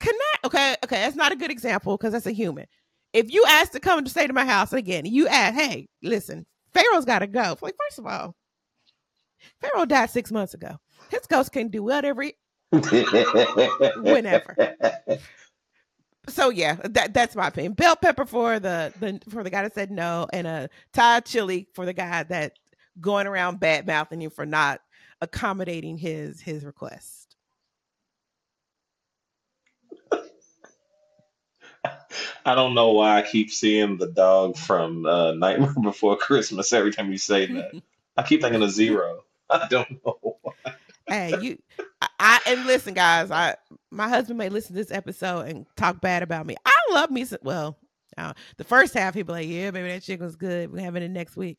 Connect. 0.00 0.44
Okay, 0.44 0.74
okay, 0.84 0.96
that's 1.02 1.14
not 1.14 1.30
a 1.30 1.36
good 1.36 1.52
example 1.52 1.96
because 1.96 2.12
that's 2.12 2.26
a 2.26 2.32
human. 2.32 2.66
If 3.12 3.32
you 3.32 3.44
ask 3.46 3.70
to 3.72 3.78
come 3.80 4.02
to 4.02 4.10
stay 4.10 4.26
to 4.26 4.32
my 4.32 4.44
house 4.44 4.72
again, 4.72 5.04
you 5.04 5.28
ask, 5.28 5.54
hey, 5.54 5.88
listen, 6.02 6.44
Pharaoh's 6.72 7.04
got 7.04 7.20
to 7.20 7.28
go. 7.28 7.56
Like, 7.60 7.76
first 7.86 8.00
of 8.00 8.06
all, 8.06 8.34
Pharaoh 9.60 9.84
died 9.86 10.10
six 10.10 10.30
months 10.32 10.54
ago. 10.54 10.78
His 11.10 11.26
ghost 11.26 11.52
can 11.52 11.68
do 11.68 11.82
whatever. 11.82 12.22
he- 12.22 12.34
Whenever. 13.96 14.56
So 16.28 16.50
yeah, 16.50 16.76
that 16.84 17.12
that's 17.12 17.34
my 17.34 17.48
opinion. 17.48 17.72
Bell 17.72 17.96
pepper 17.96 18.24
for 18.24 18.58
the, 18.60 18.92
the 19.00 19.20
for 19.28 19.42
the 19.42 19.50
guy 19.50 19.62
that 19.62 19.74
said 19.74 19.90
no, 19.90 20.26
and 20.32 20.46
a 20.46 20.70
Thai 20.92 21.20
chili 21.20 21.66
for 21.74 21.84
the 21.84 21.92
guy 21.92 22.22
that 22.22 22.58
going 23.00 23.26
around 23.26 23.58
bad 23.60 23.86
mouthing 23.86 24.20
you 24.20 24.30
for 24.30 24.46
not 24.46 24.80
accommodating 25.20 25.98
his 25.98 26.40
his 26.40 26.64
request. 26.64 27.34
I 32.44 32.54
don't 32.54 32.74
know 32.74 32.90
why 32.92 33.18
I 33.18 33.22
keep 33.22 33.50
seeing 33.50 33.96
the 33.98 34.08
dog 34.08 34.56
from 34.56 35.04
uh, 35.06 35.32
Nightmare 35.32 35.74
Before 35.82 36.16
Christmas 36.16 36.72
every 36.72 36.92
time 36.92 37.10
you 37.10 37.18
say 37.18 37.46
that. 37.46 37.72
I 38.16 38.22
keep 38.22 38.40
thinking 38.42 38.62
of 38.62 38.70
Zero. 38.70 39.24
I 39.52 39.66
don't 39.70 39.90
know. 40.04 40.38
hey, 41.08 41.34
you, 41.40 41.58
I, 42.18 42.40
and 42.46 42.64
listen, 42.66 42.94
guys. 42.94 43.30
I 43.30 43.56
my 43.90 44.08
husband 44.08 44.38
may 44.38 44.48
listen 44.48 44.74
to 44.74 44.82
this 44.82 44.90
episode 44.90 45.48
and 45.48 45.66
talk 45.76 46.00
bad 46.00 46.22
about 46.22 46.46
me. 46.46 46.56
I 46.64 46.74
love 46.92 47.10
me. 47.10 47.24
Some, 47.24 47.38
well, 47.42 47.78
uh, 48.16 48.32
the 48.56 48.64
first 48.64 48.94
half 48.94 49.14
he'd 49.14 49.26
be 49.26 49.32
like, 49.32 49.48
"Yeah, 49.48 49.70
baby, 49.70 49.88
that 49.88 50.02
chicken 50.02 50.24
was 50.26 50.36
good. 50.36 50.72
We're 50.72 50.82
having 50.82 51.02
it 51.02 51.10
next 51.10 51.36
week." 51.36 51.58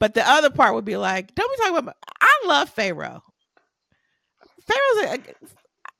But 0.00 0.14
the 0.14 0.28
other 0.28 0.50
part 0.50 0.74
would 0.74 0.84
be 0.84 0.96
like, 0.96 1.34
"Don't 1.34 1.50
be 1.52 1.56
talking 1.56 1.76
about." 1.76 1.84
My, 1.86 1.92
I 2.20 2.46
love 2.46 2.70
Pharaoh. 2.70 3.22
Pharaoh's. 4.66 5.18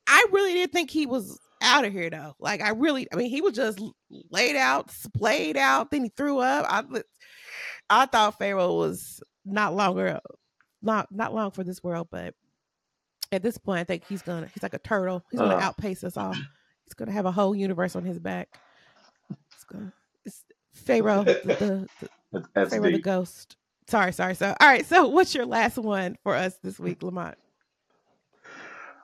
I 0.07 0.27
really 0.33 0.55
didn't 0.55 0.73
think 0.73 0.91
he 0.91 1.07
was 1.07 1.39
out 1.63 1.85
of 1.85 1.93
here 1.93 2.11
though. 2.11 2.35
Like 2.39 2.61
I 2.61 2.71
really, 2.71 3.09
I 3.13 3.17
mean, 3.17 3.31
he 3.31 3.41
was 3.41 3.55
just 3.55 3.81
laid 4.31 4.57
out, 4.57 4.91
splayed 4.91 5.57
out. 5.57 5.91
Then 5.91 6.05
he 6.05 6.11
threw 6.11 6.39
up. 6.39 6.67
I, 6.69 7.03
I 7.91 8.07
thought 8.07 8.39
Pharaoh 8.39 8.75
was 8.75 9.23
not 9.45 9.75
longer, 9.75 10.21
not 10.85 11.09
not 11.13 11.35
long 11.35 11.53
for 11.53 11.65
this 11.65 11.83
world, 11.85 12.09
but 12.13 12.35
at 13.33 13.43
this 13.43 13.59
point, 13.59 13.81
I 13.81 13.85
think 13.85 14.05
he's 14.05 14.23
gonna 14.23 14.49
he's 14.49 14.63
like 14.63 14.75
a 14.75 14.79
turtle. 14.81 15.25
He's 15.31 15.41
gonna 15.43 15.57
Uh. 15.57 15.61
outpace 15.61 16.05
us 16.05 16.17
all. 16.17 16.43
He's 16.87 16.95
gonna 16.95 17.13
have 17.13 17.27
a 17.27 17.33
whole 17.33 17.55
universe 17.57 17.97
on 17.97 18.05
his 18.05 18.19
back. 18.19 18.49
It's 19.55 19.65
gonna 19.65 19.93
it's 20.25 20.45
Pharaoh, 20.75 21.31
the, 21.43 21.53
the, 21.59 21.89
the 22.01 22.11
Pharaoh 22.65 22.91
the 22.91 22.99
ghost. 22.99 23.57
Sorry, 23.89 24.13
sorry. 24.13 24.35
So 24.37 24.55
all 24.61 24.69
right. 24.69 24.87
So 24.87 25.09
what's 25.09 25.35
your 25.35 25.47
last 25.47 25.79
one 25.79 26.17
for 26.23 26.35
us 26.35 26.59
this 26.63 26.79
week, 26.81 27.03
Lamont? 27.03 27.37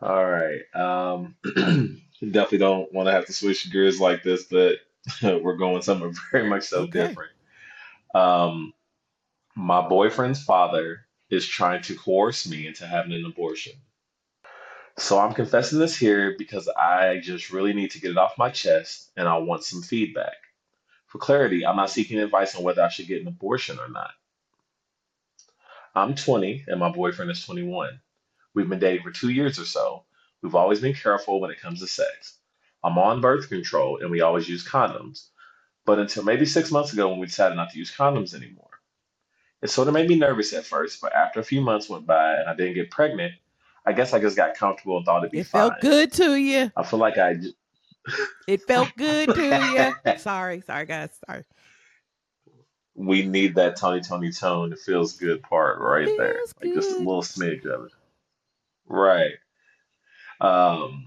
All 0.03 0.27
right. 0.31 0.63
Um, 0.75 1.37
definitely 2.21 2.59
don't 2.59 2.93
want 2.93 3.09
to 3.09 3.13
have 3.13 3.27
to 3.27 3.33
switch 3.33 3.71
gears 3.73 4.01
like 4.01 4.23
this, 4.23 4.45
but 4.45 4.77
we're 5.23 5.57
going 5.57 5.83
somewhere 5.83 6.13
very 6.33 6.49
much 6.49 6.65
so 6.65 6.85
Okay. 6.85 6.89
different. 6.89 7.33
Um, 8.15 8.75
my 9.57 9.89
boyfriend's 9.89 10.43
father 10.43 11.07
is 11.31 11.47
trying 11.47 11.83
to 11.83 11.95
coerce 11.95 12.49
me 12.49 12.67
into 12.67 12.87
having 12.87 13.13
an 13.13 13.25
abortion. 13.25 13.75
So 14.99 15.19
I'm 15.19 15.33
confessing 15.33 15.79
this 15.79 15.97
here 15.97 16.35
because 16.37 16.69
I 16.69 17.21
just 17.23 17.51
really 17.51 17.73
need 17.73 17.93
to 17.93 18.01
get 18.01 18.11
it 18.11 18.19
off 18.19 18.37
my 18.37 18.51
chest 18.51 19.11
and 19.17 19.27
I 19.27 19.39
want 19.39 19.65
some 19.65 19.81
feedback. 19.81 20.37
For 21.07 21.19
clarity, 21.19 21.65
I'm 21.65 21.77
not 21.77 21.91
seeking 21.91 22.19
advice 22.19 22.55
on 22.55 22.63
whether 22.63 22.83
I 22.83 22.89
should 22.89 23.07
get 23.07 23.23
an 23.23 23.29
abortion 23.29 23.79
or 23.79 23.89
not. 23.89 24.11
I'm 25.95 26.15
20 26.15 26.65
and 26.69 26.79
my 26.79 26.91
boyfriend 26.91 27.31
is 27.31 27.45
21. 27.45 28.01
We've 28.55 28.69
been 28.69 28.79
dating 28.79 29.03
for 29.03 29.11
two 29.11 29.31
years 29.31 29.59
or 29.59 29.65
so. 29.65 30.05
We've 30.43 30.55
always 30.55 30.81
been 30.81 30.95
careful 30.95 31.41
when 31.41 31.51
it 31.51 31.61
comes 31.61 31.81
to 31.81 31.87
sex. 31.87 32.39
I'm 32.83 32.99
on 32.99 33.21
birth 33.21 33.49
control 33.49 33.99
and 34.01 34.11
we 34.11 34.21
always 34.21 34.49
use 34.49 34.67
condoms, 34.67 35.29
but 35.85 35.99
until 35.99 36.25
maybe 36.25 36.47
six 36.47 36.71
months 36.71 36.93
ago 36.93 37.09
when 37.09 37.19
we 37.19 37.27
decided 37.27 37.57
not 37.57 37.71
to 37.71 37.79
use 37.79 37.95
condoms 37.95 38.35
anymore. 38.35 38.70
It 39.63 39.69
sort 39.71 39.89
of 39.89 39.95
made 39.95 40.09
me 40.09 40.17
nervous 40.17 40.53
at 40.55 40.65
first, 40.65 41.01
but 41.01 41.13
after 41.15 41.41
a 41.41 41.45
few 41.45 41.61
months 41.61 41.89
went 41.89 42.07
by 42.07 42.35
and 42.37 42.49
I 42.49 42.55
didn't 42.55 42.75
get 42.75 42.91
pregnant, 42.91 43.35
I 43.85 43.93
guess 43.93 44.13
I 44.15 44.19
just 44.21 44.37
got 44.37 44.55
comfortable 44.57 44.97
and 44.97 45.05
thought 45.07 45.19
it'd 45.19 45.33
be 45.33 45.41
It 45.41 45.47
fine. 45.47 45.71
felt 45.71 45.81
good 45.81 46.13
to 46.15 46.35
you. 46.37 46.73
I 46.77 46.83
feel 46.83 46.99
like 46.99 47.19
I 47.19 47.35
j- 47.35 47.53
It 48.49 48.63
felt 48.63 48.89
good 48.97 49.35
to 49.35 49.95
you. 50.05 50.17
Sorry, 50.19 50.63
sorry, 50.63 50.87
guys. 50.87 51.11
Sorry. 51.27 51.45
we 52.95 53.27
need 53.27 53.55
that 53.57 53.77
Tony 53.77 54.01
Tony 54.01 54.33
tone. 54.33 54.73
It 54.73 54.79
feels 54.79 55.13
good 55.19 55.43
part 55.43 55.79
right 55.79 56.09
there. 56.19 56.35
Feels 56.35 56.55
Like 56.63 56.75
just 56.75 56.91
a 56.93 56.99
little 56.99 57.23
smidge 57.23 57.67
of 57.67 57.87
it. 57.87 57.93
Right. 58.89 59.35
Um, 60.41 61.07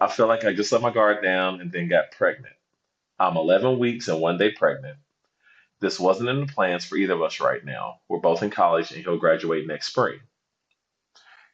I 0.00 0.08
feel 0.08 0.26
like 0.26 0.44
I 0.44 0.52
just 0.54 0.72
let 0.72 0.80
my 0.82 0.90
guard 0.90 1.22
down 1.22 1.60
and 1.60 1.70
then 1.70 1.88
got 1.88 2.12
pregnant. 2.12 2.54
I'm 3.18 3.36
11 3.36 3.78
weeks 3.78 4.08
and 4.08 4.20
one 4.20 4.38
day 4.38 4.50
pregnant. 4.52 4.96
This 5.80 5.98
wasn't 5.98 6.28
in 6.28 6.40
the 6.40 6.52
plans 6.52 6.84
for 6.84 6.96
either 6.96 7.14
of 7.14 7.22
us 7.22 7.40
right 7.40 7.64
now. 7.64 8.00
We're 8.08 8.18
both 8.18 8.42
in 8.42 8.50
college 8.50 8.92
and 8.92 9.02
he'll 9.02 9.18
graduate 9.18 9.66
next 9.66 9.88
spring. 9.88 10.20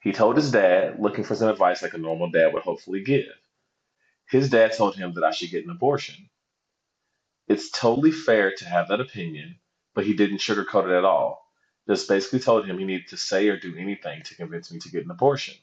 He 0.01 0.13
told 0.13 0.37
his 0.37 0.51
dad, 0.51 1.01
looking 1.01 1.25
for 1.25 1.35
some 1.35 1.49
advice 1.49 1.83
like 1.83 1.95
a 1.95 1.99
normal 1.99 2.31
dad 2.31 2.53
would 2.53 2.63
hopefully 2.63 3.03
give. 3.03 3.33
His 4.29 4.51
dad 4.51 4.73
told 4.77 4.97
him 4.97 5.15
that 5.15 5.25
I 5.25 5.31
should 5.31 5.51
get 5.51 5.65
an 5.65 5.71
abortion. 5.71 6.29
It's 7.49 7.71
totally 7.71 8.11
fair 8.11 8.53
to 8.53 8.65
have 8.65 8.89
that 8.89 9.01
opinion, 9.01 9.57
but 9.95 10.05
he 10.05 10.15
didn't 10.15 10.39
sugarcoat 10.39 10.91
it 10.91 10.97
at 10.97 11.05
all. 11.05 11.47
Just 11.89 12.09
basically 12.09 12.41
told 12.41 12.67
him 12.67 12.79
he 12.79 12.85
needed 12.85 13.09
to 13.09 13.17
say 13.17 13.49
or 13.49 13.57
do 13.57 13.77
anything 13.77 14.23
to 14.25 14.35
convince 14.35 14.73
me 14.73 14.81
to 14.81 14.91
get 14.91 15.05
an 15.05 15.11
abortion. 15.13 15.55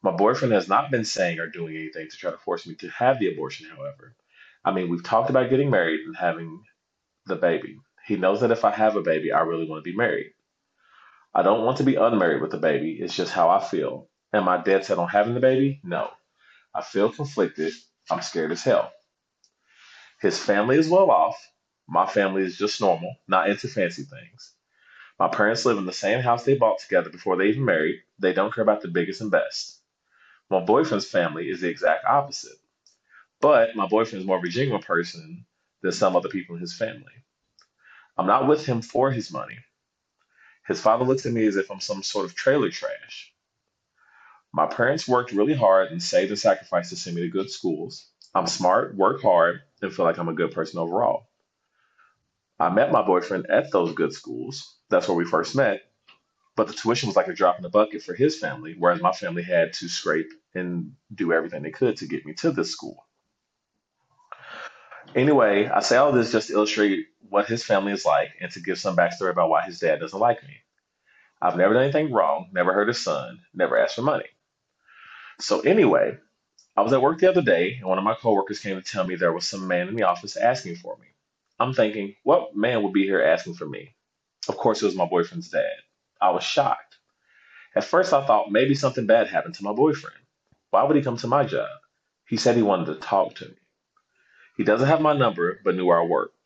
My 0.00 0.10
boyfriend 0.10 0.54
has 0.54 0.68
not 0.68 0.90
been 0.90 1.04
saying 1.04 1.38
or 1.38 1.46
doing 1.46 1.76
anything 1.76 2.08
to 2.08 2.16
try 2.16 2.30
to 2.30 2.38
force 2.38 2.66
me 2.66 2.74
to 2.76 2.88
have 2.88 3.18
the 3.18 3.30
abortion, 3.32 3.68
however. 3.68 4.16
I 4.64 4.72
mean, 4.72 4.88
we've 4.88 5.04
talked 5.04 5.28
about 5.28 5.50
getting 5.50 5.70
married 5.70 6.00
and 6.00 6.16
having 6.16 6.64
the 7.26 7.36
baby. 7.36 7.78
He 8.06 8.16
knows 8.16 8.40
that 8.40 8.50
if 8.50 8.64
I 8.64 8.70
have 8.70 8.96
a 8.96 9.02
baby, 9.02 9.32
I 9.32 9.40
really 9.40 9.68
want 9.68 9.84
to 9.84 9.90
be 9.90 9.96
married. 9.96 10.32
I 11.34 11.42
don't 11.42 11.64
want 11.64 11.78
to 11.78 11.84
be 11.84 11.94
unmarried 11.94 12.42
with 12.42 12.54
a 12.54 12.58
baby. 12.58 12.98
It's 13.00 13.14
just 13.14 13.32
how 13.32 13.48
I 13.48 13.62
feel. 13.62 14.08
Am 14.32 14.48
I 14.48 14.58
dead 14.62 14.84
set 14.84 14.98
on 14.98 15.08
having 15.08 15.34
the 15.34 15.40
baby? 15.40 15.80
No. 15.84 16.10
I 16.74 16.82
feel 16.82 17.12
conflicted. 17.12 17.72
I'm 18.10 18.22
scared 18.22 18.52
as 18.52 18.62
hell. 18.62 18.92
His 20.20 20.38
family 20.38 20.76
is 20.76 20.88
well 20.88 21.10
off. 21.10 21.36
My 21.88 22.06
family 22.06 22.42
is 22.42 22.58
just 22.58 22.80
normal, 22.80 23.16
not 23.28 23.48
into 23.48 23.68
fancy 23.68 24.02
things. 24.02 24.54
My 25.18 25.28
parents 25.28 25.64
live 25.64 25.78
in 25.78 25.86
the 25.86 25.92
same 25.92 26.20
house 26.20 26.44
they 26.44 26.56
bought 26.56 26.78
together 26.78 27.10
before 27.10 27.36
they 27.36 27.46
even 27.46 27.64
married. 27.64 28.00
They 28.18 28.32
don't 28.32 28.52
care 28.52 28.62
about 28.62 28.80
the 28.80 28.88
biggest 28.88 29.20
and 29.20 29.30
best. 29.30 29.80
My 30.50 30.60
boyfriend's 30.60 31.08
family 31.08 31.48
is 31.48 31.60
the 31.60 31.68
exact 31.68 32.04
opposite. 32.04 32.58
But 33.40 33.76
my 33.76 33.86
boyfriend 33.86 34.22
is 34.22 34.26
more 34.26 34.38
of 34.38 34.44
a 34.44 34.48
genuine 34.48 34.82
person 34.82 35.44
than 35.82 35.92
some 35.92 36.16
other 36.16 36.28
people 36.28 36.54
in 36.54 36.60
his 36.60 36.76
family. 36.76 37.12
I'm 38.16 38.26
not 38.26 38.46
with 38.46 38.64
him 38.64 38.82
for 38.82 39.10
his 39.10 39.32
money. 39.32 39.58
His 40.66 40.80
father 40.80 41.04
looks 41.04 41.26
at 41.26 41.32
me 41.32 41.46
as 41.46 41.56
if 41.56 41.70
I'm 41.70 41.80
some 41.80 42.02
sort 42.02 42.24
of 42.24 42.34
trailer 42.34 42.70
trash. 42.70 43.32
My 44.52 44.66
parents 44.66 45.08
worked 45.08 45.32
really 45.32 45.54
hard 45.54 45.90
and 45.90 46.02
saved 46.02 46.30
and 46.30 46.38
sacrificed 46.38 46.90
to 46.90 46.96
send 46.96 47.16
me 47.16 47.22
to 47.22 47.28
good 47.28 47.50
schools. 47.50 48.08
I'm 48.34 48.46
smart, 48.46 48.94
work 48.96 49.22
hard, 49.22 49.62
and 49.80 49.92
feel 49.92 50.04
like 50.04 50.18
I'm 50.18 50.28
a 50.28 50.34
good 50.34 50.52
person 50.52 50.78
overall. 50.78 51.28
I 52.58 52.68
met 52.68 52.92
my 52.92 53.02
boyfriend 53.02 53.50
at 53.50 53.72
those 53.72 53.94
good 53.94 54.12
schools. 54.12 54.76
That's 54.88 55.08
where 55.08 55.16
we 55.16 55.24
first 55.24 55.56
met. 55.56 55.82
But 56.54 56.68
the 56.68 56.74
tuition 56.74 57.08
was 57.08 57.16
like 57.16 57.28
a 57.28 57.34
drop 57.34 57.56
in 57.56 57.62
the 57.62 57.70
bucket 57.70 58.02
for 58.02 58.14
his 58.14 58.38
family, 58.38 58.76
whereas 58.78 59.00
my 59.00 59.12
family 59.12 59.42
had 59.42 59.72
to 59.74 59.88
scrape 59.88 60.30
and 60.54 60.92
do 61.12 61.32
everything 61.32 61.62
they 61.62 61.70
could 61.70 61.96
to 61.96 62.06
get 62.06 62.26
me 62.26 62.34
to 62.34 62.52
this 62.52 62.70
school. 62.70 63.06
Anyway, 65.14 65.68
I 65.68 65.80
say 65.80 65.96
all 65.96 66.12
this 66.12 66.32
just 66.32 66.48
to 66.48 66.54
illustrate 66.54 67.06
what 67.28 67.46
his 67.46 67.64
family 67.64 67.92
is 67.92 68.04
like 68.04 68.30
and 68.40 68.50
to 68.52 68.60
give 68.60 68.78
some 68.78 68.96
backstory 68.96 69.30
about 69.30 69.50
why 69.50 69.64
his 69.64 69.78
dad 69.80 70.00
doesn't 70.00 70.18
like 70.18 70.42
me. 70.44 70.56
I've 71.42 71.56
never 71.56 71.74
done 71.74 71.84
anything 71.84 72.12
wrong, 72.12 72.48
never 72.52 72.72
hurt 72.72 72.88
his 72.88 73.02
son, 73.02 73.40
never 73.54 73.78
asked 73.78 73.96
for 73.96 74.02
money. 74.02 74.26
So, 75.40 75.60
anyway, 75.60 76.18
I 76.76 76.82
was 76.82 76.92
at 76.92 77.02
work 77.02 77.18
the 77.20 77.28
other 77.30 77.42
day 77.42 77.76
and 77.80 77.88
one 77.88 77.98
of 77.98 78.04
my 78.04 78.14
coworkers 78.14 78.60
came 78.60 78.76
to 78.76 78.82
tell 78.82 79.06
me 79.06 79.16
there 79.16 79.32
was 79.32 79.46
some 79.46 79.68
man 79.68 79.88
in 79.88 79.96
the 79.96 80.04
office 80.04 80.36
asking 80.36 80.76
for 80.76 80.96
me. 80.98 81.08
I'm 81.60 81.74
thinking, 81.74 82.14
what 82.24 82.56
man 82.56 82.82
would 82.82 82.92
be 82.94 83.04
here 83.04 83.22
asking 83.22 83.54
for 83.54 83.66
me? 83.66 83.94
Of 84.48 84.56
course, 84.56 84.82
it 84.82 84.86
was 84.86 84.96
my 84.96 85.06
boyfriend's 85.06 85.50
dad. 85.50 85.76
I 86.20 86.30
was 86.30 86.44
shocked. 86.44 86.98
At 87.76 87.84
first, 87.84 88.12
I 88.12 88.26
thought 88.26 88.52
maybe 88.52 88.74
something 88.74 89.06
bad 89.06 89.28
happened 89.28 89.54
to 89.56 89.64
my 89.64 89.72
boyfriend. 89.72 90.16
Why 90.70 90.84
would 90.84 90.96
he 90.96 91.02
come 91.02 91.18
to 91.18 91.28
my 91.28 91.44
job? 91.44 91.70
He 92.26 92.36
said 92.38 92.56
he 92.56 92.62
wanted 92.62 92.86
to 92.86 92.94
talk 92.96 93.34
to 93.36 93.46
me. 93.46 93.54
He 94.56 94.64
doesn't 94.64 94.88
have 94.88 95.00
my 95.00 95.14
number, 95.14 95.60
but 95.64 95.74
knew 95.74 95.86
where 95.86 96.00
I 96.00 96.04
worked. 96.04 96.36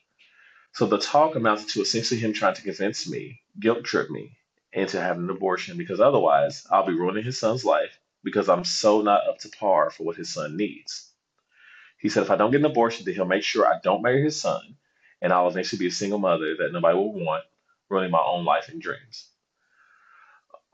So 0.73 0.87
the 0.87 0.99
talk 0.99 1.35
amounted 1.35 1.69
to 1.71 1.81
essentially 1.81 2.21
him 2.21 2.33
trying 2.33 2.55
to 2.55 2.63
convince 2.63 3.09
me, 3.09 3.41
guilt 3.59 3.85
trip 3.85 4.11
me, 4.11 4.37
into 4.73 5.01
having 5.01 5.25
an 5.25 5.31
abortion 5.31 5.79
because 5.79 6.01
otherwise 6.01 6.67
I'll 6.71 6.87
be 6.87 6.93
ruining 6.93 7.25
his 7.25 7.39
son's 7.39 7.65
life 7.65 7.99
because 8.23 8.49
I'm 8.49 8.65
so 8.65 9.03
not 9.03 9.27
up 9.27 9.39
to 9.41 9.49
par 9.49 9.91
for 9.91 10.05
what 10.05 10.17
his 10.17 10.29
son 10.29 10.57
needs. 10.57 11.11
He 11.99 12.09
said 12.11 12.23
if 12.23 12.31
I 12.31 12.37
don't 12.37 12.51
get 12.51 12.61
an 12.61 12.67
abortion, 12.67 13.05
then 13.05 13.15
he'll 13.15 13.25
make 13.25 13.43
sure 13.43 13.67
I 13.67 13.81
don't 13.83 14.03
marry 14.03 14.23
his 14.23 14.41
son 14.41 14.77
and 15.23 15.33
I'll 15.33 15.49
eventually 15.49 15.79
be 15.79 15.87
a 15.87 15.93
single 15.93 16.19
mother 16.19 16.57
that 16.59 16.73
nobody 16.73 16.97
will 16.97 17.13
want, 17.13 17.45
ruining 17.89 18.11
my 18.11 18.23
own 18.23 18.45
life 18.45 18.69
and 18.69 18.81
dreams. 18.81 19.31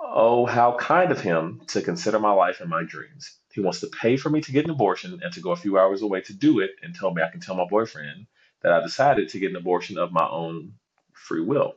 Oh, 0.05 0.47
how 0.47 0.77
kind 0.79 1.13
of 1.13 1.21
him 1.21 1.63
to 1.69 1.81
consider 1.81 2.19
my 2.19 2.33
life 2.33 2.61
and 2.61 2.69
my 2.69 2.83
dreams. 2.83 3.39
He 3.53 3.61
wants 3.61 3.79
to 3.81 3.87
pay 3.87 4.17
for 4.17 4.31
me 4.31 4.41
to 4.41 4.51
get 4.51 4.65
an 4.65 4.73
abortion 4.73 5.21
and 5.23 5.33
to 5.33 5.41
go 5.41 5.53
a 5.53 5.57
few 5.57 5.79
hours 5.79 6.03
away 6.03 6.23
to 6.23 6.35
do 6.35 6.59
it 6.59 6.73
and 6.83 6.93
tell 6.93 7.15
me 7.15 7.23
I 7.23 7.31
can 7.31 7.41
tell 7.41 7.55
my 7.55 7.67
boyfriend 7.67 8.27
that 8.63 8.73
I 8.73 8.83
decided 8.83 9.29
to 9.29 9.39
get 9.39 9.51
an 9.51 9.57
abortion 9.57 9.99
of 9.99 10.11
my 10.11 10.29
own 10.29 10.75
free 11.13 11.41
will. 11.41 11.77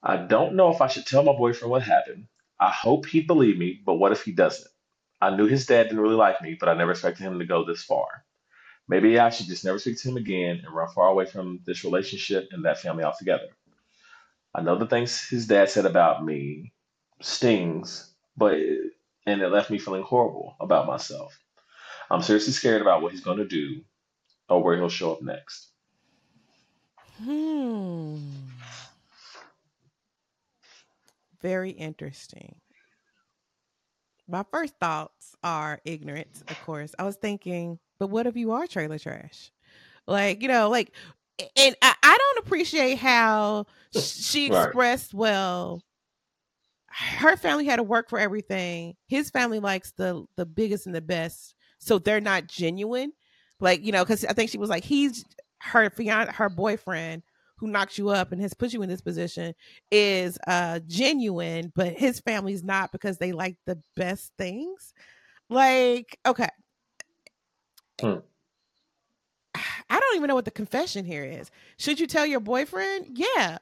I 0.00 0.16
don't 0.16 0.54
know 0.54 0.70
if 0.70 0.80
I 0.80 0.86
should 0.86 1.06
tell 1.06 1.24
my 1.24 1.32
boyfriend 1.32 1.72
what 1.72 1.82
happened. 1.82 2.28
I 2.60 2.70
hope 2.70 3.06
he'd 3.06 3.26
believe 3.26 3.58
me, 3.58 3.82
but 3.84 3.94
what 3.94 4.12
if 4.12 4.22
he 4.22 4.30
doesn't? 4.30 4.70
I 5.20 5.34
knew 5.36 5.46
his 5.46 5.66
dad 5.66 5.84
didn't 5.84 6.00
really 6.00 6.14
like 6.14 6.40
me, 6.40 6.56
but 6.58 6.68
I 6.68 6.74
never 6.74 6.92
expected 6.92 7.24
him 7.24 7.40
to 7.40 7.46
go 7.46 7.64
this 7.64 7.82
far. 7.82 8.24
Maybe 8.86 9.18
I 9.18 9.30
should 9.30 9.46
just 9.46 9.64
never 9.64 9.78
speak 9.80 9.98
to 9.98 10.08
him 10.08 10.16
again 10.16 10.62
and 10.64 10.74
run 10.74 10.88
far 10.88 11.08
away 11.08 11.26
from 11.26 11.60
this 11.66 11.84
relationship 11.84 12.48
and 12.52 12.64
that 12.64 12.80
family 12.80 13.02
altogether. 13.02 13.48
I 14.54 14.62
know 14.62 14.76
the 14.76 14.86
things 14.86 15.28
his 15.28 15.46
dad 15.46 15.70
said 15.70 15.86
about 15.86 16.24
me 16.24 16.72
stings, 17.20 18.12
but 18.36 18.56
and 19.26 19.42
it 19.42 19.48
left 19.48 19.70
me 19.70 19.78
feeling 19.78 20.02
horrible 20.02 20.56
about 20.60 20.86
myself. 20.86 21.38
I'm 22.10 22.22
seriously 22.22 22.52
scared 22.52 22.82
about 22.82 23.02
what 23.02 23.12
he's 23.12 23.20
going 23.20 23.38
to 23.38 23.46
do 23.46 23.82
or 24.48 24.62
where 24.62 24.76
he'll 24.76 24.88
show 24.88 25.12
up 25.12 25.22
next. 25.22 25.68
Hmm. 27.22 28.18
Very 31.40 31.70
interesting. 31.70 32.56
My 34.28 34.44
first 34.50 34.74
thoughts 34.78 35.34
are 35.42 35.80
ignorance, 35.84 36.42
of 36.48 36.60
course. 36.64 36.94
I 36.98 37.04
was 37.04 37.16
thinking, 37.16 37.78
but 37.98 38.08
what 38.08 38.26
if 38.26 38.36
you 38.36 38.52
are 38.52 38.66
trailer 38.66 38.98
trash? 38.98 39.50
Like, 40.06 40.42
you 40.42 40.48
know, 40.48 40.68
like, 40.68 40.92
and 41.56 41.76
I, 41.82 41.94
I 42.02 42.16
don't 42.18 42.46
appreciate 42.46 42.98
how 42.98 43.66
she 43.92 44.46
Right. 44.46 44.74
expressed, 44.74 45.14
well, 45.14 45.82
her 46.88 47.36
family 47.36 47.64
had 47.66 47.76
to 47.76 47.82
work 47.82 48.08
for 48.08 48.18
everything. 48.18 48.96
His 49.06 49.30
family 49.30 49.60
likes 49.60 49.92
the 49.92 50.24
the 50.36 50.46
biggest 50.46 50.86
and 50.86 50.94
the 50.94 51.00
best, 51.00 51.54
so 51.78 51.98
they're 51.98 52.20
not 52.20 52.46
genuine. 52.46 53.12
Like 53.60 53.84
you 53.84 53.92
know, 53.92 54.04
because 54.04 54.24
I 54.24 54.32
think 54.32 54.50
she 54.50 54.58
was 54.58 54.70
like, 54.70 54.84
he's 54.84 55.24
her 55.60 55.88
fiance, 55.90 56.32
her 56.32 56.48
boyfriend 56.48 57.22
who 57.58 57.68
knocked 57.68 57.98
you 57.98 58.08
up 58.08 58.32
and 58.32 58.40
has 58.40 58.54
put 58.54 58.72
you 58.72 58.82
in 58.82 58.88
this 58.88 59.02
position 59.02 59.54
is 59.90 60.38
uh 60.46 60.80
genuine, 60.86 61.72
but 61.74 61.92
his 61.92 62.20
family's 62.20 62.64
not 62.64 62.90
because 62.92 63.18
they 63.18 63.32
like 63.32 63.56
the 63.66 63.80
best 63.96 64.32
things. 64.38 64.92
Like, 65.50 66.18
okay, 66.26 66.48
Hmm. 68.00 68.20
I 69.90 69.98
don't 69.98 70.16
even 70.16 70.28
know 70.28 70.34
what 70.34 70.44
the 70.44 70.50
confession 70.50 71.04
here 71.04 71.24
is. 71.24 71.50
Should 71.76 72.00
you 72.00 72.06
tell 72.06 72.24
your 72.24 72.40
boyfriend? 72.40 73.18
Yeah. 73.18 73.58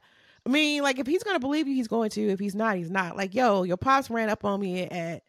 I 0.47 0.51
mean, 0.51 0.83
like 0.83 0.99
if 0.99 1.07
he's 1.07 1.23
gonna 1.23 1.41
believe 1.41 1.67
you, 1.67 1.75
he's 1.75 1.89
going 1.89 2.11
to. 2.11 2.29
If 2.29 2.39
he's 2.39 2.55
not, 2.55 2.77
he's 2.77 2.91
not. 2.91 3.17
Like, 3.17 3.35
yo, 3.35 3.65
your 3.65 3.77
pops 3.77 4.11
ran 4.11 4.29
up 4.29 4.45
on 4.45 4.61
me 4.61 4.83
at 4.85 5.23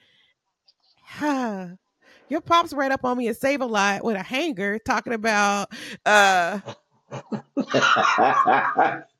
huh, 1.03 1.67
your 2.29 2.41
pops 2.41 2.73
ran 2.73 2.91
up 2.91 3.03
on 3.03 3.17
me 3.17 3.27
at 3.29 3.37
Save 3.37 3.61
a 3.61 3.65
Lot 3.65 4.03
with 4.03 4.15
a 4.15 4.23
hanger 4.23 4.79
talking 4.79 5.13
about 5.13 5.71
uh 6.05 6.59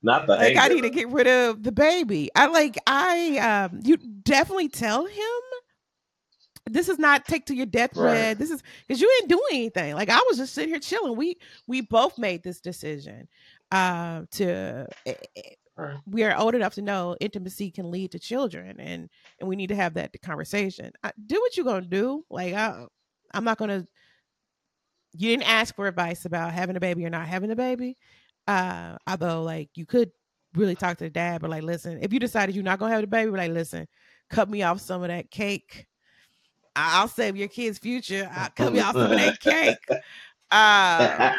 Not 0.02 0.28
the 0.28 0.36
like 0.38 0.58
I 0.58 0.68
need 0.70 0.82
to 0.82 0.90
get 0.90 1.10
rid 1.10 1.28
of 1.28 1.64
the 1.64 1.72
baby. 1.72 2.30
I 2.36 2.48
like 2.48 2.78
I 2.86 3.38
um 3.40 3.80
you 3.84 3.98
definitely 3.98 4.70
tell 4.70 5.06
him 5.06 5.42
this 6.72 6.90
is 6.90 7.00
not 7.00 7.26
take 7.26 7.46
to 7.48 7.56
your 7.56 7.66
deathbed. 7.66 8.04
Right. 8.04 8.38
This 8.38 8.52
is 8.52 8.64
because 8.88 9.02
you 9.02 9.08
didn't 9.20 9.30
do 9.30 9.42
anything. 9.52 9.96
Like 9.96 10.10
I 10.10 10.24
was 10.28 10.38
just 10.38 10.54
sitting 10.54 10.70
here 10.70 10.80
chilling. 10.80 11.16
We 11.16 11.38
we 11.68 11.82
both 11.82 12.18
made 12.18 12.44
this 12.44 12.60
decision 12.62 13.28
uh, 13.72 14.24
to. 14.32 14.88
eh, 15.06 15.14
eh, 15.36 15.42
Right. 15.78 15.96
We 16.06 16.24
are 16.26 16.38
old 16.38 16.56
enough 16.56 16.74
to 16.74 16.82
know 16.82 17.16
intimacy 17.22 17.72
can 17.72 17.90
lead 17.90 18.12
to 18.12 18.20
children, 18.20 18.82
and 18.82 19.10
and 19.40 19.48
we 19.48 19.56
need 19.56 19.68
to 19.68 19.76
have 19.78 19.94
that 19.94 20.12
conversation. 20.22 20.92
I, 21.06 21.14
do 21.26 21.40
what 21.40 21.56
you're 21.56 21.66
gonna 21.66 21.86
do. 21.86 22.26
Like 22.30 22.54
I, 22.54 22.86
I'm 23.34 23.46
not 23.46 23.58
gonna. 23.58 23.86
You 25.14 25.30
didn't 25.30 25.50
ask 25.50 25.74
for 25.76 25.88
advice 25.88 26.26
about 26.26 26.52
having 26.54 26.76
a 26.76 26.82
baby 26.82 27.06
or 27.06 27.10
not 27.10 27.28
having 27.28 27.52
a 27.52 27.56
baby. 27.56 27.96
Uh, 28.46 28.98
although 29.08 29.42
like 29.44 29.70
you 29.76 29.86
could 29.86 30.12
really 30.54 30.76
talk 30.76 30.98
to 30.98 31.06
the 31.06 31.10
dad, 31.10 31.40
but 31.40 31.50
like 31.50 31.64
listen, 31.64 32.00
if 32.02 32.12
you 32.12 32.20
decided 32.20 32.56
you're 32.56 32.64
not 32.64 32.78
gonna 32.80 32.92
have 32.94 33.02
the 33.02 33.08
baby, 33.08 33.32
like 33.32 33.52
listen, 33.52 33.88
cut 34.30 34.50
me 34.50 34.64
off 34.64 34.82
some 34.82 35.02
of 35.02 35.08
that 35.08 35.32
cake. 35.32 35.88
I'll 36.80 37.08
save 37.08 37.36
your 37.36 37.48
kid's 37.48 37.80
future. 37.80 38.30
I'll 38.34 38.50
cut 38.50 38.74
me 38.74 38.80
off 38.80 38.94
some 38.94 39.12
of 39.12 39.18
that 39.18 39.40
cake. 39.40 40.02
Uh, 40.52 41.36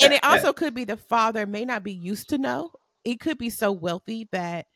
and 0.00 0.12
it 0.12 0.22
also 0.22 0.52
could 0.52 0.74
be 0.74 0.84
the 0.84 0.96
father 0.96 1.46
may 1.46 1.64
not 1.64 1.82
be 1.82 1.92
used 1.92 2.28
to 2.30 2.38
know. 2.38 2.70
It 3.04 3.20
could 3.20 3.38
be 3.38 3.48
so 3.48 3.72
wealthy 3.72 4.28
that 4.32 4.66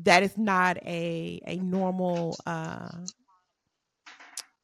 that 0.00 0.22
is 0.22 0.36
not 0.36 0.76
a 0.84 1.40
a 1.46 1.56
normal 1.56 2.36
uh 2.46 2.88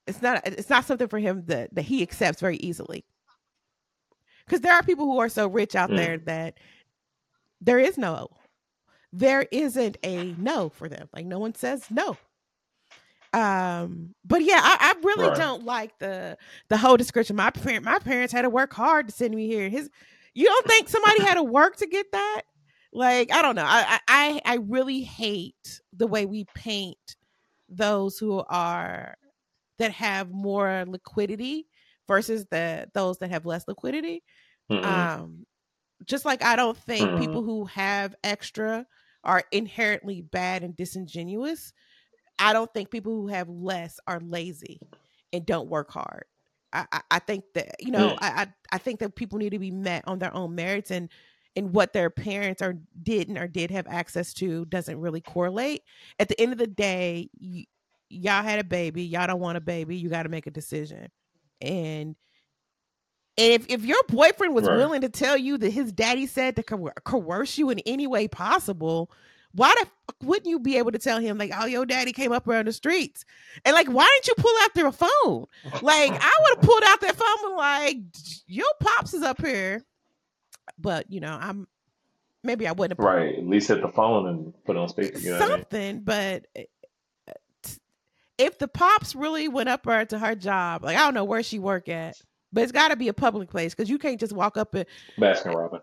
it's 0.06 0.22
not 0.22 0.46
it's 0.46 0.70
not 0.70 0.84
something 0.84 1.08
for 1.08 1.18
him 1.18 1.44
that 1.46 1.72
that 1.74 1.82
he 1.82 2.02
accepts 2.02 2.40
very 2.40 2.56
easily 2.58 3.04
because 4.44 4.60
there 4.60 4.74
are 4.74 4.82
people 4.82 5.04
who 5.04 5.18
are 5.18 5.28
so 5.28 5.46
rich 5.46 5.74
out 5.74 5.90
mm. 5.90 5.96
there 5.96 6.18
that 6.18 6.58
there 7.60 7.78
is 7.78 7.98
no 7.98 8.28
there 9.12 9.46
isn't 9.50 9.96
a 10.02 10.34
no 10.38 10.68
for 10.68 10.88
them 10.88 11.08
like 11.12 11.26
no 11.26 11.38
one 11.38 11.54
says 11.54 11.84
no 11.90 12.16
um 13.38 14.14
but 14.24 14.42
yeah 14.42 14.60
i, 14.62 14.76
I 14.80 14.94
really 15.06 15.28
right. 15.28 15.36
don't 15.36 15.64
like 15.64 15.98
the 15.98 16.36
the 16.68 16.76
whole 16.76 16.96
description 16.96 17.36
my 17.36 17.50
parent 17.50 17.84
my 17.84 17.98
parents 17.98 18.32
had 18.32 18.42
to 18.42 18.50
work 18.50 18.72
hard 18.72 19.08
to 19.08 19.14
send 19.14 19.34
me 19.34 19.46
here 19.46 19.68
his 19.68 19.88
you 20.34 20.44
don't 20.44 20.66
think 20.66 20.88
somebody 20.88 21.22
had 21.22 21.34
to 21.34 21.42
work 21.44 21.76
to 21.76 21.86
get 21.86 22.06
that 22.12 22.42
like 22.92 23.32
i 23.32 23.42
don't 23.42 23.54
know 23.54 23.66
i 23.66 24.00
i 24.08 24.40
i 24.44 24.54
really 24.56 25.02
hate 25.02 25.80
the 25.96 26.06
way 26.06 26.26
we 26.26 26.46
paint 26.54 27.16
those 27.68 28.18
who 28.18 28.42
are 28.48 29.14
that 29.78 29.92
have 29.92 30.30
more 30.30 30.84
liquidity 30.88 31.66
versus 32.08 32.46
the 32.50 32.88
those 32.94 33.18
that 33.18 33.30
have 33.30 33.46
less 33.46 33.68
liquidity 33.68 34.22
mm-hmm. 34.70 34.84
um 34.84 35.46
just 36.06 36.24
like 36.24 36.42
i 36.42 36.56
don't 36.56 36.78
think 36.78 37.06
mm-hmm. 37.06 37.20
people 37.20 37.42
who 37.42 37.66
have 37.66 38.16
extra 38.24 38.86
are 39.22 39.44
inherently 39.52 40.22
bad 40.22 40.62
and 40.62 40.76
disingenuous 40.76 41.72
I 42.38 42.52
don't 42.52 42.72
think 42.72 42.90
people 42.90 43.12
who 43.12 43.28
have 43.28 43.48
less 43.48 43.98
are 44.06 44.20
lazy 44.20 44.80
and 45.32 45.44
don't 45.44 45.68
work 45.68 45.90
hard. 45.90 46.24
I, 46.72 46.86
I, 46.92 47.00
I 47.12 47.18
think 47.18 47.44
that 47.54 47.76
you 47.80 47.90
know 47.90 48.10
mm. 48.10 48.18
I, 48.20 48.48
I 48.70 48.78
think 48.78 49.00
that 49.00 49.14
people 49.14 49.38
need 49.38 49.50
to 49.50 49.58
be 49.58 49.70
met 49.70 50.04
on 50.06 50.18
their 50.18 50.34
own 50.34 50.54
merits 50.54 50.90
and 50.90 51.08
and 51.56 51.72
what 51.72 51.92
their 51.92 52.10
parents 52.10 52.62
or 52.62 52.78
didn't 53.02 53.38
or 53.38 53.48
did 53.48 53.70
have 53.70 53.86
access 53.88 54.32
to 54.34 54.64
doesn't 54.66 55.00
really 55.00 55.20
correlate. 55.20 55.82
At 56.18 56.28
the 56.28 56.40
end 56.40 56.52
of 56.52 56.58
the 56.58 56.66
day, 56.66 57.30
y- 57.40 57.66
y'all 58.08 58.42
had 58.42 58.60
a 58.60 58.64
baby, 58.64 59.02
y'all 59.04 59.26
don't 59.26 59.40
want 59.40 59.58
a 59.58 59.60
baby, 59.60 59.96
you 59.96 60.08
got 60.08 60.22
to 60.24 60.28
make 60.28 60.46
a 60.46 60.52
decision. 60.52 61.08
And 61.60 62.14
and 63.36 63.52
if, 63.52 63.66
if 63.68 63.84
your 63.84 64.02
boyfriend 64.08 64.54
was 64.54 64.66
right. 64.66 64.76
willing 64.76 65.00
to 65.02 65.08
tell 65.08 65.36
you 65.36 65.58
that 65.58 65.70
his 65.70 65.92
daddy 65.92 66.26
said 66.26 66.56
to 66.56 66.62
coerce 66.62 67.56
you 67.56 67.70
in 67.70 67.78
any 67.80 68.06
way 68.06 68.26
possible, 68.26 69.10
why 69.54 69.74
the 69.80 69.86
fuck 69.86 70.16
wouldn't 70.22 70.46
you 70.46 70.58
be 70.58 70.78
able 70.78 70.92
to 70.92 70.98
tell 70.98 71.18
him 71.18 71.38
like, 71.38 71.52
oh, 71.56 71.66
your 71.66 71.86
daddy 71.86 72.12
came 72.12 72.32
up 72.32 72.46
around 72.46 72.66
the 72.66 72.72
streets, 72.72 73.24
and 73.64 73.74
like, 73.74 73.88
why 73.88 74.08
didn't 74.14 74.28
you 74.28 74.42
pull 74.42 74.54
out 74.62 74.74
their 74.74 74.92
phone? 74.92 75.46
Like, 75.82 76.12
I 76.12 76.32
would 76.40 76.56
have 76.56 76.62
pulled 76.62 76.82
out 76.84 77.00
that 77.00 77.16
phone 77.16 77.48
and 77.48 77.56
like, 77.56 77.96
your 78.46 78.66
pops 78.80 79.14
is 79.14 79.22
up 79.22 79.40
here, 79.40 79.82
but 80.78 81.10
you 81.10 81.20
know, 81.20 81.36
I'm 81.40 81.66
maybe 82.44 82.66
I 82.66 82.72
wouldn't 82.72 82.98
have 82.98 83.04
right. 83.04 83.36
At 83.38 83.46
least 83.46 83.68
hit 83.68 83.80
the 83.80 83.88
phone 83.88 84.26
and 84.28 84.64
put 84.64 84.76
on 84.76 84.88
speaker. 84.88 85.18
You 85.18 85.32
know 85.32 85.38
something, 85.38 85.80
I 85.80 85.92
mean? 85.92 86.02
but 86.04 86.46
eh, 86.54 86.64
if 88.38 88.58
the 88.58 88.68
pops 88.68 89.14
really 89.14 89.48
went 89.48 89.68
up 89.68 89.84
her 89.84 90.04
to 90.06 90.18
her 90.18 90.34
job, 90.34 90.84
like 90.84 90.96
I 90.96 91.00
don't 91.00 91.14
know 91.14 91.24
where 91.24 91.42
she 91.42 91.58
work 91.58 91.88
at, 91.88 92.20
but 92.52 92.62
it's 92.62 92.72
got 92.72 92.88
to 92.88 92.96
be 92.96 93.08
a 93.08 93.14
public 93.14 93.50
place 93.50 93.74
because 93.74 93.90
you 93.90 93.98
can't 93.98 94.20
just 94.20 94.32
walk 94.32 94.56
up 94.56 94.74
and 94.74 94.86
Baskin 95.18 95.54
Robbins. 95.54 95.82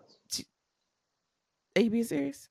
Are 1.76 1.82
you 1.82 1.90
being 1.90 2.04
serious? 2.04 2.48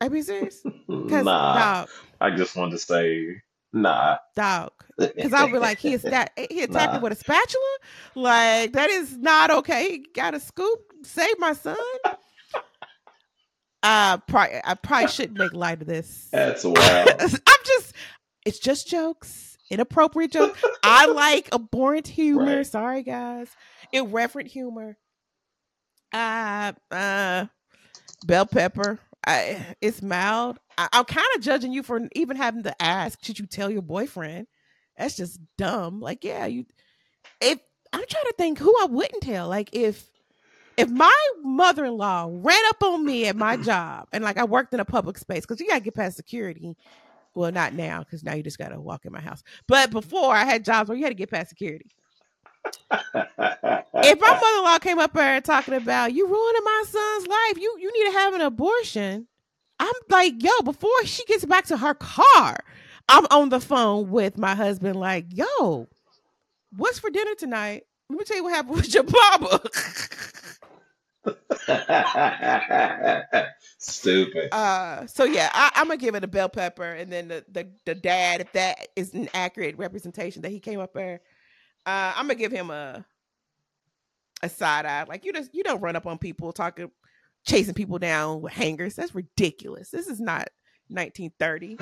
Are 0.00 0.14
you 0.14 0.22
serious? 0.22 0.62
Nah. 0.88 1.54
Dog, 1.84 1.88
I 2.20 2.30
just 2.30 2.56
wanted 2.56 2.72
to 2.72 2.78
say 2.78 3.42
nah. 3.72 4.18
Dog. 4.36 4.72
Because 4.98 5.32
I'll 5.32 5.46
be 5.46 5.58
like, 5.58 5.78
he 5.78 5.94
is 5.94 6.02
that 6.02 6.32
he 6.50 6.62
attacked 6.62 6.92
nah. 6.92 6.98
me 6.98 7.02
with 7.02 7.12
a 7.12 7.16
spatula? 7.16 7.78
Like, 8.16 8.72
that 8.72 8.90
is 8.90 9.16
not 9.16 9.50
okay. 9.50 9.90
He 9.90 10.06
got 10.12 10.34
a 10.34 10.40
scoop, 10.40 10.80
save 11.02 11.38
my 11.38 11.52
son. 11.52 11.76
Uh 13.82 14.18
probably 14.18 14.60
I 14.64 14.74
probably 14.74 15.08
shouldn't 15.08 15.38
make 15.38 15.52
light 15.52 15.80
of 15.80 15.86
this. 15.86 16.28
That's 16.32 16.64
wild. 16.64 16.76
I'm 17.20 17.62
just 17.64 17.94
it's 18.44 18.58
just 18.58 18.88
jokes. 18.88 19.56
Inappropriate 19.70 20.32
jokes. 20.32 20.62
I 20.82 21.06
like 21.06 21.48
abhorrent 21.52 22.08
humor. 22.08 22.56
Right. 22.56 22.66
Sorry 22.66 23.02
guys. 23.04 23.48
Irreverent 23.92 24.48
humor. 24.48 24.96
Uh 26.12 26.72
uh 26.90 27.46
bell 28.26 28.46
pepper 28.46 28.98
I, 29.28 29.76
it's 29.82 30.00
mild. 30.00 30.58
I, 30.78 30.88
am 30.92 31.04
kind 31.04 31.26
of 31.36 31.42
judging 31.42 31.70
you 31.70 31.82
for 31.82 32.00
even 32.14 32.36
having 32.36 32.62
to 32.62 32.82
ask, 32.82 33.22
should 33.22 33.38
you 33.38 33.44
tell 33.44 33.70
your 33.70 33.82
boyfriend? 33.82 34.46
That's 34.96 35.16
just 35.16 35.38
dumb. 35.58 36.00
Like, 36.00 36.24
yeah, 36.24 36.46
you. 36.46 36.64
If 37.40 37.58
I'm 37.92 38.04
trying 38.08 38.24
to 38.24 38.34
think 38.38 38.58
who 38.58 38.74
I 38.80 38.86
wouldn't 38.86 39.22
tell. 39.22 39.48
Like, 39.48 39.68
if 39.72 40.08
if 40.78 40.88
my 40.88 41.14
mother-in-law 41.42 42.30
ran 42.30 42.62
up 42.68 42.82
on 42.82 43.04
me 43.04 43.26
at 43.26 43.36
my 43.36 43.56
job 43.58 44.08
and 44.12 44.24
like 44.24 44.38
I 44.38 44.44
worked 44.44 44.72
in 44.72 44.80
a 44.80 44.84
public 44.84 45.18
space 45.18 45.40
because 45.40 45.60
you 45.60 45.68
gotta 45.68 45.80
get 45.80 45.94
past 45.94 46.16
security. 46.16 46.76
Well, 47.34 47.52
not 47.52 47.74
now 47.74 47.98
because 47.98 48.24
now 48.24 48.34
you 48.34 48.42
just 48.42 48.58
gotta 48.58 48.80
walk 48.80 49.04
in 49.04 49.12
my 49.12 49.20
house. 49.20 49.42
But 49.66 49.90
before 49.90 50.34
I 50.34 50.44
had 50.44 50.64
jobs 50.64 50.88
where 50.88 50.96
you 50.96 51.04
had 51.04 51.10
to 51.10 51.16
get 51.16 51.30
past 51.30 51.50
security. 51.50 51.90
If 52.90 54.20
my 54.20 54.30
mother-in-law 54.30 54.78
came 54.78 54.98
up 54.98 55.12
there 55.12 55.40
talking 55.40 55.74
about 55.74 56.12
you 56.12 56.26
ruining 56.26 56.64
my 56.64 56.84
son's 56.86 57.26
life, 57.26 57.58
you 57.58 57.76
you 57.78 57.92
need 57.92 58.12
to 58.12 58.18
have 58.18 58.34
an 58.34 58.40
abortion. 58.40 59.26
I'm 59.80 59.94
like, 60.08 60.42
yo, 60.42 60.50
before 60.64 61.04
she 61.04 61.24
gets 61.26 61.44
back 61.44 61.66
to 61.66 61.76
her 61.76 61.94
car, 61.94 62.58
I'm 63.08 63.26
on 63.30 63.48
the 63.48 63.60
phone 63.60 64.10
with 64.10 64.36
my 64.36 64.54
husband, 64.54 64.96
like, 64.96 65.26
yo, 65.30 65.86
what's 66.76 66.98
for 66.98 67.10
dinner 67.10 67.34
tonight? 67.36 67.84
Let 68.10 68.18
me 68.18 68.24
tell 68.24 68.36
you 68.38 68.44
what 68.44 68.54
happened 68.54 68.76
with 68.76 68.92
your 68.92 69.04
baba. 69.04 69.60
Stupid. 73.78 74.48
Uh, 74.52 75.06
so 75.06 75.24
yeah, 75.24 75.50
I, 75.52 75.70
am 75.76 75.88
gonna 75.88 75.98
give 75.98 76.14
it 76.14 76.24
a 76.24 76.28
bell 76.28 76.48
pepper, 76.48 76.84
and 76.84 77.12
then 77.12 77.28
the, 77.28 77.44
the 77.50 77.68
the 77.84 77.94
dad, 77.94 78.40
if 78.40 78.52
that 78.52 78.88
is 78.96 79.14
an 79.14 79.28
accurate 79.34 79.76
representation 79.78 80.42
that 80.42 80.50
he 80.50 80.60
came 80.60 80.80
up 80.80 80.94
there 80.94 81.20
uh, 81.88 82.12
I'm 82.16 82.26
gonna 82.26 82.34
give 82.34 82.52
him 82.52 82.70
a 82.70 83.04
a 84.42 84.48
side 84.48 84.84
eye. 84.84 85.04
Like 85.08 85.24
you 85.24 85.32
just 85.32 85.54
you 85.54 85.62
don't 85.62 85.80
run 85.80 85.96
up 85.96 86.06
on 86.06 86.18
people 86.18 86.52
talking, 86.52 86.90
chasing 87.46 87.72
people 87.74 87.98
down 87.98 88.42
with 88.42 88.52
hangers. 88.52 88.94
That's 88.94 89.14
ridiculous. 89.14 89.88
This 89.90 90.06
is 90.06 90.20
not 90.20 90.50
1930. 90.88 91.78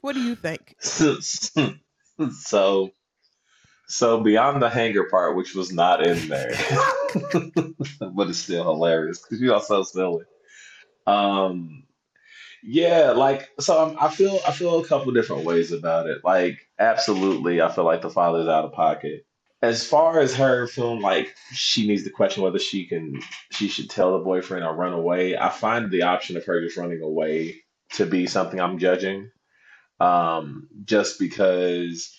what 0.00 0.14
do 0.14 0.20
you 0.20 0.34
think? 0.34 0.76
So, 0.84 2.30
so, 2.30 2.90
so 3.86 4.20
beyond 4.20 4.60
the 4.60 4.68
hanger 4.68 5.04
part, 5.04 5.36
which 5.36 5.54
was 5.54 5.72
not 5.72 6.06
in 6.06 6.28
there, 6.28 6.54
but 8.00 8.28
it's 8.28 8.38
still 8.38 8.64
hilarious 8.64 9.22
because 9.22 9.40
you 9.40 9.54
are 9.54 9.62
so 9.62 9.82
silly. 9.82 10.24
Um, 11.06 11.84
yeah, 12.62 13.10
like 13.10 13.50
so 13.58 13.84
I'm, 13.84 13.96
I 14.00 14.08
feel 14.08 14.38
I 14.46 14.52
feel 14.52 14.80
a 14.80 14.86
couple 14.86 15.12
different 15.12 15.44
ways 15.44 15.72
about 15.72 16.06
it. 16.06 16.18
Like 16.24 16.58
absolutely, 16.78 17.60
I 17.60 17.70
feel 17.70 17.84
like 17.84 18.02
the 18.02 18.10
father's 18.10 18.48
out 18.48 18.64
of 18.64 18.72
pocket. 18.72 19.26
As 19.62 19.86
far 19.86 20.20
as 20.20 20.34
her 20.36 20.66
feeling 20.66 21.00
like 21.00 21.34
she 21.52 21.86
needs 21.86 22.04
to 22.04 22.10
question 22.10 22.42
whether 22.42 22.58
she 22.58 22.86
can 22.86 23.20
she 23.50 23.68
should 23.68 23.90
tell 23.90 24.12
the 24.12 24.24
boyfriend 24.24 24.64
or 24.64 24.74
run 24.74 24.92
away, 24.92 25.36
I 25.36 25.48
find 25.48 25.90
the 25.90 26.02
option 26.02 26.36
of 26.36 26.44
her 26.44 26.60
just 26.60 26.76
running 26.76 27.02
away 27.02 27.62
to 27.94 28.06
be 28.06 28.26
something 28.26 28.60
I'm 28.60 28.78
judging. 28.78 29.30
Um, 30.00 30.68
just 30.84 31.18
because 31.18 32.16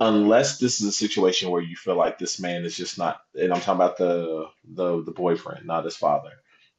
unless 0.00 0.58
this 0.58 0.80
is 0.80 0.86
a 0.86 0.92
situation 0.92 1.50
where 1.50 1.60
you 1.60 1.76
feel 1.76 1.96
like 1.96 2.18
this 2.18 2.40
man 2.40 2.64
is 2.64 2.76
just 2.76 2.98
not 2.98 3.20
and 3.34 3.52
I'm 3.52 3.60
talking 3.60 3.74
about 3.74 3.96
the 3.96 4.46
the 4.64 5.02
the 5.02 5.12
boyfriend, 5.12 5.66
not 5.66 5.84
his 5.84 5.96
father 5.96 6.30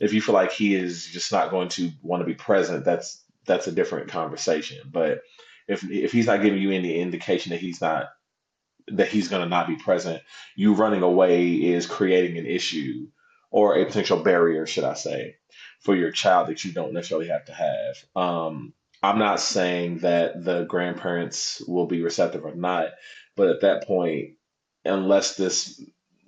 if 0.01 0.13
you 0.13 0.21
feel 0.21 0.33
like 0.33 0.51
he 0.51 0.75
is 0.75 1.05
just 1.05 1.31
not 1.31 1.51
going 1.51 1.69
to 1.69 1.91
want 2.01 2.21
to 2.21 2.25
be 2.25 2.33
present, 2.33 2.83
that's 2.83 3.23
that's 3.45 3.67
a 3.67 3.71
different 3.71 4.09
conversation. 4.09 4.79
But 4.91 5.21
if 5.67 5.83
if 5.89 6.11
he's 6.11 6.25
not 6.25 6.41
giving 6.41 6.61
you 6.61 6.71
any 6.71 6.99
indication 6.99 7.51
that 7.51 7.61
he's 7.61 7.79
not 7.79 8.07
that 8.87 9.09
he's 9.09 9.27
going 9.27 9.43
to 9.43 9.49
not 9.49 9.67
be 9.67 9.75
present, 9.75 10.21
you 10.55 10.73
running 10.73 11.03
away 11.03 11.53
is 11.53 11.85
creating 11.85 12.37
an 12.37 12.47
issue 12.47 13.07
or 13.51 13.77
a 13.77 13.85
potential 13.85 14.23
barrier, 14.23 14.65
should 14.65 14.85
I 14.85 14.95
say, 14.95 15.35
for 15.81 15.95
your 15.95 16.11
child 16.11 16.47
that 16.47 16.65
you 16.65 16.71
don't 16.71 16.93
necessarily 16.93 17.27
have 17.27 17.45
to 17.45 17.53
have. 17.53 17.97
Um, 18.15 18.73
I'm 19.03 19.19
not 19.19 19.39
saying 19.39 19.99
that 19.99 20.43
the 20.43 20.63
grandparents 20.63 21.61
will 21.67 21.85
be 21.85 22.01
receptive 22.01 22.43
or 22.43 22.55
not, 22.55 22.89
but 23.35 23.49
at 23.49 23.61
that 23.61 23.85
point, 23.85 24.31
unless 24.83 25.35
this 25.35 25.79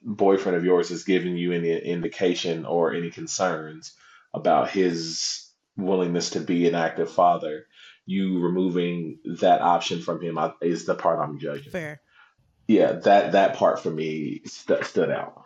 boyfriend 0.04 0.58
of 0.58 0.66
yours 0.66 0.89
has 0.89 1.04
given 1.04 1.38
you 1.38 1.54
any 1.54 1.76
indication 1.78 2.66
or 2.66 2.93
any 2.93 3.10
concerns 3.10 3.93
about 4.34 4.70
his 4.70 5.49
willingness 5.78 6.32
to 6.32 6.39
be 6.39 6.68
an 6.68 6.76
active 6.76 7.12
father, 7.12 7.66
you 8.06 8.39
removing 8.39 9.20
that 9.39 9.62
option 9.62 10.01
from 10.01 10.22
him 10.22 10.38
is 10.62 10.86
the 10.86 10.95
part 10.95 11.20
I'm 11.20 11.39
judging. 11.39 11.72
Fair. 11.72 12.01
Yeah, 12.68 12.93
that 12.93 13.34
that 13.34 13.56
part 13.56 13.82
for 13.82 13.91
me 13.91 14.41
st- 14.45 14.86
stood 14.86 15.10
out. 15.10 15.45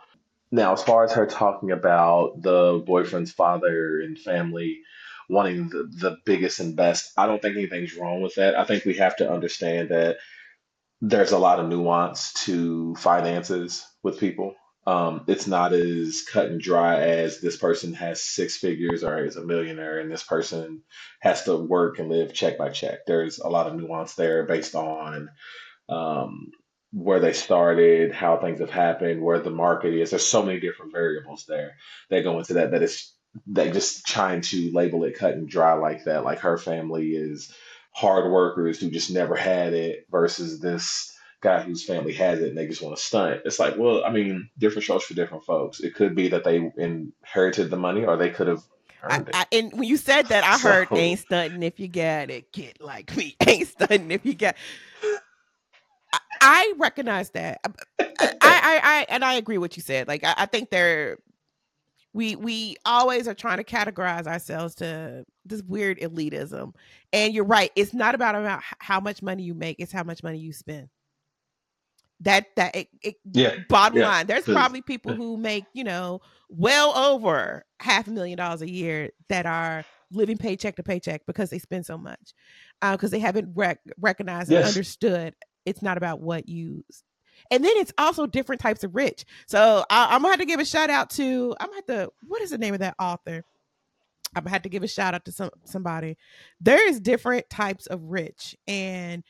Now, 0.50 0.72
as 0.72 0.82
far 0.82 1.04
as 1.04 1.12
her 1.12 1.26
talking 1.26 1.72
about 1.72 2.40
the 2.40 2.82
boyfriend's 2.84 3.32
father 3.32 4.00
and 4.00 4.18
family, 4.18 4.80
wanting 5.28 5.68
the, 5.68 5.88
the 5.90 6.16
biggest 6.24 6.60
and 6.60 6.74
best. 6.74 7.12
I 7.16 7.26
don't 7.26 7.40
think 7.40 7.56
anything's 7.56 7.96
wrong 7.96 8.22
with 8.22 8.36
that. 8.36 8.58
I 8.58 8.64
think 8.64 8.84
we 8.84 8.94
have 8.94 9.16
to 9.16 9.30
understand 9.30 9.90
that 9.90 10.16
there's 11.00 11.32
a 11.32 11.38
lot 11.38 11.60
of 11.60 11.68
nuance 11.68 12.32
to 12.44 12.94
finances 12.96 13.84
with 14.02 14.18
people. 14.18 14.54
Um, 14.86 15.24
it's 15.26 15.46
not 15.46 15.74
as 15.74 16.22
cut 16.22 16.46
and 16.46 16.60
dry 16.60 17.00
as 17.02 17.40
this 17.40 17.56
person 17.58 17.92
has 17.94 18.22
six 18.22 18.56
figures 18.56 19.04
or 19.04 19.22
is 19.24 19.36
a 19.36 19.44
millionaire 19.44 19.98
and 19.98 20.10
this 20.10 20.22
person 20.22 20.82
has 21.20 21.44
to 21.44 21.56
work 21.56 21.98
and 21.98 22.08
live 22.08 22.32
check 22.32 22.56
by 22.56 22.70
check. 22.70 23.00
There's 23.06 23.38
a 23.38 23.48
lot 23.48 23.66
of 23.66 23.74
nuance 23.74 24.14
there 24.14 24.44
based 24.46 24.74
on 24.74 25.28
um, 25.90 26.52
where 26.92 27.20
they 27.20 27.34
started, 27.34 28.12
how 28.12 28.38
things 28.38 28.60
have 28.60 28.70
happened, 28.70 29.22
where 29.22 29.40
the 29.40 29.50
market 29.50 29.92
is. 29.92 30.10
There's 30.10 30.26
so 30.26 30.42
many 30.42 30.58
different 30.58 30.92
variables 30.92 31.44
there 31.46 31.76
that 32.08 32.24
go 32.24 32.38
into 32.38 32.54
that 32.54 32.70
that 32.70 32.82
it's 32.82 33.14
that 33.48 33.74
just 33.74 34.06
trying 34.06 34.40
to 34.40 34.70
label 34.72 35.04
it 35.04 35.18
cut 35.18 35.34
and 35.34 35.48
dry 35.48 35.74
like 35.74 36.04
that, 36.04 36.24
like 36.24 36.40
her 36.40 36.56
family 36.56 37.10
is 37.10 37.52
hard 37.98 38.30
workers 38.30 38.78
who 38.78 38.90
just 38.90 39.10
never 39.10 39.34
had 39.34 39.74
it 39.74 40.06
versus 40.08 40.60
this 40.60 41.18
guy 41.40 41.60
whose 41.60 41.84
family 41.84 42.12
has 42.12 42.40
it 42.40 42.48
and 42.48 42.56
they 42.56 42.68
just 42.68 42.80
want 42.80 42.96
to 42.96 43.02
stunt. 43.02 43.40
It's 43.44 43.58
like, 43.58 43.76
well, 43.76 44.04
I 44.04 44.10
mean, 44.10 44.48
different 44.56 44.84
strokes 44.84 45.06
for 45.06 45.14
different 45.14 45.44
folks. 45.44 45.80
It 45.80 45.96
could 45.96 46.14
be 46.14 46.28
that 46.28 46.44
they 46.44 46.70
inherited 46.76 47.70
the 47.70 47.76
money 47.76 48.04
or 48.04 48.16
they 48.16 48.30
could 48.30 48.46
have 48.46 48.62
I, 49.02 49.24
I, 49.34 49.46
and 49.50 49.72
when 49.72 49.88
you 49.88 49.96
said 49.96 50.26
that, 50.26 50.44
I 50.44 50.58
so, 50.58 50.68
heard 50.68 50.88
ain't 50.92 51.20
stunting 51.20 51.62
if 51.64 51.80
you 51.80 51.88
got 51.88 52.30
it, 52.30 52.52
kid 52.52 52.78
like 52.80 53.16
me. 53.16 53.36
Ain't 53.46 53.68
stunting 53.68 54.10
if 54.10 54.26
you 54.26 54.34
got. 54.34 54.56
I, 56.12 56.18
I 56.40 56.74
recognize 56.78 57.30
that. 57.30 57.60
I, 58.00 58.06
I, 58.20 58.80
I, 58.82 59.06
and 59.08 59.24
I 59.24 59.34
agree 59.34 59.56
what 59.56 59.76
you 59.76 59.82
said. 59.82 60.08
Like, 60.08 60.24
I, 60.24 60.34
I 60.38 60.46
think 60.46 60.70
they're 60.70 61.18
we 62.18 62.34
we 62.34 62.74
always 62.84 63.28
are 63.28 63.34
trying 63.34 63.58
to 63.58 63.64
categorize 63.64 64.26
ourselves 64.26 64.74
to 64.74 65.24
this 65.44 65.62
weird 65.62 66.00
elitism. 66.00 66.74
And 67.12 67.32
you're 67.32 67.44
right. 67.44 67.70
It's 67.76 67.94
not 67.94 68.16
about 68.16 68.34
about 68.34 68.60
how 68.80 68.98
much 68.98 69.22
money 69.22 69.44
you 69.44 69.54
make. 69.54 69.76
It's 69.78 69.92
how 69.92 70.02
much 70.02 70.24
money 70.24 70.38
you 70.38 70.52
spend 70.52 70.88
that 72.20 72.46
that 72.56 72.74
it, 72.74 72.88
it 73.00 73.14
yeah 73.32 73.54
bottom 73.68 73.98
yeah. 73.98 74.08
line 74.08 74.26
there's 74.26 74.42
probably 74.42 74.82
people 74.82 75.14
who 75.14 75.36
make 75.36 75.64
you 75.72 75.84
know 75.84 76.20
well 76.48 76.92
over 76.96 77.64
half 77.78 78.08
a 78.08 78.10
million 78.10 78.36
dollars 78.36 78.60
a 78.60 78.68
year 78.68 79.10
that 79.28 79.46
are 79.46 79.84
living 80.10 80.36
paycheck 80.36 80.74
to 80.74 80.82
paycheck 80.82 81.22
because 81.28 81.48
they 81.50 81.60
spend 81.60 81.86
so 81.86 81.96
much 81.96 82.34
because 82.82 83.12
uh, 83.12 83.14
they 83.14 83.20
haven't 83.20 83.48
rec- 83.54 83.78
recognized 84.00 84.50
yes. 84.50 84.58
and 84.58 84.68
understood 84.68 85.32
it's 85.64 85.80
not 85.80 85.96
about 85.96 86.20
what 86.20 86.48
you 86.48 86.84
and 87.50 87.64
then 87.64 87.72
it's 87.76 87.92
also 87.98 88.26
different 88.26 88.60
types 88.60 88.84
of 88.84 88.94
rich 88.94 89.24
so 89.46 89.84
I, 89.90 90.14
am 90.14 90.22
gonna 90.22 90.32
have 90.32 90.40
to 90.40 90.46
give 90.46 90.60
a 90.60 90.64
shout 90.64 90.90
out 90.90 91.10
to 91.10 91.54
i'm 91.60 91.68
gonna 91.68 91.76
have 91.76 91.86
to 91.86 92.12
what 92.26 92.42
is 92.42 92.50
the 92.50 92.58
name 92.58 92.74
of 92.74 92.80
that 92.80 92.94
author 92.98 93.44
i'm 94.34 94.44
gonna 94.44 94.50
have 94.50 94.62
to 94.62 94.68
give 94.68 94.82
a 94.82 94.88
shout 94.88 95.14
out 95.14 95.24
to 95.24 95.32
some 95.32 95.50
somebody 95.64 96.16
there 96.60 96.88
is 96.88 97.00
different 97.00 97.48
types 97.50 97.86
of 97.86 98.02
rich 98.02 98.56
and 98.66 99.22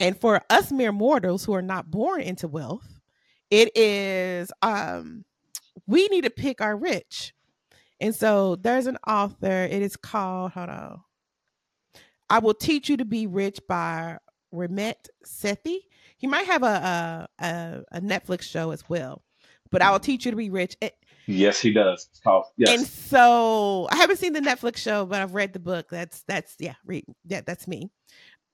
and 0.00 0.20
for 0.20 0.42
us 0.50 0.72
mere 0.72 0.92
mortals 0.92 1.44
who 1.44 1.54
are 1.54 1.62
not 1.62 1.90
born 1.90 2.20
into 2.20 2.48
wealth, 2.48 3.00
it 3.50 3.76
is 3.76 4.50
um 4.62 5.24
we 5.86 6.06
need 6.08 6.24
to 6.24 6.30
pick 6.30 6.60
our 6.60 6.76
rich. 6.76 7.34
And 8.00 8.14
so 8.14 8.56
there's 8.56 8.86
an 8.86 8.98
author, 9.06 9.64
it 9.64 9.82
is 9.82 9.96
called, 9.96 10.52
hold 10.52 10.68
on. 10.68 11.00
I 12.28 12.38
will 12.38 12.54
teach 12.54 12.88
you 12.88 12.96
to 12.96 13.04
be 13.04 13.26
rich 13.26 13.60
by 13.68 14.18
Ramit 14.52 15.08
Sethi. 15.26 15.78
He 16.24 16.28
might 16.28 16.46
have 16.46 16.62
a, 16.62 17.28
a, 17.38 17.44
a 17.44 17.82
a 17.98 18.00
Netflix 18.00 18.44
show 18.44 18.70
as 18.70 18.88
well, 18.88 19.22
but 19.70 19.82
I 19.82 19.90
will 19.90 20.00
teach 20.00 20.24
you 20.24 20.30
to 20.30 20.36
be 20.38 20.48
rich. 20.48 20.74
It, 20.80 20.96
yes, 21.26 21.60
he 21.60 21.70
does. 21.70 22.08
It's 22.10 22.20
called 22.20 22.46
yes. 22.56 22.70
And 22.70 22.86
so 22.86 23.86
I 23.90 23.96
haven't 23.96 24.16
seen 24.16 24.32
the 24.32 24.40
Netflix 24.40 24.78
show, 24.78 25.04
but 25.04 25.20
I've 25.20 25.34
read 25.34 25.52
the 25.52 25.58
book. 25.58 25.90
That's 25.90 26.22
that's 26.26 26.54
yeah, 26.58 26.76
read 26.86 27.04
yeah, 27.26 27.42
that's 27.44 27.68
me. 27.68 27.90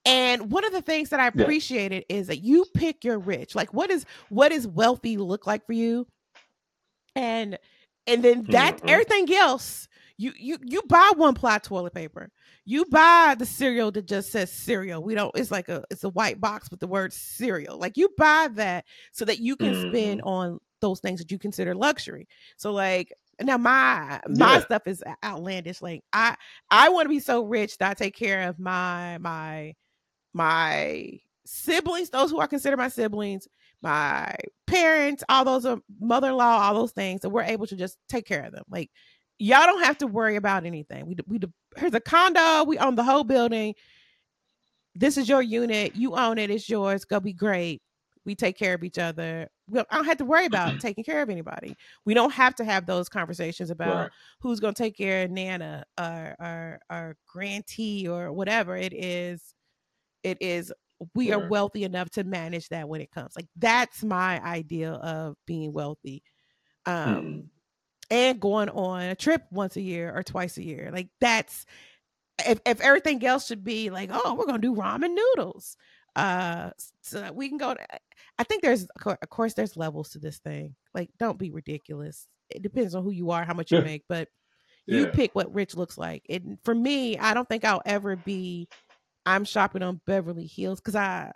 And 0.05 0.51
one 0.51 0.65
of 0.65 0.73
the 0.73 0.83
things 0.83 1.11
that 1.11 1.21
I 1.21 1.29
appreciated 1.29 2.07
yeah. 2.09 2.17
is 2.17 2.27
that 2.27 2.43
you 2.43 2.67
pick 2.75 3.05
your 3.05 3.21
rich. 3.21 3.55
Like 3.55 3.73
what 3.73 3.89
is 3.89 4.05
what 4.31 4.51
is 4.51 4.67
wealthy 4.67 5.17
look 5.17 5.47
like 5.47 5.65
for 5.65 5.73
you? 5.73 6.09
And 7.15 7.57
and 8.09 8.25
then 8.25 8.47
that 8.49 8.79
mm-hmm. 8.79 8.89
everything 8.89 9.33
else, 9.33 9.87
you 10.21 10.33
you 10.37 10.59
you 10.63 10.83
buy 10.83 11.13
one 11.17 11.33
ply 11.33 11.57
toilet 11.59 11.95
paper. 11.95 12.31
You 12.67 12.85
buy 12.85 13.37
the 13.39 13.47
cereal 13.47 13.91
that 13.93 14.07
just 14.07 14.31
says 14.31 14.53
cereal. 14.53 15.03
We 15.03 15.15
don't 15.15 15.35
it's 15.35 15.51
like 15.51 15.71
a 15.71 15.83
it's 15.91 16.05
a 16.05 16.11
white 16.11 16.39
box 16.39 16.71
with 16.71 16.79
the 16.79 16.87
word 16.87 17.15
cereal. 17.15 17.79
Like 17.79 17.97
you 17.97 18.11
buy 18.19 18.49
that 18.53 18.85
so 19.13 19.25
that 19.25 19.39
you 19.39 19.57
can 19.57 19.73
mm-hmm. 19.73 19.89
spend 19.89 20.23
on 20.23 20.59
those 20.81 21.01
things 21.01 21.21
that 21.21 21.31
you 21.31 21.39
consider 21.39 21.75
luxury. 21.75 22.29
So 22.59 22.71
like 22.71 23.15
now 23.41 23.57
my 23.57 24.21
my 24.29 24.57
yeah. 24.57 24.61
stuff 24.61 24.83
is 24.87 25.03
outlandish. 25.25 25.81
Like 25.81 26.05
I 26.13 26.37
I 26.71 26.91
want 26.91 27.07
to 27.07 27.11
be 27.11 27.21
so 27.21 27.45
rich 27.45 27.79
that 27.79 27.91
I 27.91 27.95
take 27.95 28.15
care 28.15 28.47
of 28.47 28.59
my 28.59 29.17
my 29.19 29.75
my 30.35 31.19
siblings, 31.47 32.11
those 32.11 32.31
who 32.31 32.41
I 32.41 32.47
consider 32.47 32.77
my 32.77 32.89
siblings, 32.89 33.49
my 33.81 34.37
parents, 34.67 35.25
all 35.31 35.47
those 35.47 35.67
mother-in-law, 35.99 36.59
all 36.61 36.75
those 36.75 36.93
things, 36.93 37.25
and 37.25 37.33
we're 37.33 37.43
able 37.43 37.67
to 37.69 37.77
just 37.77 37.97
take 38.07 38.27
care 38.27 38.45
of 38.45 38.53
them. 38.53 38.65
Like 38.69 38.91
y'all 39.41 39.67
don't 39.67 39.83
have 39.83 39.99
to 39.99 40.07
worry 40.07 40.37
about 40.37 40.65
anything. 40.65 41.07
We 41.07 41.17
we 41.27 41.41
here's 41.77 41.95
a 41.95 42.01
condo, 42.01 42.65
we 42.65 42.79
own 42.79 42.95
the 42.95 43.03
whole 43.03 43.25
building. 43.25 43.75
This 44.95 45.17
is 45.17 45.29
your 45.29 45.43
unit, 45.43 45.97
you 45.97 46.15
own 46.15 46.39
it, 46.39 46.51
it's 46.51 46.69
yours. 46.69 47.05
Go 47.05 47.21
be 47.21 47.33
great. 47.33 47.81
We 48.27 48.35
take 48.35 48.59
care 48.59 48.75
of 48.75 48.85
each 48.85 48.99
other. 48.99 49.49
We 49.67 49.77
don't, 49.77 49.89
I 49.91 49.97
don't 49.97 50.05
have 50.05 50.19
to 50.19 50.25
worry 50.27 50.45
about 50.45 50.79
taking 50.79 51.05
care 51.05 51.23
of 51.23 51.31
anybody. 51.31 51.75
We 52.05 52.13
don't 52.13 52.33
have 52.33 52.55
to 52.57 52.65
have 52.65 52.85
those 52.85 53.09
conversations 53.09 53.71
about 53.71 53.95
right. 53.95 54.11
who's 54.41 54.61
going 54.61 54.75
to 54.75 54.83
take 54.83 54.97
care 54.97 55.25
of 55.25 55.31
Nana 55.31 55.85
or, 55.99 56.37
or 56.39 56.81
or 56.91 57.17
grantee 57.27 58.09
or 58.09 58.33
whatever 58.33 58.77
it 58.77 58.93
is 58.93 59.55
it 60.23 60.37
is 60.41 60.71
we 61.15 61.29
sure. 61.29 61.43
are 61.43 61.49
wealthy 61.49 61.85
enough 61.85 62.11
to 62.11 62.25
manage 62.25 62.69
that 62.69 62.87
when 62.87 63.01
it 63.01 63.11
comes 63.11 63.33
like 63.35 63.47
that's 63.57 64.05
my 64.05 64.39
idea 64.45 64.93
of 64.93 65.35
being 65.47 65.73
wealthy 65.73 66.23
um 66.85 66.95
mm. 66.95 67.45
And 68.11 68.41
going 68.41 68.69
on 68.69 69.03
a 69.03 69.15
trip 69.15 69.43
once 69.51 69.77
a 69.77 69.81
year 69.81 70.13
or 70.15 70.23
twice 70.23 70.57
a 70.57 70.65
year. 70.65 70.91
Like 70.93 71.09
that's 71.21 71.67
if, 72.47 72.61
if 72.67 72.81
everything 72.81 73.25
else 73.25 73.47
should 73.47 73.65
be 73.65 73.91
like 73.91 74.11
oh 74.13 74.35
we're 74.35 74.47
gonna 74.47 74.59
do 74.59 74.75
ramen 74.75 75.15
noodles 75.15 75.77
uh 76.17 76.71
so 77.03 77.21
that 77.21 77.35
we 77.37 77.49
can 77.49 77.59
go 77.59 77.75
to 77.75 77.81
i 78.39 78.45
think 78.45 78.63
there's 78.63 78.87
of 79.05 79.31
course 79.31 79.55
there's 79.55 79.77
levels 79.77 80.11
to 80.11 80.19
this 80.19 80.39
thing. 80.39 80.75
Like 80.95 81.11
don't 81.19 81.39
be 81.39 81.51
ridiculous. 81.51 82.27
It 82.49 82.63
depends 82.63 82.95
on 82.95 83.05
who 83.05 83.11
you 83.11 83.31
are 83.31 83.45
how 83.45 83.55
much 83.55 83.71
you 83.71 83.81
make 83.83 84.05
but 84.09 84.29
you 84.87 85.05
yeah. 85.05 85.11
pick 85.13 85.35
what 85.35 85.55
rich 85.55 85.77
looks 85.77 85.97
like. 85.99 86.25
And 86.29 86.59
for 86.65 86.75
me 86.75 87.19
i 87.19 87.35
don't 87.35 87.49
think 87.49 87.65
i'll 87.65 87.83
ever 87.85 88.17
be 88.17 88.69
I'm 89.27 89.45
shopping 89.45 89.83
on 89.83 90.01
Beverly 90.07 90.47
Hills 90.47 90.81
because 90.81 90.97
I 90.97 91.33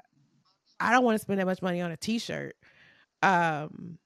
I 0.81 0.91
don't 0.91 1.05
want 1.05 1.17
to 1.17 1.23
spend 1.23 1.39
that 1.39 1.47
much 1.47 1.63
money 1.63 1.81
on 1.81 1.93
a 1.93 1.97
t-shirt. 1.97 2.57
Um 3.23 3.99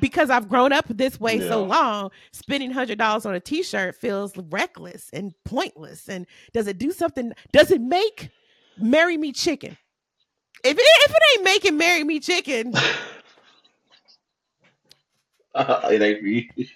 because 0.00 0.30
I've 0.30 0.48
grown 0.48 0.72
up 0.72 0.86
this 0.88 1.20
way 1.20 1.36
yeah. 1.36 1.48
so 1.48 1.62
long, 1.62 2.10
spending 2.32 2.70
hundred 2.70 2.98
dollars 2.98 3.26
on 3.26 3.34
a 3.34 3.40
T-shirt 3.40 3.94
feels 3.94 4.36
reckless 4.36 5.10
and 5.12 5.34
pointless. 5.44 6.08
And 6.08 6.26
does 6.52 6.66
it 6.66 6.78
do 6.78 6.92
something? 6.92 7.32
Does 7.52 7.70
it 7.70 7.80
make 7.80 8.30
marry 8.78 9.16
me 9.16 9.32
chicken? 9.32 9.76
If 10.62 10.76
it, 10.76 10.82
if 10.82 11.10
it 11.10 11.22
ain't 11.34 11.44
making 11.44 11.78
marry 11.78 12.04
me 12.04 12.20
chicken, 12.20 12.74
uh, 15.54 15.88
it 15.90 16.02
ain't 16.02 16.22
me. 16.22 16.50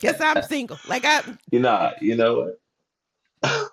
guess 0.00 0.20
I'm 0.20 0.42
single. 0.42 0.78
Like 0.88 1.04
I, 1.04 1.22
you 1.50 1.60
know, 1.60 1.92
you 2.00 2.16
know 2.16 2.52
what? 3.42 3.70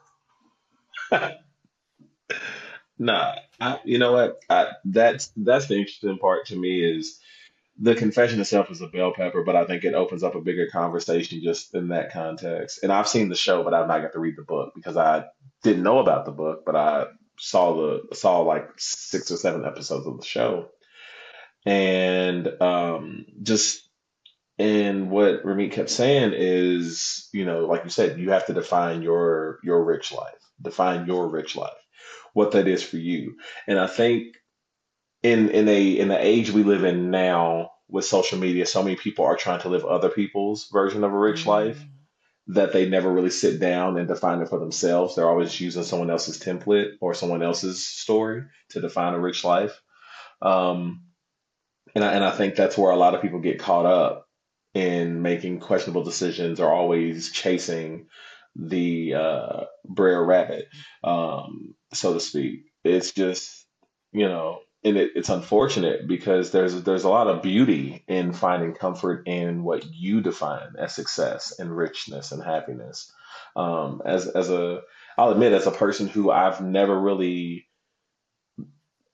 nah, 3.00 3.36
I, 3.60 3.80
you 3.84 3.98
know 3.98 4.12
what? 4.12 4.42
I, 4.50 4.68
that's 4.86 5.32
that's 5.38 5.68
the 5.68 5.76
interesting 5.76 6.18
part 6.18 6.46
to 6.48 6.56
me 6.56 6.84
is 6.84 7.20
the 7.80 7.96
confession 7.96 8.40
itself 8.40 8.72
is 8.72 8.82
a 8.82 8.88
bell 8.88 9.14
pepper, 9.16 9.44
but 9.44 9.56
I 9.56 9.66
think 9.66 9.84
it 9.84 9.94
opens 9.94 10.24
up 10.24 10.36
a 10.36 10.42
bigger 10.42 10.68
conversation 10.68 11.42
just 11.44 11.76
in 11.76 11.90
that 11.90 12.12
context. 12.12 12.80
And 12.84 12.92
I've 12.92 13.08
seen 13.08 13.30
the 13.30 13.36
show, 13.36 13.64
but 13.64 13.74
I've 13.74 13.88
not 13.88 14.02
got 14.02 14.14
to 14.14 14.20
read 14.20 14.36
the 14.38 14.44
book 14.44 14.74
because 14.76 14.98
I 14.98 15.26
didn't 15.64 15.84
know 15.84 16.00
about 16.00 16.26
the 16.26 16.32
book, 16.32 16.64
but 16.66 16.76
I 16.76 17.06
saw 17.40 17.76
the 17.76 18.16
saw 18.16 18.40
like 18.42 18.70
six 18.78 19.32
or 19.32 19.38
seven 19.38 19.66
episodes 19.66 20.08
of 20.08 20.20
the 20.20 20.26
show, 20.26 20.70
and 21.66 22.48
um, 22.62 23.26
just 23.44 23.88
and 24.60 25.12
what 25.12 25.44
Ramit 25.44 25.72
kept 25.72 25.90
saying 25.90 26.34
is, 26.36 27.30
you 27.32 27.46
know, 27.46 27.66
like 27.66 27.84
you 27.84 27.92
said, 27.92 28.20
you 28.20 28.32
have 28.32 28.48
to 28.48 28.54
define 28.54 29.04
your 29.04 29.60
your 29.64 29.84
rich 29.84 30.12
life, 30.12 30.40
define 30.62 31.06
your 31.06 31.30
rich 31.30 31.56
life, 31.56 31.72
what 32.34 32.52
that 32.54 32.68
is 32.68 32.82
for 32.84 32.98
you. 32.98 33.36
And 33.68 33.80
I 33.80 33.88
think 33.88 34.36
in 35.28 35.50
in 35.50 35.68
a 35.68 35.92
in 36.00 36.08
the 36.08 36.26
age 36.26 36.52
we 36.52 36.64
live 36.64 36.84
in 36.84 37.12
now 37.12 37.72
with 37.90 38.06
social 38.06 38.38
media, 38.38 38.66
so 38.66 38.84
many 38.84 38.96
people 38.96 39.26
are 39.26 39.36
trying 39.36 39.62
to 39.62 39.70
live 39.70 39.86
other 39.86 40.10
people's 40.10 40.68
version 40.72 41.04
of 41.04 41.14
a 41.14 41.18
rich 41.18 41.44
mm. 41.44 41.48
life 41.48 41.84
that 42.48 42.72
they 42.72 42.88
never 42.88 43.12
really 43.12 43.30
sit 43.30 43.60
down 43.60 43.98
and 43.98 44.08
define 44.08 44.42
it 44.42 44.50
for 44.50 44.60
themselves. 44.60 45.16
They're 45.16 45.28
always 45.30 45.60
using 45.60 45.84
someone 45.84 46.10
else's 46.10 46.40
template 46.40 46.92
or 47.02 47.14
someone 47.14 47.44
else's 47.44 47.86
story 47.86 48.44
to 48.70 48.80
define 48.80 49.14
a 49.14 49.20
rich 49.20 49.44
life. 49.44 49.82
Um, 50.42 51.04
and 51.94 52.06
I, 52.06 52.14
and 52.14 52.24
I 52.24 52.32
think 52.32 52.56
that's 52.56 52.78
where 52.78 52.92
a 52.92 52.96
lot 52.96 53.16
of 53.16 53.22
people 53.22 53.40
get 53.40 53.60
caught 53.60 53.86
up 53.86 54.28
in 54.74 55.22
making 55.22 55.60
questionable 55.60 56.04
decisions 56.04 56.62
or 56.62 56.72
always 56.72 57.32
chasing 57.32 58.08
the 58.56 59.14
uh, 59.16 59.64
Brer 59.86 60.24
Rabbit, 60.24 60.68
um, 61.04 61.76
so 61.94 62.14
to 62.14 62.20
speak. 62.20 62.62
It's 62.86 63.12
just, 63.12 63.66
you 64.14 64.28
know, 64.28 64.60
and 64.88 64.98
it, 64.98 65.12
it's 65.16 65.30
unfortunate 65.30 66.08
because 66.08 66.52
there's 66.52 66.82
there's 66.84 67.04
a 67.04 67.10
lot 67.10 67.28
of 67.28 67.42
beauty 67.42 68.04
in 68.08 68.32
finding 68.32 68.74
comfort 68.74 69.28
in 69.28 69.64
what 69.64 69.86
you 69.94 70.22
define 70.22 70.76
as 70.78 70.96
success 70.96 71.54
and 71.60 71.76
richness 71.76 72.32
and 72.32 72.44
happiness. 72.44 73.12
Um, 73.56 74.02
as 74.06 74.28
as 74.28 74.50
a, 74.50 74.82
I'll 75.18 75.32
admit, 75.32 75.54
as 75.54 75.68
a 75.68 75.72
person 75.72 76.08
who 76.08 76.32
I've 76.32 76.62
never 76.62 76.98
really, 76.98 77.68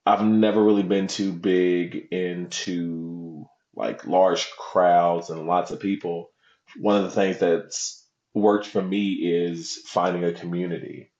I've 0.05 0.23
never 0.23 0.63
really 0.63 0.83
been 0.83 1.07
too 1.07 1.31
big 1.31 2.07
into 2.11 3.45
like 3.75 4.05
large 4.05 4.49
crowds 4.51 5.29
and 5.29 5.47
lots 5.47 5.71
of 5.71 5.79
people. 5.79 6.29
One 6.77 6.97
of 6.97 7.03
the 7.03 7.11
things 7.11 7.39
that's 7.39 8.05
worked 8.33 8.67
for 8.67 8.81
me 8.81 9.13
is 9.13 9.81
finding 9.87 10.23
a 10.23 10.33
community, 10.33 11.11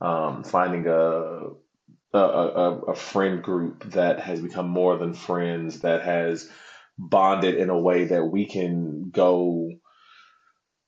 um, 0.00 0.42
finding 0.42 0.86
a 0.88 1.50
a, 2.12 2.18
a, 2.18 2.78
a 2.80 2.94
friend 2.94 3.42
group 3.42 3.84
that 3.92 4.20
has 4.20 4.40
become 4.40 4.68
more 4.68 4.96
than 4.96 5.14
friends, 5.14 5.80
that 5.80 6.02
has 6.02 6.50
bonded 6.98 7.54
in 7.54 7.70
a 7.70 7.78
way 7.78 8.04
that 8.04 8.24
we 8.24 8.46
can 8.46 9.10
go 9.10 9.70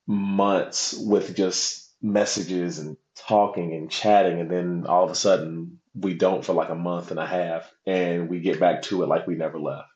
months 0.05 0.93
with 0.97 1.35
just 1.35 1.93
messages 2.01 2.79
and 2.79 2.97
talking 3.15 3.73
and 3.73 3.89
chatting, 3.89 4.39
and 4.39 4.51
then 4.51 4.85
all 4.87 5.05
of 5.05 5.11
a 5.11 5.15
sudden 5.15 5.79
we 5.95 6.13
don't 6.13 6.43
for 6.43 6.53
like 6.53 6.69
a 6.69 6.75
month 6.75 7.11
and 7.11 7.19
a 7.19 7.25
half, 7.25 7.71
and 7.85 8.29
we 8.29 8.39
get 8.39 8.59
back 8.59 8.81
to 8.83 9.03
it 9.03 9.07
like 9.07 9.27
we 9.27 9.35
never 9.35 9.59
left. 9.59 9.87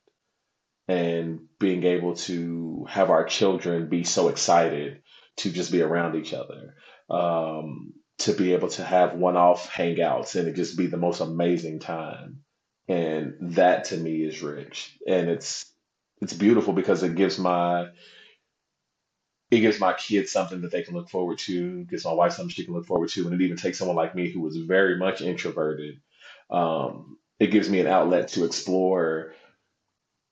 And 0.88 1.42
being 1.60 1.84
able 1.84 2.16
to 2.16 2.86
have 2.90 3.10
our 3.10 3.26
children 3.26 3.90
be 3.90 4.06
so 4.06 4.30
excited 4.30 5.02
to 5.38 5.52
just 5.52 5.72
be 5.72 5.82
around 5.82 6.16
each 6.16 6.34
other. 6.34 6.76
Um, 7.10 7.94
to 8.20 8.34
be 8.34 8.54
able 8.54 8.70
to 8.70 8.84
have 8.84 9.14
one-off 9.14 9.72
hangouts 9.72 10.36
and 10.36 10.48
it 10.48 10.56
just 10.56 10.78
be 10.78 10.88
the 10.88 10.98
most 10.98 11.20
amazing 11.20 11.80
time. 11.80 12.44
And 12.88 13.36
that 13.56 13.86
to 13.86 13.98
me 13.98 14.24
is 14.24 14.42
rich. 14.42 14.98
And 15.08 15.30
it's 15.30 15.72
it's 16.22 16.34
beautiful 16.34 16.74
because 16.74 17.04
it 17.04 17.16
gives 17.16 17.38
my 17.38 17.90
it 19.52 19.60
gives 19.60 19.80
my 19.80 19.94
kids 19.94 20.32
something 20.32 20.62
that 20.62 20.72
they 20.72 20.84
can 20.84 20.96
look 20.96 21.10
forward 21.10 21.38
to 21.40 21.84
gives 21.86 22.06
my 22.06 22.14
wife 22.14 22.34
something 22.34 22.50
she 22.50 22.66
can 22.66 22.74
look 22.74 22.86
forward 22.88 23.10
to 23.10 23.26
and 23.26 23.34
it 23.34 23.44
even 23.44 23.58
takes 23.58 23.78
someone 23.78 23.98
like 23.98 24.16
me 24.16 24.32
who 24.32 24.42
was 24.42 24.58
very 24.58 24.98
much 24.98 25.22
introverted. 25.22 26.00
Um, 26.50 27.18
it 27.40 27.52
gives 27.52 27.70
me 27.70 27.80
an 27.80 27.88
outlet 27.88 28.30
to 28.30 28.46
explore 28.46 29.34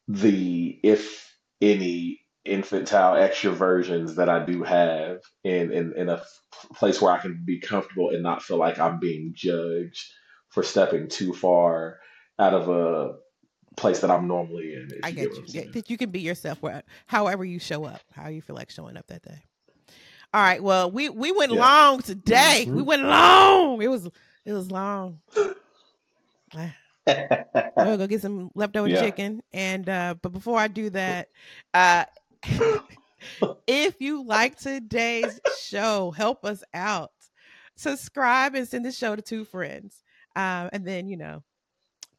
the 0.08 0.80
if 0.84 1.36
any 1.62 2.22
infantile 2.46 3.16
extroversions 3.16 4.16
that 4.16 4.30
I 4.30 4.46
do 4.46 4.64
have 4.64 5.20
in, 5.44 5.72
in, 5.72 5.94
in 5.98 6.10
a 6.10 6.22
place 6.76 7.02
where 7.02 7.12
I 7.12 7.18
can 7.18 7.42
be 7.44 7.60
comfortable 7.60 8.12
and 8.12 8.24
not 8.24 8.44
feel 8.44 8.58
like 8.58 8.80
I'm 8.80 9.00
being 9.00 9.32
judged 9.34 10.12
for 10.50 10.64
stepping 10.64 11.08
too 11.10 11.34
far 11.34 12.00
out 12.40 12.54
of 12.54 12.70
a 12.70 13.16
place 13.76 14.00
that 14.00 14.12
I'm 14.12 14.28
normally 14.28 14.74
in. 14.74 14.90
I 15.04 15.12
get, 15.12 15.36
you. 15.36 15.44
Yeah, 15.48 15.64
that 15.74 15.90
you 15.90 15.98
can 15.98 16.12
be 16.12 16.22
yourself 16.22 16.62
where, 16.62 16.84
however 17.08 17.44
you 17.44 17.60
show 17.60 17.84
up, 17.84 18.02
how 18.14 18.30
you 18.30 18.42
feel 18.42 18.56
like 18.56 18.70
showing 18.70 18.96
up 18.96 19.08
that 19.08 19.24
day. 19.24 19.44
All 20.34 20.42
right. 20.42 20.62
Well, 20.62 20.92
we 20.92 21.10
we 21.10 21.32
went 21.32 21.54
yeah. 21.54 21.60
long 21.60 22.02
today. 22.02 22.66
Mm-hmm. 22.66 22.76
We 22.76 22.82
went 22.82 23.04
long. 23.04 23.82
It 23.82 23.88
was 23.88 24.10
it 24.46 24.54
was 24.54 24.70
long. 24.70 25.20
I'm 27.08 27.72
gonna 27.78 27.98
go 27.98 28.08
get 28.08 28.22
some 28.22 28.52
leftover 28.56 28.90
yeah. 28.90 29.02
chicken. 29.02 29.42
And 29.54 29.88
uh, 29.88 30.16
but 30.22 30.34
before 30.34 30.58
I 30.58 30.68
do 30.68 30.90
that, 30.90 31.30
uh, 31.74 32.06
if 33.68 34.00
you 34.00 34.24
like 34.24 34.58
today's 34.58 35.40
show, 35.60 36.12
help 36.12 36.46
us 36.46 36.64
out. 36.74 37.12
Subscribe 37.76 38.56
and 38.56 38.68
send 38.68 38.86
the 38.86 38.92
show 38.92 39.16
to 39.16 39.22
two 39.22 39.46
friends. 39.46 40.04
Um, 40.36 40.70
and 40.74 40.86
then, 40.86 41.08
you 41.08 41.18
know, 41.18 41.44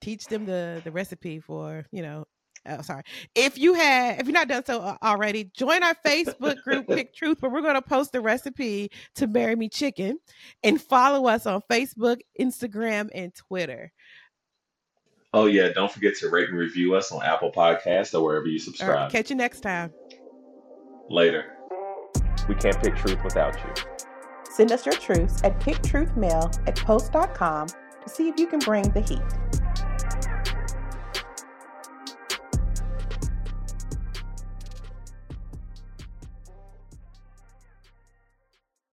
teach 0.01 0.27
them 0.27 0.47
the 0.47 0.81
the 0.85 0.91
recipe 0.91 1.41
for, 1.41 1.87
you 1.93 2.03
know, 2.03 2.25
oh 2.67 2.83
sorry. 2.83 3.03
If 3.35 3.59
you 3.59 3.75
had 3.75 4.21
if 4.21 4.27
you're 4.27 4.35
not 4.35 4.49
done 4.49 4.65
so 4.65 4.97
already, 5.03 5.51
join 5.55 5.83
our 5.83 5.95
Facebook 6.05 6.63
group 6.63 6.87
Pick 6.89 7.15
Truth, 7.15 7.43
where 7.43 7.51
we're 7.51 7.63
going 7.63 7.75
to 7.75 7.83
post 7.83 8.13
the 8.13 8.21
recipe 8.21 8.91
to 9.17 9.27
Marry 9.27 9.57
Me 9.57 9.69
Chicken 9.69 10.19
and 10.63 10.81
follow 10.81 11.27
us 11.29 11.47
on 11.47 11.63
Facebook, 11.71 12.21
Instagram, 12.41 13.09
and 13.15 13.35
Twitter. 13.35 13.93
Oh 15.33 15.47
yeah, 15.47 15.69
don't 15.75 15.93
forget 15.93 16.17
to 16.17 16.31
rate 16.31 16.49
and 16.49 16.59
review 16.59 16.95
us 16.95 17.13
on 17.13 17.23
Apple 17.23 17.53
Podcasts 17.53 18.15
or 18.15 18.25
wherever 18.25 18.47
you 18.47 18.59
subscribe. 18.59 18.95
Right, 18.97 19.13
catch 19.13 19.31
you 19.31 19.37
next 19.37 19.61
time. 19.61 19.93
Later. 21.09 21.53
We 22.49 22.55
can't 22.55 22.81
pick 22.83 22.97
truth 22.97 23.23
without 23.23 23.57
you. 23.57 23.85
Send 24.51 24.73
us 24.73 24.87
your 24.87 24.95
truths 24.95 25.41
at 25.45 25.59
picktruthmail 25.61 26.67
at 26.67 26.77
post.com 26.77 27.69
to 27.69 28.09
see 28.09 28.29
if 28.29 28.39
you 28.39 28.47
can 28.47 28.59
bring 28.59 28.91
the 28.91 29.01
heat. 29.01 29.21